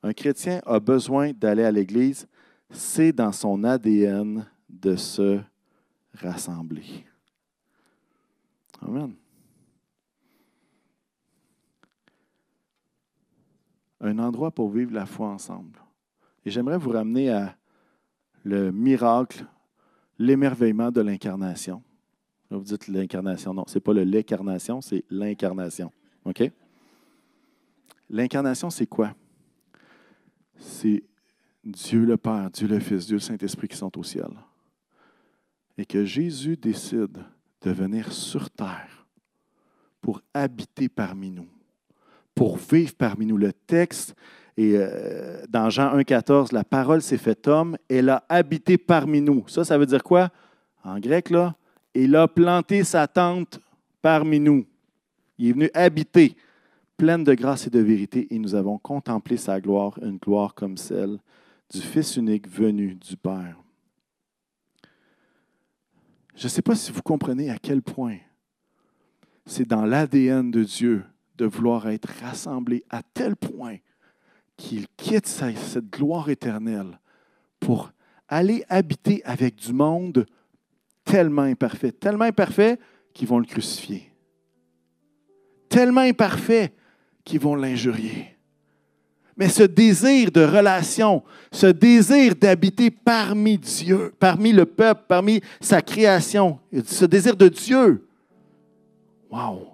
Un 0.03 0.13
chrétien 0.13 0.61
a 0.67 0.81
besoin 0.81 1.33
d'aller 1.33 1.65
à 1.65 1.71
l'Église, 1.71 2.27
c'est 2.71 3.13
dans 3.13 3.33
son 3.33 3.63
ADN 3.63 4.47
de 4.69 4.97
se 4.97 5.39
rassembler. 6.15 7.05
Amen. 8.81 9.15
Un 14.01 14.19
endroit 14.19 14.51
pour 14.51 14.71
vivre 14.71 14.93
la 14.93 15.07
foi 15.07 15.29
ensemble. 15.29 15.79
Et 16.45 16.51
j'aimerais 16.51 16.79
vous 16.79 16.91
ramener 16.91 17.31
à 17.31 17.57
le 18.45 18.73
miracle, 18.73 19.45
l'émerveillement 20.19 20.91
de 20.91 21.03
l'incarnation. 21.03 21.83
Vous 22.51 22.63
dites 22.63 22.89
l'incarnation. 22.89 23.53
Non, 23.53 23.65
ce 23.67 23.75
n'est 23.75 23.81
pas 23.81 23.93
le 23.93 24.05
l'incarnation, 24.05 24.81
c'est 24.81 25.05
l'incarnation. 25.11 25.93
OK? 26.25 26.51
L'incarnation, 28.09 28.71
c'est 28.71 28.87
quoi? 28.87 29.15
C'est 30.57 31.05
Dieu 31.63 32.05
le 32.05 32.17
Père, 32.17 32.51
Dieu 32.51 32.67
le 32.67 32.81
Fils, 32.81 33.07
Dieu 33.07 33.17
le 33.17 33.21
Saint-Esprit 33.21 33.69
qui 33.69 33.77
sont 33.77 33.97
au 33.99 34.03
ciel 34.03 34.31
et 35.81 35.87
que 35.87 36.05
Jésus 36.05 36.57
décide 36.57 37.19
de 37.63 37.71
venir 37.71 38.13
sur 38.13 38.51
terre 38.51 39.07
pour 40.03 40.21
habiter 40.35 40.91
parmi 40.91 41.31
nous, 41.31 41.49
pour 42.35 42.59
vivre 42.59 42.93
parmi 42.97 43.25
nous. 43.25 43.39
Le 43.39 43.53
texte 43.53 44.15
et 44.59 44.75
euh, 44.77 45.43
dans 45.49 45.71
Jean 45.71 45.97
1,14, 45.97 46.53
la 46.53 46.65
parole 46.65 47.01
s'est 47.01 47.17
faite 47.17 47.49
homme, 47.49 47.79
elle 47.89 48.11
a 48.11 48.25
habité 48.29 48.77
parmi 48.77 49.23
nous. 49.23 49.49
Ça, 49.49 49.65
ça 49.65 49.79
veut 49.79 49.87
dire 49.87 50.03
quoi? 50.03 50.29
En 50.85 50.99
grec, 50.99 51.31
là, 51.31 51.55
il 51.95 52.15
a 52.15 52.29
planté 52.29 52.85
sa 52.85 53.07
tente 53.07 53.59
parmi 54.03 54.39
nous. 54.39 54.67
Il 55.39 55.49
est 55.49 55.53
venu 55.53 55.71
habiter, 55.73 56.37
pleine 56.99 57.25
de 57.25 57.33
grâce 57.33 57.67
et 57.67 57.71
de 57.71 57.81
vérité, 57.81 58.27
et 58.31 58.39
nous 58.39 58.55
avons 58.55 58.77
contemplé 58.77 59.39
sa 59.39 59.59
gloire, 59.63 59.99
une 60.03 60.19
gloire 60.19 60.55
comme 60.55 60.77
celle 60.77 61.19
du 61.73 61.81
Fils 61.81 62.17
unique 62.17 62.49
venu 62.49 62.97
du 62.97 63.17
Père. 63.17 63.57
Je 66.35 66.45
ne 66.45 66.49
sais 66.49 66.63
pas 66.63 66.75
si 66.75 66.93
vous 66.93 67.03
comprenez 67.03 67.51
à 67.51 67.59
quel 67.59 67.83
point 67.83 68.19
c'est 69.47 69.67
dans 69.67 69.85
l'ADN 69.85 70.51
de 70.51 70.63
Dieu 70.63 71.05
de 71.37 71.47
vouloir 71.47 71.89
être 71.89 72.09
rassemblé 72.21 72.85
à 72.91 73.03
tel 73.03 73.37
point 73.37 73.77
qu'il 74.57 74.87
quitte 74.97 75.27
cette 75.27 75.91
gloire 75.91 76.29
éternelle 76.29 77.01
pour 77.59 77.93
aller 78.29 78.65
habiter 78.69 79.23
avec 79.25 79.57
du 79.57 79.73
monde 79.73 80.27
tellement 81.05 81.43
imparfait, 81.43 81.93
tellement 81.93 82.27
imparfait 82.27 82.79
qu'ils 83.15 83.27
vont 83.27 83.39
le 83.39 83.47
crucifier, 83.47 84.13
tellement 85.69 86.03
imparfait 86.03 86.75
qu'ils 87.25 87.41
vont 87.41 87.57
l'injurier. 87.57 88.37
Mais 89.41 89.49
ce 89.49 89.63
désir 89.63 90.31
de 90.31 90.43
relation, 90.43 91.23
ce 91.51 91.69
désir 91.69 92.35
d'habiter 92.37 92.91
parmi 92.91 93.57
Dieu, 93.57 94.13
parmi 94.19 94.53
le 94.53 94.67
peuple, 94.67 95.05
parmi 95.09 95.41
sa 95.63 95.81
création, 95.81 96.61
ce 96.85 97.07
désir 97.07 97.35
de 97.35 97.49
Dieu, 97.49 98.07
wow! 99.31 99.67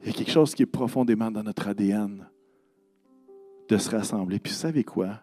Il 0.00 0.06
y 0.06 0.10
a 0.10 0.12
quelque 0.12 0.30
chose 0.30 0.54
qui 0.54 0.62
est 0.62 0.66
profondément 0.66 1.28
dans 1.28 1.42
notre 1.42 1.66
ADN 1.66 2.24
de 3.68 3.76
se 3.78 3.90
rassembler. 3.90 4.38
Puis 4.38 4.52
vous 4.52 4.58
savez 4.60 4.84
quoi? 4.84 5.20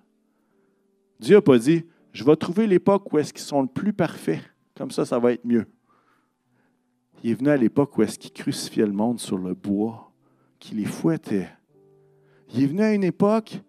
Dieu 1.17 1.37
n'a 1.37 1.41
pas 1.41 1.57
dit, 1.57 1.85
je 2.11 2.25
vais 2.25 2.35
trouver 2.35 2.67
l'époque 2.67 3.13
où 3.13 3.19
est-ce 3.19 3.31
qu'ils 3.31 3.43
sont 3.43 3.61
le 3.61 3.69
plus 3.69 3.93
parfaits. 3.93 4.41
Comme 4.75 4.91
ça, 4.91 5.05
ça 5.05 5.17
va 5.17 5.31
être 5.31 5.45
mieux. 5.45 5.65
Il 7.23 7.31
est 7.31 7.35
venu 7.35 7.51
à 7.51 7.57
l'époque 7.57 7.97
où 7.97 8.03
est-ce 8.03 8.19
qu'il 8.19 8.33
crucifiait 8.33 8.85
le 8.85 8.91
monde 8.91 9.21
sur 9.21 9.37
le 9.37 9.53
bois, 9.53 10.11
qu'il 10.59 10.75
les 10.75 10.85
fouettait, 10.85 11.47
il 12.53 12.63
est 12.63 12.67
venu 12.67 12.81
à 12.81 12.93
une 12.93 13.03
époque 13.03 13.59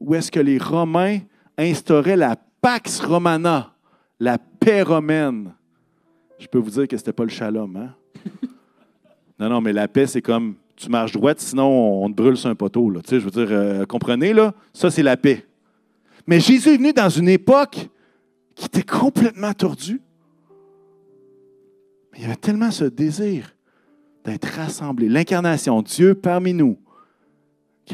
où 0.00 0.14
est-ce 0.14 0.30
que 0.30 0.40
les 0.40 0.58
Romains 0.58 1.18
instauraient 1.56 2.16
la 2.16 2.36
Pax 2.60 3.00
Romana, 3.00 3.72
la 4.18 4.38
paix 4.38 4.82
romaine. 4.82 5.52
Je 6.38 6.46
peux 6.48 6.58
vous 6.58 6.70
dire 6.70 6.88
que 6.88 6.96
ce 6.96 7.02
n'était 7.02 7.12
pas 7.12 7.22
le 7.22 7.30
shalom. 7.30 7.76
Hein? 7.76 7.94
non, 9.38 9.48
non, 9.48 9.60
mais 9.60 9.72
la 9.72 9.86
paix, 9.88 10.06
c'est 10.06 10.22
comme 10.22 10.56
tu 10.74 10.90
marches 10.90 11.12
droite, 11.12 11.40
sinon 11.40 12.02
on 12.02 12.10
te 12.10 12.14
brûle 12.14 12.36
sur 12.36 12.50
un 12.50 12.54
poteau. 12.54 12.92
Tu 13.02 13.08
sais, 13.08 13.20
je 13.20 13.24
veux 13.24 13.30
dire, 13.30 13.48
euh, 13.50 13.84
comprenez, 13.86 14.32
là, 14.32 14.52
ça 14.72 14.90
c'est 14.90 15.02
la 15.02 15.16
paix. 15.16 15.46
Mais 16.26 16.40
Jésus 16.40 16.70
est 16.70 16.76
venu 16.76 16.92
dans 16.92 17.08
une 17.08 17.28
époque 17.28 17.88
qui 18.54 18.66
était 18.66 18.82
complètement 18.82 19.52
tordue. 19.52 20.00
Mais 22.12 22.18
il 22.18 22.22
y 22.22 22.24
avait 22.24 22.36
tellement 22.36 22.70
ce 22.70 22.84
désir 22.84 23.54
d'être 24.24 24.48
rassemblé. 24.56 25.08
L'incarnation, 25.08 25.82
Dieu 25.82 26.14
parmi 26.14 26.52
nous, 26.52 26.76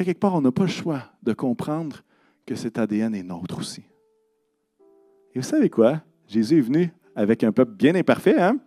quelque 0.01 0.19
part, 0.19 0.35
on 0.35 0.41
n'a 0.41 0.53
pas 0.53 0.63
le 0.63 0.69
choix 0.69 1.03
de 1.23 1.33
comprendre 1.33 2.03
que 2.47 2.55
cet 2.55 2.79
ADN 2.79 3.15
est 3.15 3.23
nôtre 3.23 3.59
aussi. 3.59 3.83
Et 5.35 5.39
vous 5.39 5.45
savez 5.45 5.71
quoi? 5.71 6.03
Jésus 6.27 6.59
est 6.59 6.63
venu 6.63 6.93
avec 7.15 7.45
un 7.45 7.53
peuple 7.53 7.73
bien 7.73 7.95
imparfait, 7.95 8.41
hein? 8.41 8.59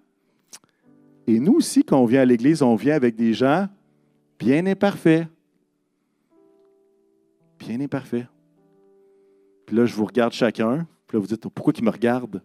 Et 1.27 1.39
nous 1.39 1.53
aussi, 1.53 1.83
quand 1.83 1.99
on 1.99 2.05
vient 2.05 2.21
à 2.21 2.25
l'Église, 2.25 2.61
on 2.61 2.75
vient 2.75 2.95
avec 2.95 3.15
des 3.15 3.33
gens 3.33 3.67
bien 4.37 4.65
imparfaits. 4.67 5.27
Bien 7.57 7.81
imparfaits. 7.81 8.27
Puis 9.65 9.75
là, 9.75 9.85
je 9.85 9.95
vous 9.95 10.05
regarde 10.05 10.33
chacun. 10.33 10.87
Puis 11.07 11.17
là, 11.17 11.19
vous 11.19 11.27
dites, 11.27 11.47
pourquoi 11.49 11.73
il 11.75 11.83
me 11.83 11.89
regarde? 11.89 12.41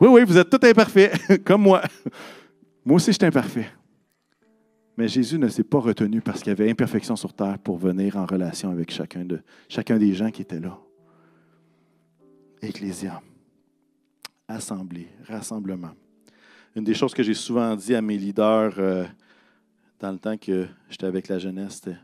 Oui, 0.00 0.08
oui, 0.08 0.24
vous 0.24 0.38
êtes 0.38 0.48
tous 0.48 0.66
imparfaits, 0.66 1.44
comme 1.44 1.62
moi. 1.62 1.82
Moi 2.84 2.96
aussi, 2.96 3.12
j'étais 3.12 3.26
imparfait. 3.26 3.70
Mais 4.96 5.08
Jésus 5.08 5.38
ne 5.38 5.48
s'est 5.48 5.64
pas 5.64 5.78
retenu 5.78 6.20
parce 6.20 6.40
qu'il 6.40 6.48
y 6.48 6.52
avait 6.52 6.70
imperfection 6.70 7.16
sur 7.16 7.32
terre 7.32 7.58
pour 7.58 7.78
venir 7.78 8.16
en 8.16 8.26
relation 8.26 8.70
avec 8.70 8.90
chacun, 8.90 9.24
de, 9.24 9.40
chacun 9.68 9.98
des 9.98 10.12
gens 10.12 10.30
qui 10.30 10.42
étaient 10.42 10.60
là. 10.60 10.78
Ecclésia, 12.60 13.22
assemblée, 14.48 15.08
rassemblement. 15.26 15.92
Une 16.76 16.84
des 16.84 16.94
choses 16.94 17.14
que 17.14 17.22
j'ai 17.22 17.34
souvent 17.34 17.74
dit 17.76 17.94
à 17.94 18.02
mes 18.02 18.18
leaders 18.18 18.74
euh, 18.78 19.04
dans 19.98 20.12
le 20.12 20.18
temps 20.18 20.36
que 20.36 20.66
j'étais 20.88 21.06
avec 21.06 21.28
la 21.28 21.38
jeunesse, 21.38 21.80
c'était 21.82 21.98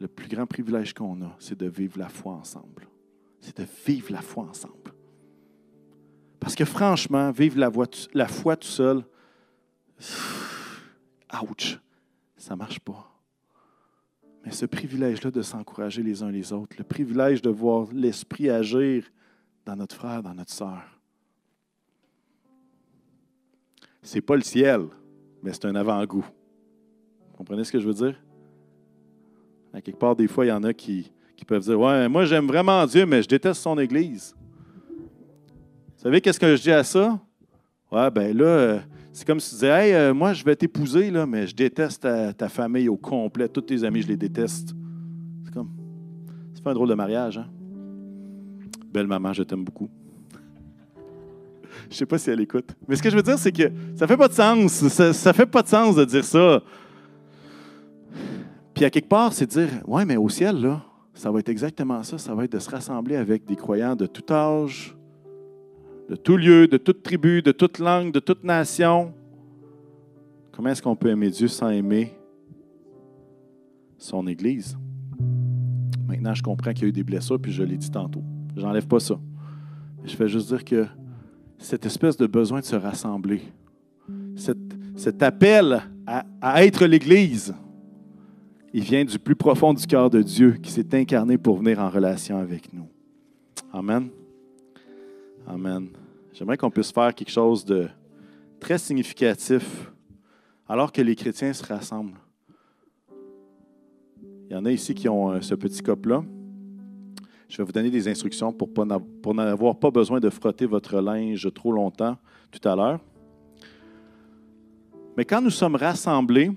le 0.00 0.08
plus 0.08 0.28
grand 0.28 0.46
privilège 0.46 0.92
qu'on 0.94 1.22
a, 1.22 1.34
c'est 1.38 1.58
de 1.58 1.66
vivre 1.66 1.98
la 1.98 2.08
foi 2.08 2.34
ensemble. 2.34 2.86
C'est 3.40 3.56
de 3.56 3.66
vivre 3.86 4.12
la 4.12 4.20
foi 4.20 4.44
ensemble. 4.44 4.92
Parce 6.38 6.54
que 6.54 6.64
franchement, 6.64 7.30
vivre 7.30 7.58
la 8.12 8.28
foi 8.28 8.56
tout 8.56 8.68
seul, 8.68 9.04
ouch, 11.42 11.78
ça 12.36 12.56
marche 12.56 12.80
pas. 12.80 13.08
Mais 14.44 14.50
ce 14.50 14.66
privilège-là 14.66 15.30
de 15.30 15.42
s'encourager 15.42 16.02
les 16.02 16.22
uns 16.22 16.30
les 16.30 16.52
autres, 16.52 16.76
le 16.78 16.84
privilège 16.84 17.42
de 17.42 17.50
voir 17.50 17.86
l'Esprit 17.92 18.50
agir 18.50 19.04
dans 19.64 19.76
notre 19.76 19.94
frère, 19.94 20.22
dans 20.22 20.34
notre 20.34 20.50
sœur, 20.50 20.82
c'est 24.02 24.20
pas 24.20 24.34
le 24.34 24.42
ciel, 24.42 24.86
mais 25.42 25.52
c'est 25.52 25.66
un 25.66 25.76
avant-goût. 25.76 26.26
Vous 27.30 27.36
comprenez 27.36 27.62
ce 27.62 27.70
que 27.70 27.78
je 27.78 27.86
veux 27.86 27.94
dire? 27.94 28.16
Quelque 29.80 29.98
part, 29.98 30.16
des 30.16 30.28
fois, 30.28 30.44
il 30.44 30.48
y 30.48 30.52
en 30.52 30.64
a 30.64 30.74
qui, 30.74 31.10
qui 31.36 31.44
peuvent 31.44 31.62
dire 31.62 31.78
Ouais, 31.78 32.08
moi 32.08 32.24
j'aime 32.24 32.46
vraiment 32.46 32.84
Dieu, 32.86 33.06
mais 33.06 33.22
je 33.22 33.28
déteste 33.28 33.62
son 33.62 33.78
Église. 33.78 34.34
Vous 34.98 36.02
savez 36.02 36.20
qu'est-ce 36.20 36.40
que 36.40 36.56
je 36.56 36.62
dis 36.62 36.72
à 36.72 36.84
ça? 36.84 37.20
Ouais, 37.90 38.10
ben 38.10 38.36
là, 38.36 38.44
euh, 38.44 38.80
c'est 39.12 39.26
comme 39.26 39.40
si 39.40 39.50
tu 39.50 39.54
disais, 39.56 39.68
hey, 39.68 39.92
euh, 39.92 40.14
moi, 40.14 40.32
je 40.32 40.42
vais 40.42 40.56
t'épouser, 40.56 41.10
là, 41.10 41.26
mais 41.26 41.46
je 41.46 41.54
déteste 41.54 42.00
ta, 42.00 42.48
famille 42.48 42.88
au 42.88 42.96
complet. 42.96 43.46
Tous 43.48 43.60
tes 43.60 43.84
amis, 43.84 44.02
je 44.02 44.08
les 44.08 44.16
déteste. 44.16 44.74
C'est 45.44 45.52
comme. 45.52 45.70
C'est 46.54 46.62
pas 46.62 46.70
un 46.70 46.74
drôle 46.74 46.88
de 46.88 46.94
mariage, 46.94 47.38
hein? 47.38 47.48
Belle 48.92 49.06
maman, 49.06 49.32
je 49.32 49.42
t'aime 49.42 49.64
beaucoup. 49.64 49.88
Je 51.90 51.96
sais 51.96 52.06
pas 52.06 52.16
si 52.16 52.30
elle 52.30 52.40
écoute. 52.40 52.74
Mais 52.88 52.96
ce 52.96 53.02
que 53.02 53.10
je 53.10 53.16
veux 53.16 53.22
dire, 53.22 53.38
c'est 53.38 53.52
que 53.52 53.70
ça 53.96 54.06
fait 54.06 54.16
pas 54.16 54.28
de 54.28 54.32
sens. 54.32 54.72
Ça, 54.72 55.12
ça 55.12 55.32
fait 55.32 55.46
pas 55.46 55.62
de 55.62 55.68
sens 55.68 55.94
de 55.94 56.04
dire 56.04 56.24
ça. 56.24 56.62
Puis 58.74 58.84
à 58.84 58.90
quelque 58.90 59.08
part, 59.08 59.32
c'est 59.32 59.46
de 59.46 59.50
dire, 59.50 59.68
ouais, 59.86 60.04
mais 60.06 60.16
au 60.16 60.28
ciel, 60.30 60.60
là, 60.60 60.82
ça 61.12 61.30
va 61.30 61.40
être 61.40 61.50
exactement 61.50 62.02
ça. 62.02 62.16
Ça 62.16 62.34
va 62.34 62.44
être 62.44 62.52
de 62.52 62.58
se 62.58 62.70
rassembler 62.70 63.16
avec 63.16 63.44
des 63.44 63.56
croyants 63.56 63.94
de 63.94 64.06
tout 64.06 64.32
âge, 64.32 64.96
de 66.12 66.16
tout 66.16 66.36
lieu, 66.36 66.68
de 66.68 66.76
toute 66.76 67.02
tribu, 67.02 67.40
de 67.40 67.52
toute 67.52 67.78
langue, 67.78 68.12
de 68.12 68.20
toute 68.20 68.44
nation. 68.44 69.14
Comment 70.54 70.68
est-ce 70.68 70.82
qu'on 70.82 70.94
peut 70.94 71.08
aimer 71.08 71.30
Dieu 71.30 71.48
sans 71.48 71.70
aimer 71.70 72.12
son 73.96 74.26
Église? 74.26 74.76
Maintenant, 76.06 76.34
je 76.34 76.42
comprends 76.42 76.74
qu'il 76.74 76.82
y 76.82 76.84
a 76.84 76.88
eu 76.90 76.92
des 76.92 77.02
blessures, 77.02 77.40
puis 77.40 77.50
je 77.50 77.62
l'ai 77.62 77.78
dit 77.78 77.90
tantôt. 77.90 78.22
J'enlève 78.54 78.86
pas 78.86 79.00
ça. 79.00 79.18
Je 80.04 80.14
fais 80.14 80.28
juste 80.28 80.48
dire 80.48 80.62
que 80.66 80.86
cette 81.56 81.86
espèce 81.86 82.18
de 82.18 82.26
besoin 82.26 82.60
de 82.60 82.66
se 82.66 82.76
rassembler, 82.76 83.40
cet, 84.36 85.22
appel 85.22 85.80
à, 86.06 86.26
à 86.42 86.62
être 86.62 86.84
l'Église, 86.84 87.54
il 88.74 88.82
vient 88.82 89.06
du 89.06 89.18
plus 89.18 89.36
profond 89.36 89.72
du 89.72 89.86
cœur 89.86 90.10
de 90.10 90.20
Dieu 90.20 90.58
qui 90.62 90.72
s'est 90.72 90.94
incarné 90.94 91.38
pour 91.38 91.56
venir 91.56 91.78
en 91.78 91.88
relation 91.88 92.36
avec 92.36 92.70
nous. 92.74 92.88
Amen. 93.72 94.10
Amen. 95.46 95.88
J'aimerais 96.32 96.56
qu'on 96.56 96.70
puisse 96.70 96.90
faire 96.90 97.14
quelque 97.14 97.30
chose 97.30 97.64
de 97.64 97.88
très 98.58 98.78
significatif 98.78 99.92
alors 100.66 100.90
que 100.90 101.02
les 101.02 101.14
chrétiens 101.14 101.52
se 101.52 101.64
rassemblent. 101.64 102.18
Il 104.48 104.54
y 104.54 104.56
en 104.56 104.64
a 104.64 104.70
ici 104.70 104.94
qui 104.94 105.08
ont 105.08 105.32
euh, 105.32 105.40
ce 105.42 105.54
petit 105.54 105.82
cop-là. 105.82 106.24
Je 107.48 107.58
vais 107.58 107.64
vous 107.64 107.72
donner 107.72 107.90
des 107.90 108.08
instructions 108.08 108.50
pour, 108.50 108.72
pour 108.72 109.34
n'avoir 109.34 109.76
pas 109.76 109.90
besoin 109.90 110.20
de 110.20 110.30
frotter 110.30 110.64
votre 110.64 111.00
linge 111.00 111.52
trop 111.52 111.72
longtemps 111.72 112.16
tout 112.50 112.66
à 112.66 112.74
l'heure. 112.74 113.00
Mais 115.18 115.26
quand 115.26 115.42
nous 115.42 115.50
sommes 115.50 115.76
rassemblés, 115.76 116.50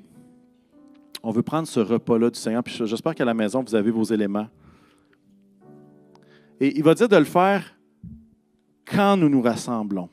on 1.21 1.31
veut 1.31 1.43
prendre 1.43 1.67
ce 1.67 1.81
repas-là 1.81 2.29
du 2.29 2.39
Seigneur. 2.39 2.63
J'espère 2.65 3.13
qu'à 3.13 3.25
la 3.25 3.33
maison, 3.33 3.61
vous 3.61 3.75
avez 3.75 3.91
vos 3.91 4.05
éléments. 4.05 4.47
Et 6.61 6.77
il 6.77 6.83
va 6.83 6.93
dire 6.93 7.09
de 7.09 7.17
le 7.17 7.25
faire 7.25 7.74
quand 8.85 9.17
nous 9.17 9.29
nous 9.29 9.41
rassemblons. 9.41 10.09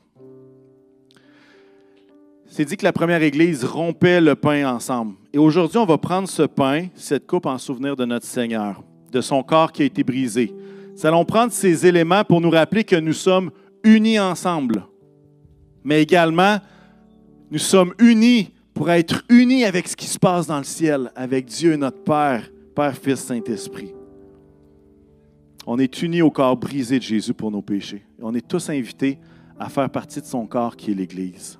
C'est 2.45 2.65
dit 2.65 2.77
que 2.77 2.83
la 2.83 2.93
première 2.93 3.23
Église 3.23 3.65
rompait 3.65 4.21
le 4.21 4.35
pain 4.35 4.75
ensemble. 4.75 5.15
Et 5.33 5.39
aujourd'hui, 5.39 5.79
on 5.79 5.85
va 5.85 5.97
prendre 5.97 6.27
ce 6.27 6.43
pain, 6.43 6.85
cette 6.93 7.25
coupe 7.25 7.47
en 7.47 7.57
souvenir 7.57 7.95
de 7.95 8.05
notre 8.05 8.27
Seigneur, 8.27 8.83
de 9.11 9.21
son 9.21 9.41
corps 9.41 9.71
qui 9.71 9.81
a 9.81 9.85
été 9.85 10.03
brisé. 10.03 10.53
Nous 10.95 11.05
allons 11.05 11.25
prendre 11.25 11.51
ces 11.51 11.87
éléments 11.87 12.23
pour 12.23 12.41
nous 12.41 12.51
rappeler 12.51 12.83
que 12.83 12.95
nous 12.95 13.13
sommes 13.13 13.49
unis 13.83 14.19
ensemble, 14.19 14.85
mais 15.83 16.03
également, 16.03 16.57
nous 17.49 17.57
sommes 17.57 17.93
unis 17.99 18.53
pour 18.73 18.91
être 18.91 19.23
unis 19.29 19.65
avec 19.65 19.87
ce 19.87 19.95
qui 19.95 20.05
se 20.05 20.19
passe 20.19 20.47
dans 20.47 20.59
le 20.59 20.63
ciel, 20.63 21.11
avec 21.15 21.45
Dieu 21.45 21.75
notre 21.75 22.03
Père, 22.03 22.49
Père, 22.75 22.95
Fils, 22.95 23.19
Saint-Esprit. 23.19 23.93
On 25.65 25.79
est 25.79 26.01
unis 26.01 26.21
au 26.21 26.29
corps 26.29 26.57
brisé 26.57 26.97
de 26.97 27.03
Jésus 27.03 27.33
pour 27.33 27.49
nos 27.49 27.61
péchés. 27.61 28.05
On 28.21 28.33
est 28.35 28.45
tous 28.45 28.69
invités 28.69 29.17
à 29.57 29.69
faire 29.69 29.89
partie 29.89 30.19
de 30.19 30.25
son 30.25 30.45
corps 30.45 30.75
qui 30.75 30.91
est 30.91 30.93
l'Église. 30.93 31.59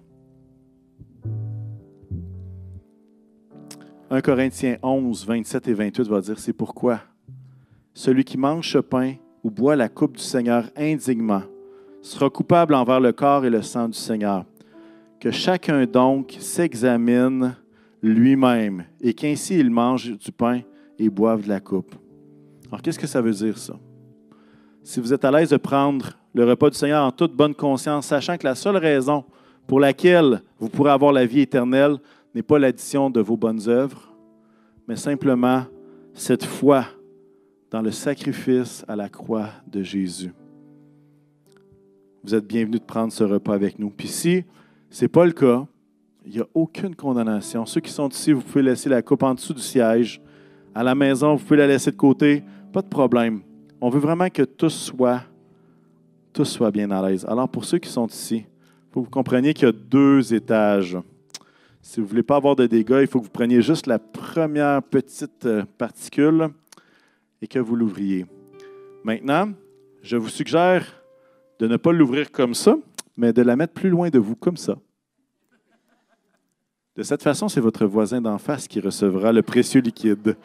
1 4.10 4.22
Corinthiens 4.22 4.78
11, 4.84 5.26
27 5.26 5.68
et 5.70 5.74
28 5.74 6.08
va 6.08 6.22
dire, 6.22 6.38
c'est 6.38 6.54
pourquoi 6.54 7.02
celui 7.94 8.24
qui 8.24 8.38
mange 8.38 8.72
ce 8.72 8.80
pain 8.80 9.16
ou 9.44 9.50
boit 9.50 9.76
la 9.76 9.90
coupe 9.90 10.18
du 10.18 10.24
Seigneur 10.24 10.70
indignement 10.76 11.44
sera 12.02 12.30
coupable 12.30 12.74
envers 12.74 13.00
le 13.00 13.14
corps 13.14 13.46
et 13.46 13.50
le 13.50 13.62
sang 13.62 13.88
du 13.88 13.98
Seigneur. 13.98 14.46
Que 15.20 15.32
chacun 15.32 15.86
donc 15.86 16.36
s'examine 16.40 17.56
lui-même 18.02 18.86
et 19.00 19.14
qu'ainsi 19.14 19.58
il 19.58 19.70
mange 19.72 20.18
du 20.18 20.32
pain 20.32 20.62
et 21.00 21.10
boive 21.10 21.44
de 21.44 21.50
la 21.50 21.62
coupe. 21.62 21.96
Alors, 22.68 22.82
qu'est-ce 22.82 23.00
que 23.00 23.08
ça 23.08 23.22
veut 23.22 23.32
dire, 23.32 23.58
ça? 23.58 23.80
Si 24.84 25.00
vous 25.00 25.14
êtes 25.14 25.26
à 25.26 25.32
l'aise 25.32 25.50
de 25.50 25.58
prendre 25.58 26.12
le 26.34 26.46
repas 26.46 26.70
du 26.70 26.78
Seigneur 26.78 27.06
en 27.06 27.12
toute 27.12 27.34
bonne 27.34 27.56
conscience, 27.56 28.08
sachant 28.08 28.38
que 28.38 28.46
la 28.46 28.56
seule 28.56 28.78
raison 28.78 29.24
pour 29.66 29.80
laquelle 29.80 30.42
vous 30.60 30.70
pourrez 30.70 30.92
avoir 30.92 31.12
la 31.14 31.26
vie 31.26 31.42
éternelle 31.42 31.98
n'est 32.36 32.44
pas 32.44 32.60
l'addition 32.60 33.10
de 33.10 33.22
vos 33.22 33.38
bonnes 33.38 33.68
œuvres, 33.68 34.14
mais 34.88 34.96
simplement 34.96 35.64
cette 36.14 36.44
foi 36.44 36.86
dans 37.72 37.82
le 37.82 37.92
sacrifice 37.92 38.84
à 38.88 38.96
la 38.96 39.10
croix 39.10 39.50
de 39.68 39.82
Jésus. 39.82 40.34
Vous 42.24 42.36
êtes 42.36 42.46
bienvenus 42.46 42.82
de 42.82 42.86
prendre 42.86 43.12
ce 43.12 43.24
repas 43.24 43.54
avec 43.54 43.80
nous. 43.80 43.90
Puis 43.90 44.08
si 44.08 44.44
ce 44.94 45.06
n'est 45.06 45.10
pas 45.10 45.26
le 45.26 45.32
cas. 45.32 45.66
Il 46.24 46.34
n'y 46.34 46.40
a 46.40 46.46
aucune 46.54 46.96
condamnation. 46.96 47.66
Ceux 47.66 47.82
qui 47.82 47.92
sont 47.92 48.08
ici, 48.10 48.32
vous 48.32 48.42
pouvez 48.42 48.62
laisser 48.62 48.90
la 48.90 49.02
coupe 49.02 49.24
en 49.24 49.34
dessous 49.34 49.54
du 49.54 49.62
siège. 49.62 50.22
À 50.74 50.84
la 50.84 50.94
maison, 50.94 51.36
vous 51.36 51.44
pouvez 51.44 51.58
la 51.58 51.68
laisser 51.68 51.90
de 51.90 51.98
côté. 51.98 52.44
Pas 52.72 52.84
de 52.84 52.88
problème. 52.88 53.42
On 53.86 53.90
veut 53.90 54.00
vraiment 54.00 54.30
que 54.30 54.44
tout 54.44 54.70
soit, 54.70 55.26
bien 56.72 56.90
à 56.90 57.06
l'aise. 57.06 57.26
Alors, 57.28 57.50
pour 57.50 57.66
ceux 57.66 57.80
qui 57.80 57.90
sont 57.90 58.08
ici, 58.08 58.38
il 58.38 58.94
faut 58.94 59.02
que 59.02 59.06
vous 59.08 59.12
compreniez 59.12 59.54
qu'il 59.54 59.66
y 59.66 59.70
a 59.70 59.74
deux 59.74 60.34
étages. 60.34 60.98
Si 61.82 62.00
vous 62.00 62.06
ne 62.06 62.10
voulez 62.10 62.24
pas 62.24 62.38
avoir 62.38 62.56
de 62.56 62.66
dégâts, 62.66 63.00
il 63.02 63.08
faut 63.08 63.20
que 63.20 63.26
vous 63.26 63.30
preniez 63.30 63.62
juste 63.62 63.88
la 63.88 64.00
première 64.00 64.82
petite 64.84 65.46
euh, 65.46 65.66
particule 65.78 66.48
et 67.42 67.48
que 67.48 67.60
vous 67.60 67.76
l'ouvriez. 67.76 68.26
Maintenant, 69.04 69.52
je 70.02 70.16
vous 70.16 70.30
suggère 70.30 70.86
de 71.60 71.68
ne 71.68 71.76
pas 71.76 71.92
l'ouvrir 71.92 72.32
comme 72.32 72.54
ça, 72.54 72.78
mais 73.18 73.34
de 73.34 73.42
la 73.42 73.58
mettre 73.58 73.74
plus 73.74 73.90
loin 73.90 74.10
de 74.10 74.18
vous, 74.18 74.38
comme 74.38 74.56
ça. 74.56 74.78
De 76.96 77.04
cette 77.04 77.22
façon, 77.22 77.50
c'est 77.50 77.60
votre 77.60 77.86
voisin 77.86 78.22
d'en 78.22 78.38
face 78.38 78.66
qui 78.66 78.80
recevra 78.80 79.34
le 79.34 79.42
précieux 79.42 79.82
liquide, 79.82 80.38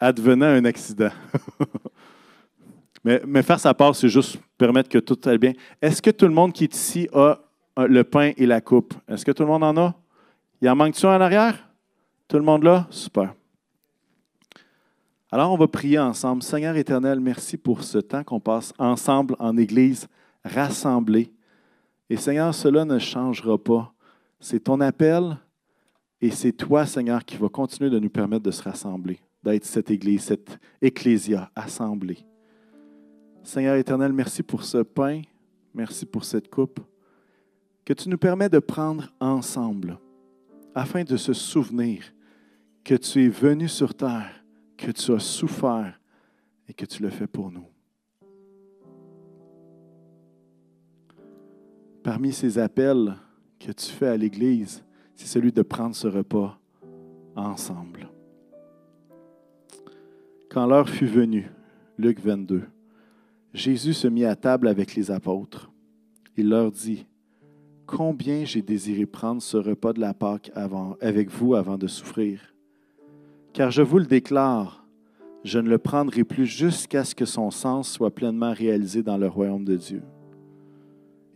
advenant 0.00 0.46
un 0.46 0.64
accident. 0.64 1.10
mais, 3.04 3.42
faire 3.42 3.58
sa 3.58 3.74
part, 3.74 3.94
c'est 3.96 4.08
juste 4.08 4.38
permettre 4.56 4.88
que 4.88 4.98
tout 4.98 5.18
aille 5.28 5.38
bien. 5.38 5.52
Est-ce 5.80 6.00
que 6.00 6.10
tout 6.10 6.26
le 6.26 6.32
monde 6.32 6.52
qui 6.52 6.64
est 6.64 6.74
ici 6.74 7.08
a 7.12 7.38
le 7.76 8.04
pain 8.04 8.32
et 8.36 8.46
la 8.46 8.60
coupe? 8.60 8.94
Est-ce 9.08 9.24
que 9.24 9.32
tout 9.32 9.42
le 9.42 9.48
monde 9.48 9.64
en 9.64 9.76
a? 9.76 9.94
Il 10.60 10.68
en 10.68 10.76
manque-tu 10.76 11.06
en 11.06 11.20
arrière? 11.20 11.68
Tout 12.28 12.36
le 12.36 12.44
monde 12.44 12.62
là? 12.62 12.86
Super. 12.90 13.34
Alors, 15.32 15.52
on 15.52 15.56
va 15.56 15.66
prier 15.66 15.98
ensemble. 15.98 16.42
Seigneur 16.42 16.76
éternel, 16.76 17.18
merci 17.18 17.56
pour 17.56 17.82
ce 17.82 17.98
temps 17.98 18.22
qu'on 18.22 18.38
passe 18.38 18.72
ensemble 18.78 19.34
en 19.38 19.56
Église, 19.56 20.06
rassemblés 20.44 21.32
et 22.12 22.16
Seigneur, 22.18 22.54
cela 22.54 22.84
ne 22.84 22.98
changera 22.98 23.56
pas. 23.56 23.94
C'est 24.38 24.64
ton 24.64 24.82
appel 24.82 25.34
et 26.20 26.30
c'est 26.30 26.52
toi, 26.52 26.84
Seigneur, 26.84 27.24
qui 27.24 27.38
va 27.38 27.48
continuer 27.48 27.88
de 27.88 27.98
nous 27.98 28.10
permettre 28.10 28.42
de 28.42 28.50
se 28.50 28.62
rassembler, 28.62 29.18
d'être 29.42 29.64
cette 29.64 29.90
Église, 29.90 30.24
cette 30.24 30.58
ecclésia 30.82 31.50
assemblée. 31.56 32.18
Seigneur 33.42 33.76
éternel, 33.76 34.12
merci 34.12 34.42
pour 34.42 34.64
ce 34.64 34.78
pain, 34.78 35.22
merci 35.74 36.06
pour 36.06 36.24
cette 36.24 36.48
coupe 36.48 36.80
que 37.84 37.92
tu 37.92 38.08
nous 38.08 38.18
permets 38.18 38.48
de 38.48 38.60
prendre 38.60 39.12
ensemble 39.20 39.98
afin 40.74 41.04
de 41.04 41.16
se 41.16 41.32
souvenir 41.32 42.04
que 42.84 42.94
tu 42.94 43.24
es 43.24 43.28
venu 43.28 43.68
sur 43.68 43.94
terre, 43.94 44.44
que 44.76 44.90
tu 44.90 45.12
as 45.12 45.18
souffert 45.18 46.00
et 46.68 46.74
que 46.74 46.86
tu 46.86 47.02
le 47.02 47.10
fais 47.10 47.26
pour 47.26 47.50
nous. 47.50 47.66
parmi 52.02 52.32
ces 52.32 52.58
appels 52.58 53.14
que 53.58 53.72
tu 53.72 53.90
fais 53.90 54.08
à 54.08 54.16
l'Église, 54.16 54.84
c'est 55.14 55.26
celui 55.26 55.52
de 55.52 55.62
prendre 55.62 55.94
ce 55.94 56.08
repas 56.08 56.58
ensemble. 57.36 58.08
Quand 60.50 60.66
l'heure 60.66 60.88
fut 60.88 61.06
venue, 61.06 61.50
Luc 61.96 62.20
22, 62.20 62.64
Jésus 63.54 63.92
se 63.92 64.08
mit 64.08 64.24
à 64.24 64.34
table 64.34 64.66
avec 64.66 64.94
les 64.94 65.10
apôtres. 65.10 65.70
Il 66.36 66.48
leur 66.48 66.70
dit, 66.72 67.06
Combien 67.86 68.46
j'ai 68.46 68.62
désiré 68.62 69.04
prendre 69.04 69.42
ce 69.42 69.58
repas 69.58 69.92
de 69.92 70.00
la 70.00 70.14
Pâque 70.14 70.50
avec 71.00 71.30
vous 71.30 71.54
avant 71.54 71.76
de 71.76 71.86
souffrir. 71.86 72.54
Car 73.52 73.70
je 73.70 73.82
vous 73.82 73.98
le 73.98 74.06
déclare, 74.06 74.86
je 75.44 75.58
ne 75.58 75.68
le 75.68 75.76
prendrai 75.76 76.24
plus 76.24 76.46
jusqu'à 76.46 77.04
ce 77.04 77.14
que 77.14 77.26
son 77.26 77.50
sens 77.50 77.90
soit 77.90 78.14
pleinement 78.14 78.54
réalisé 78.54 79.02
dans 79.02 79.18
le 79.18 79.26
royaume 79.26 79.64
de 79.64 79.76
Dieu. 79.76 80.02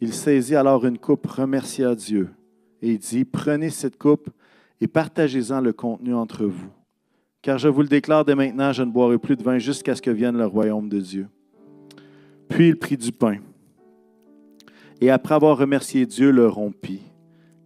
Il 0.00 0.14
saisit 0.14 0.56
alors 0.56 0.86
une 0.86 0.98
coupe, 0.98 1.26
remercia 1.26 1.94
Dieu 1.94 2.30
et 2.80 2.96
dit, 2.96 3.26
Prenez 3.26 3.68
cette 3.68 3.98
coupe 3.98 4.30
et 4.80 4.86
partagez-en 4.86 5.60
le 5.60 5.74
contenu 5.74 6.14
entre 6.14 6.46
vous. 6.46 6.70
Car 7.42 7.58
je 7.58 7.68
vous 7.68 7.82
le 7.82 7.88
déclare 7.88 8.24
dès 8.24 8.34
maintenant, 8.34 8.72
je 8.72 8.82
ne 8.82 8.90
boirai 8.90 9.18
plus 9.18 9.36
de 9.36 9.42
vin 9.42 9.58
jusqu'à 9.58 9.94
ce 9.94 10.02
que 10.02 10.10
vienne 10.10 10.38
le 10.38 10.46
royaume 10.46 10.88
de 10.88 11.00
Dieu. 11.00 11.28
Puis 12.48 12.68
il 12.68 12.78
prit 12.78 12.96
du 12.96 13.12
pain. 13.12 13.38
Et 15.00 15.10
après 15.10 15.34
avoir 15.34 15.58
remercié 15.58 16.06
Dieu, 16.06 16.30
le 16.30 16.48
rompit 16.48 17.02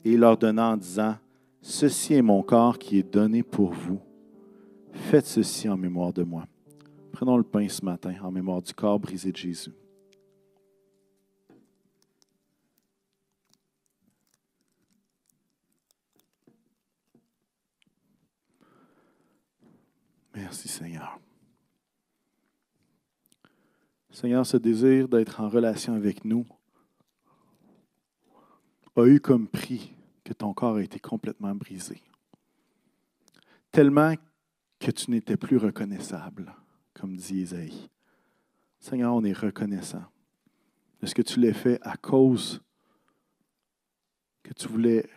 et 0.04 0.16
leur 0.16 0.36
donna 0.36 0.70
en 0.70 0.76
disant, 0.76 1.16
Ceci 1.62 2.14
est 2.14 2.22
mon 2.22 2.42
corps 2.42 2.78
qui 2.78 2.98
est 2.98 3.12
donné 3.12 3.42
pour 3.42 3.72
vous. 3.72 4.00
Faites 4.92 5.26
ceci 5.26 5.68
en 5.68 5.76
mémoire 5.76 6.12
de 6.12 6.22
moi. 6.22 6.46
Prenons 7.12 7.36
le 7.36 7.42
pain 7.42 7.68
ce 7.68 7.84
matin 7.84 8.14
en 8.22 8.30
mémoire 8.30 8.62
du 8.62 8.72
corps 8.72 8.98
brisé 8.98 9.30
de 9.30 9.36
Jésus. 9.36 9.72
Merci 20.34 20.68
Seigneur. 20.68 21.20
Seigneur, 24.20 24.44
ce 24.44 24.58
désir 24.58 25.08
d'être 25.08 25.40
en 25.40 25.48
relation 25.48 25.94
avec 25.94 26.26
nous 26.26 26.44
a 28.94 29.06
eu 29.06 29.18
comme 29.18 29.48
prix 29.48 29.94
que 30.22 30.34
ton 30.34 30.52
corps 30.52 30.76
a 30.76 30.82
été 30.82 30.98
complètement 30.98 31.54
brisé. 31.54 32.02
Tellement 33.72 34.12
que 34.78 34.90
tu 34.90 35.10
n'étais 35.10 35.38
plus 35.38 35.56
reconnaissable, 35.56 36.54
comme 36.92 37.16
dit 37.16 37.36
Isaïe. 37.36 37.88
Seigneur, 38.78 39.14
on 39.14 39.24
est 39.24 39.32
reconnaissant 39.32 40.04
de 41.00 41.06
ce 41.06 41.14
que 41.14 41.22
tu 41.22 41.40
l'as 41.40 41.54
fait 41.54 41.78
à 41.80 41.96
cause 41.96 42.60
que 44.42 44.52
tu 44.52 44.68
voulais 44.68 45.08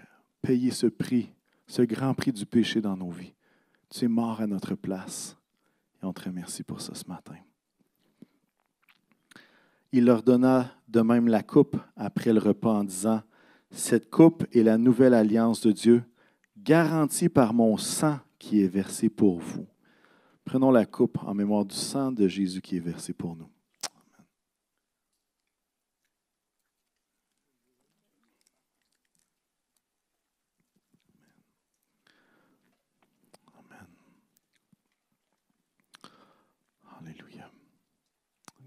payer 0.41 0.71
ce 0.71 0.87
prix, 0.87 1.29
ce 1.67 1.81
grand 1.81 2.13
prix 2.13 2.31
du 2.31 2.45
péché 2.45 2.79
dans 2.79 2.95
nos 2.95 3.11
vies. 3.11 3.33
Tu 3.89 4.05
es 4.05 4.07
mort 4.07 4.39
à 4.39 4.47
notre 4.47 4.75
place 4.75 5.35
et 6.01 6.05
on 6.05 6.13
te 6.13 6.23
remercie 6.23 6.63
pour 6.63 6.79
ça 6.79 6.95
ce 6.95 7.05
matin. 7.09 7.35
Il 9.95 10.05
leur 10.05 10.23
donna 10.23 10.71
de 10.87 11.01
même 11.01 11.27
la 11.27 11.43
coupe 11.43 11.77
après 11.95 12.33
le 12.33 12.39
repas 12.39 12.73
en 12.73 12.83
disant, 12.83 13.21
Cette 13.69 14.09
coupe 14.09 14.43
est 14.51 14.63
la 14.63 14.79
nouvelle 14.79 15.13
alliance 15.13 15.61
de 15.61 15.71
Dieu, 15.71 16.03
garantie 16.57 17.29
par 17.29 17.53
mon 17.53 17.77
sang 17.77 18.17
qui 18.39 18.63
est 18.63 18.67
versé 18.67 19.07
pour 19.09 19.39
vous. 19.39 19.67
Prenons 20.45 20.71
la 20.71 20.87
coupe 20.87 21.19
en 21.23 21.35
mémoire 21.35 21.63
du 21.63 21.75
sang 21.75 22.11
de 22.11 22.27
Jésus 22.27 22.59
qui 22.59 22.77
est 22.77 22.79
versé 22.79 23.13
pour 23.13 23.35
nous. 23.35 23.52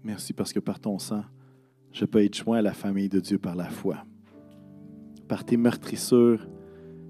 Merci 0.07 0.31
parce 0.31 0.53
que 0.53 0.61
par 0.61 0.79
ton 0.79 0.99
sang, 0.99 1.25
je 1.91 2.05
peux 2.05 2.23
être 2.23 2.33
joint 2.33 2.59
à 2.59 2.61
la 2.61 2.71
famille 2.71 3.09
de 3.09 3.19
Dieu 3.19 3.37
par 3.37 3.57
la 3.57 3.67
foi. 3.67 4.05
Par 5.27 5.43
tes 5.43 5.57
meurtrissures, 5.57 6.47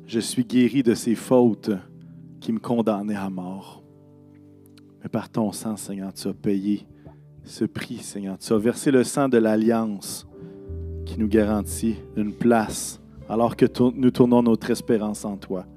je 0.07 0.19
suis 0.19 0.43
guéri 0.43 0.81
de 0.81 0.95
ces 0.95 1.13
fautes 1.13 1.69
qui 2.39 2.51
me 2.51 2.57
condamnaient 2.57 3.13
à 3.13 3.29
mort. 3.29 3.83
Mais 5.03 5.09
par 5.09 5.29
ton 5.29 5.51
sang, 5.51 5.77
Seigneur, 5.77 6.11
tu 6.11 6.27
as 6.27 6.33
payé 6.33 6.87
ce 7.43 7.65
prix, 7.65 7.97
Seigneur. 7.97 8.39
Tu 8.39 8.51
as 8.51 8.57
versé 8.57 8.89
le 8.89 9.03
sang 9.03 9.29
de 9.29 9.37
l'alliance 9.37 10.27
qui 11.05 11.19
nous 11.19 11.27
garantit 11.27 11.97
une 12.15 12.33
place 12.33 12.99
alors 13.29 13.55
que 13.55 13.67
nous 13.91 14.09
tournons 14.09 14.41
notre 14.41 14.71
espérance 14.71 15.23
en 15.23 15.37
toi. 15.37 15.67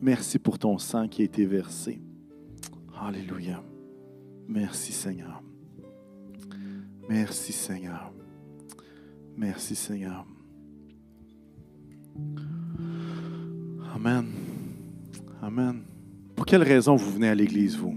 Merci 0.00 0.38
pour 0.38 0.58
ton 0.58 0.78
sang 0.78 1.08
qui 1.08 1.20
a 1.20 1.26
été 1.26 1.44
versé. 1.44 2.00
Alléluia. 2.98 3.62
Merci 4.48 4.92
Seigneur. 4.92 5.42
Merci 7.10 7.52
Seigneur. 7.52 8.12
Merci 9.36 9.74
Seigneur. 9.74 10.24
Amen. 13.96 14.26
Amen. 15.42 15.82
Pour 16.36 16.46
quelle 16.46 16.62
raison 16.62 16.94
vous 16.94 17.10
venez 17.10 17.28
à 17.28 17.34
l'Église, 17.34 17.76
vous? 17.76 17.96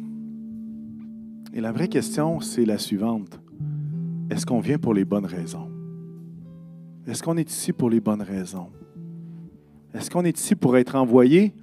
Et 1.53 1.61
la 1.61 1.72
vraie 1.72 1.89
question, 1.89 2.39
c'est 2.39 2.66
la 2.66 2.80
suivante. 2.80 3.39
Est-ce 4.32 4.47
qu'on 4.47 4.59
vient 4.59 4.80
pour 4.80 4.95
les 4.95 5.05
bonnes 5.05 5.28
raisons? 5.28 5.70
Est-ce 7.05 7.22
qu'on 7.22 7.38
est 7.38 7.51
ici 7.51 7.72
pour 7.72 7.91
les 7.91 7.99
bonnes 7.99 8.24
raisons? 8.24 8.72
Est-ce 9.93 10.09
qu'on 10.09 10.26
est 10.26 10.39
ici 10.39 10.55
pour 10.55 10.76
être 10.76 10.95
envoyé 10.95 11.53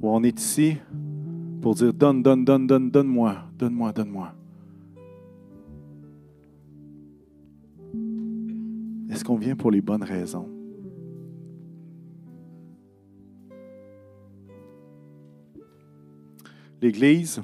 ou 0.00 0.08
on 0.08 0.22
est 0.22 0.40
ici 0.40 0.78
pour 1.60 1.74
dire 1.74 1.92
donne, 1.92 2.22
donne, 2.22 2.46
donne, 2.46 2.66
donne, 2.66 2.90
donne-moi, 2.90 3.44
donne-moi, 3.58 3.92
donne-moi? 3.92 4.34
Est-ce 9.12 9.24
qu'on 9.24 9.36
vient 9.36 9.54
pour 9.54 9.70
les 9.70 9.82
bonnes 9.82 10.02
raisons? 10.02 10.48
L'Église, 16.80 17.42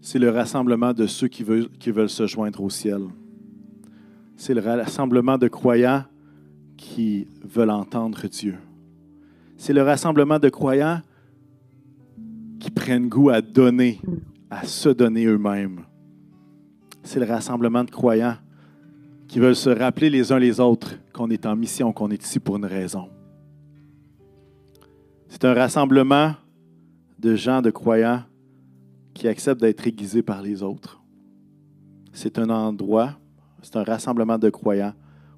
c'est 0.00 0.18
le 0.18 0.28
rassemblement 0.28 0.92
de 0.92 1.06
ceux 1.06 1.28
qui 1.28 1.44
veulent, 1.44 2.10
se 2.10 2.26
joindre 2.26 2.64
au 2.64 2.68
ciel. 2.68 3.02
C'est 4.34 4.54
le 4.54 4.60
rassemblement 4.60 5.38
de 5.38 5.46
croyants 5.46 6.02
qui 6.76 7.28
veulent 7.44 7.70
entendre 7.70 8.26
Dieu. 8.26 8.56
C'est 9.56 9.72
le 9.72 9.82
rassemblement 9.82 10.40
de 10.40 10.48
croyants 10.48 11.00
qui 12.58 12.72
prennent 12.72 13.08
goût 13.08 13.30
à 13.30 13.40
donner, 13.40 14.00
à 14.50 14.64
se 14.64 14.88
donner 14.88 15.26
eux-mêmes. 15.26 15.82
C'est 17.04 17.20
le 17.20 17.26
rassemblement 17.26 17.84
de 17.84 17.90
croyants 17.90 18.36
qui 19.30 19.38
veulent 19.38 19.54
se 19.54 19.70
rappeler 19.70 20.10
les 20.10 20.32
uns 20.32 20.40
les 20.40 20.58
autres 20.58 20.96
qu'on 21.12 21.30
est 21.30 21.46
en 21.46 21.54
mission, 21.54 21.92
qu'on 21.92 22.10
est 22.10 22.20
ici 22.20 22.40
pour 22.40 22.56
une 22.56 22.64
raison. 22.64 23.08
C'est 25.28 25.44
un 25.44 25.54
rassemblement 25.54 26.34
de 27.16 27.36
gens, 27.36 27.62
de 27.62 27.70
croyants 27.70 28.24
qui 29.14 29.28
acceptent 29.28 29.60
d'être 29.60 29.86
aiguisés 29.86 30.24
par 30.24 30.42
les 30.42 30.64
autres. 30.64 31.00
C'est 32.12 32.40
un 32.40 32.50
endroit, 32.50 33.20
c'est 33.62 33.76
un 33.76 33.84
rassemblement 33.84 34.36
de 34.36 34.50
croyants 34.50 34.94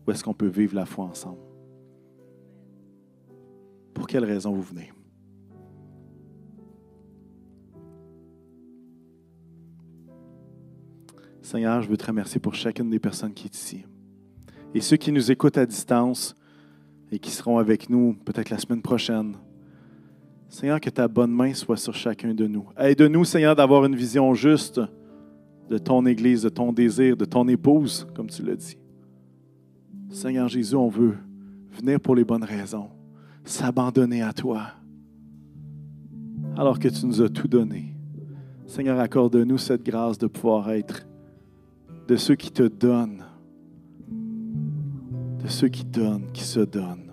où 0.07 0.11
est-ce 0.11 0.25
qu'on 0.25 0.33
peut 0.33 0.47
vivre 0.47 0.75
la 0.75 0.87
foi 0.87 1.05
ensemble. 1.05 1.43
Pour 3.93 4.07
quelle 4.07 4.25
raison 4.25 4.53
vous 4.53 4.63
venez? 4.63 4.91
Seigneur, 11.53 11.83
je 11.83 11.89
veux 11.91 11.99
te 11.99 12.07
remercier 12.07 12.41
pour 12.41 12.55
chacune 12.55 12.89
des 12.89 12.99
personnes 12.99 13.35
qui 13.35 13.45
est 13.45 13.55
ici. 13.55 13.85
Et 14.75 14.81
ceux 14.81 14.97
qui 14.97 15.13
nous 15.13 15.31
écoutent 15.31 15.59
à 15.59 15.67
distance 15.67 16.35
et 17.11 17.19
qui 17.19 17.31
seront 17.31 17.59
avec 17.59 17.91
nous 17.91 18.15
peut-être 18.25 18.49
la 18.49 18.57
semaine 18.57 18.81
prochaine. 18.81 19.35
Seigneur, 20.49 20.81
que 20.81 20.89
ta 20.89 21.09
bonne 21.09 21.31
main 21.31 21.53
soit 21.53 21.77
sur 21.77 21.95
chacun 21.95 22.33
de 22.33 22.47
nous. 22.47 22.65
Aide-nous, 22.79 23.27
Seigneur, 23.27 23.55
d'avoir 23.55 23.85
une 23.85 23.95
vision 23.95 24.33
juste 24.33 24.81
de 25.69 25.77
ton 25.77 26.07
Église, 26.07 26.41
de 26.41 26.49
ton 26.49 26.73
désir, 26.73 27.19
de 27.19 27.27
ton 27.27 27.47
épouse, 27.49 28.07
comme 28.15 28.31
tu 28.31 28.43
l'as 28.43 28.57
dit. 28.57 28.79
Seigneur 30.09 30.49
Jésus, 30.49 30.75
on 30.75 30.89
veut 30.89 31.19
venir 31.71 32.01
pour 32.01 32.15
les 32.15 32.25
bonnes 32.25 32.45
raisons, 32.45 32.89
s'abandonner 33.45 34.23
à 34.23 34.33
toi, 34.33 34.69
alors 36.57 36.79
que 36.79 36.89
tu 36.89 37.05
nous 37.05 37.21
as 37.21 37.29
tout 37.29 37.47
donné. 37.47 37.95
Seigneur, 38.67 38.99
accorde-nous 38.99 39.59
cette 39.59 39.85
grâce 39.85 40.17
de 40.17 40.27
pouvoir 40.29 40.71
être 40.71 41.07
de 42.09 42.17
ceux 42.17 42.35
qui 42.35 42.51
te 42.51 42.63
donnent, 42.63 43.25
de 45.43 45.49
ceux 45.49 45.69
qui 45.69 45.85
donnent, 45.85 46.31
qui 46.33 46.45
se 46.45 46.61
donnent. 46.61 47.13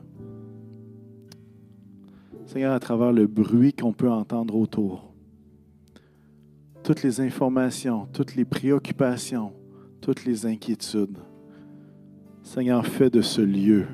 Seigneur, 2.46 2.74
à 2.74 2.80
travers 2.80 3.12
le 3.12 3.28
bruit 3.28 3.74
qu'on 3.74 3.94
peut 3.94 4.10
entendre 4.10 4.56
autour, 4.56 5.14
toutes 6.84 7.04
les 7.04 7.22
informations, 7.22 8.08
toutes 8.12 8.36
les 8.36 8.46
préoccupations, 8.46 9.54
toutes 10.02 10.26
les 10.26 10.46
inquiétudes, 10.46 11.18
Seigneur, 12.42 12.86
fais 12.86 13.10
de 13.10 13.22
ce 13.22 13.42
lieu 13.42 13.86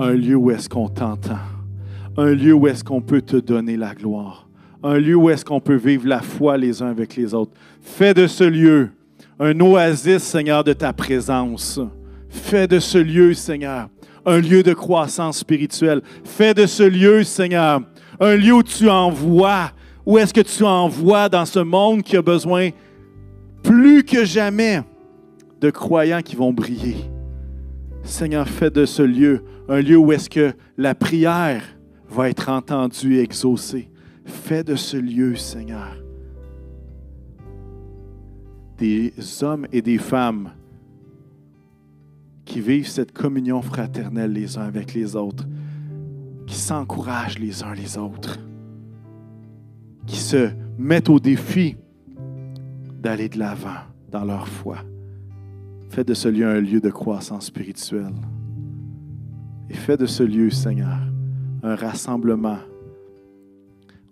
un 0.00 0.14
lieu 0.14 0.34
où 0.34 0.50
est-ce 0.50 0.68
qu'on 0.68 0.88
t'entend, 0.88 1.38
un 2.16 2.32
lieu 2.32 2.54
où 2.54 2.66
est-ce 2.66 2.82
qu'on 2.82 3.02
peut 3.02 3.20
te 3.20 3.36
donner 3.36 3.76
la 3.76 3.94
gloire, 3.94 4.48
un 4.82 4.98
lieu 4.98 5.14
où 5.14 5.28
est-ce 5.28 5.44
qu'on 5.44 5.60
peut 5.60 5.76
vivre 5.76 6.08
la 6.08 6.22
foi 6.22 6.56
les 6.56 6.80
uns 6.80 6.86
avec 6.86 7.16
les 7.16 7.34
autres. 7.34 7.52
Fais 7.82 8.14
de 8.14 8.26
ce 8.26 8.44
lieu 8.44 8.88
un 9.40 9.58
oasis, 9.60 10.22
Seigneur, 10.22 10.62
de 10.62 10.74
ta 10.74 10.92
présence. 10.92 11.80
Fais 12.28 12.68
de 12.68 12.78
ce 12.78 12.98
lieu, 12.98 13.32
Seigneur, 13.32 13.88
un 14.26 14.38
lieu 14.38 14.62
de 14.62 14.74
croissance 14.74 15.38
spirituelle. 15.38 16.02
Fais 16.24 16.52
de 16.52 16.66
ce 16.66 16.82
lieu, 16.82 17.24
Seigneur, 17.24 17.80
un 18.20 18.36
lieu 18.36 18.52
où 18.52 18.62
tu 18.62 18.88
envoies. 18.88 19.72
Où 20.04 20.18
est-ce 20.18 20.34
que 20.34 20.40
tu 20.42 20.62
envoies 20.64 21.28
dans 21.30 21.46
ce 21.46 21.58
monde 21.58 22.02
qui 22.02 22.16
a 22.16 22.22
besoin 22.22 22.70
plus 23.62 24.04
que 24.04 24.24
jamais 24.24 24.82
de 25.60 25.70
croyants 25.70 26.22
qui 26.22 26.36
vont 26.36 26.52
briller? 26.52 26.96
Seigneur, 28.02 28.46
fais 28.46 28.70
de 28.70 28.84
ce 28.84 29.02
lieu 29.02 29.42
un 29.68 29.80
lieu 29.80 29.96
où 29.96 30.12
est-ce 30.12 30.28
que 30.28 30.52
la 30.76 30.94
prière 30.94 31.62
va 32.08 32.28
être 32.28 32.48
entendue 32.48 33.16
et 33.16 33.22
exaucée. 33.22 33.90
Fais 34.24 34.64
de 34.64 34.74
ce 34.74 34.96
lieu, 34.96 35.36
Seigneur, 35.36 35.96
des 38.80 39.12
hommes 39.42 39.66
et 39.72 39.82
des 39.82 39.98
femmes 39.98 40.50
qui 42.46 42.60
vivent 42.60 42.88
cette 42.88 43.12
communion 43.12 43.60
fraternelle 43.62 44.32
les 44.32 44.56
uns 44.58 44.62
avec 44.62 44.94
les 44.94 45.14
autres, 45.14 45.46
qui 46.46 46.56
s'encouragent 46.56 47.38
les 47.38 47.62
uns 47.62 47.74
les 47.74 47.98
autres, 47.98 48.40
qui 50.06 50.16
se 50.16 50.50
mettent 50.78 51.10
au 51.10 51.20
défi 51.20 51.76
d'aller 53.00 53.28
de 53.28 53.38
l'avant 53.38 53.82
dans 54.10 54.24
leur 54.24 54.48
foi. 54.48 54.78
Fais 55.90 56.02
de 56.02 56.14
ce 56.14 56.28
lieu 56.28 56.46
un 56.46 56.60
lieu 56.60 56.80
de 56.80 56.90
croissance 56.90 57.46
spirituelle. 57.46 58.14
Et 59.68 59.74
fais 59.74 59.96
de 59.96 60.06
ce 60.06 60.22
lieu, 60.22 60.50
Seigneur, 60.50 60.98
un 61.62 61.76
rassemblement 61.76 62.58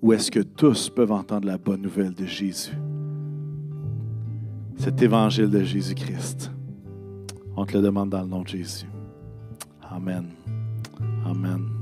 Ou 0.02 0.12
est-ce 0.12 0.30
que 0.30 0.40
tous 0.40 0.90
peuvent 0.90 1.10
entendre 1.10 1.46
la 1.46 1.58
bonne 1.58 1.82
nouvelle 1.82 2.14
de 2.14 2.26
Jésus? 2.26 2.76
Cet 4.78 5.02
évangile 5.02 5.50
de 5.50 5.62
Jésus-Christ. 5.62 6.52
On 7.56 7.66
te 7.66 7.76
le 7.76 7.82
demande 7.82 8.10
dans 8.10 8.22
le 8.22 8.28
nom 8.28 8.42
de 8.42 8.48
Jésus. 8.48 8.86
Amen. 9.82 10.28
Amen. 11.26 11.77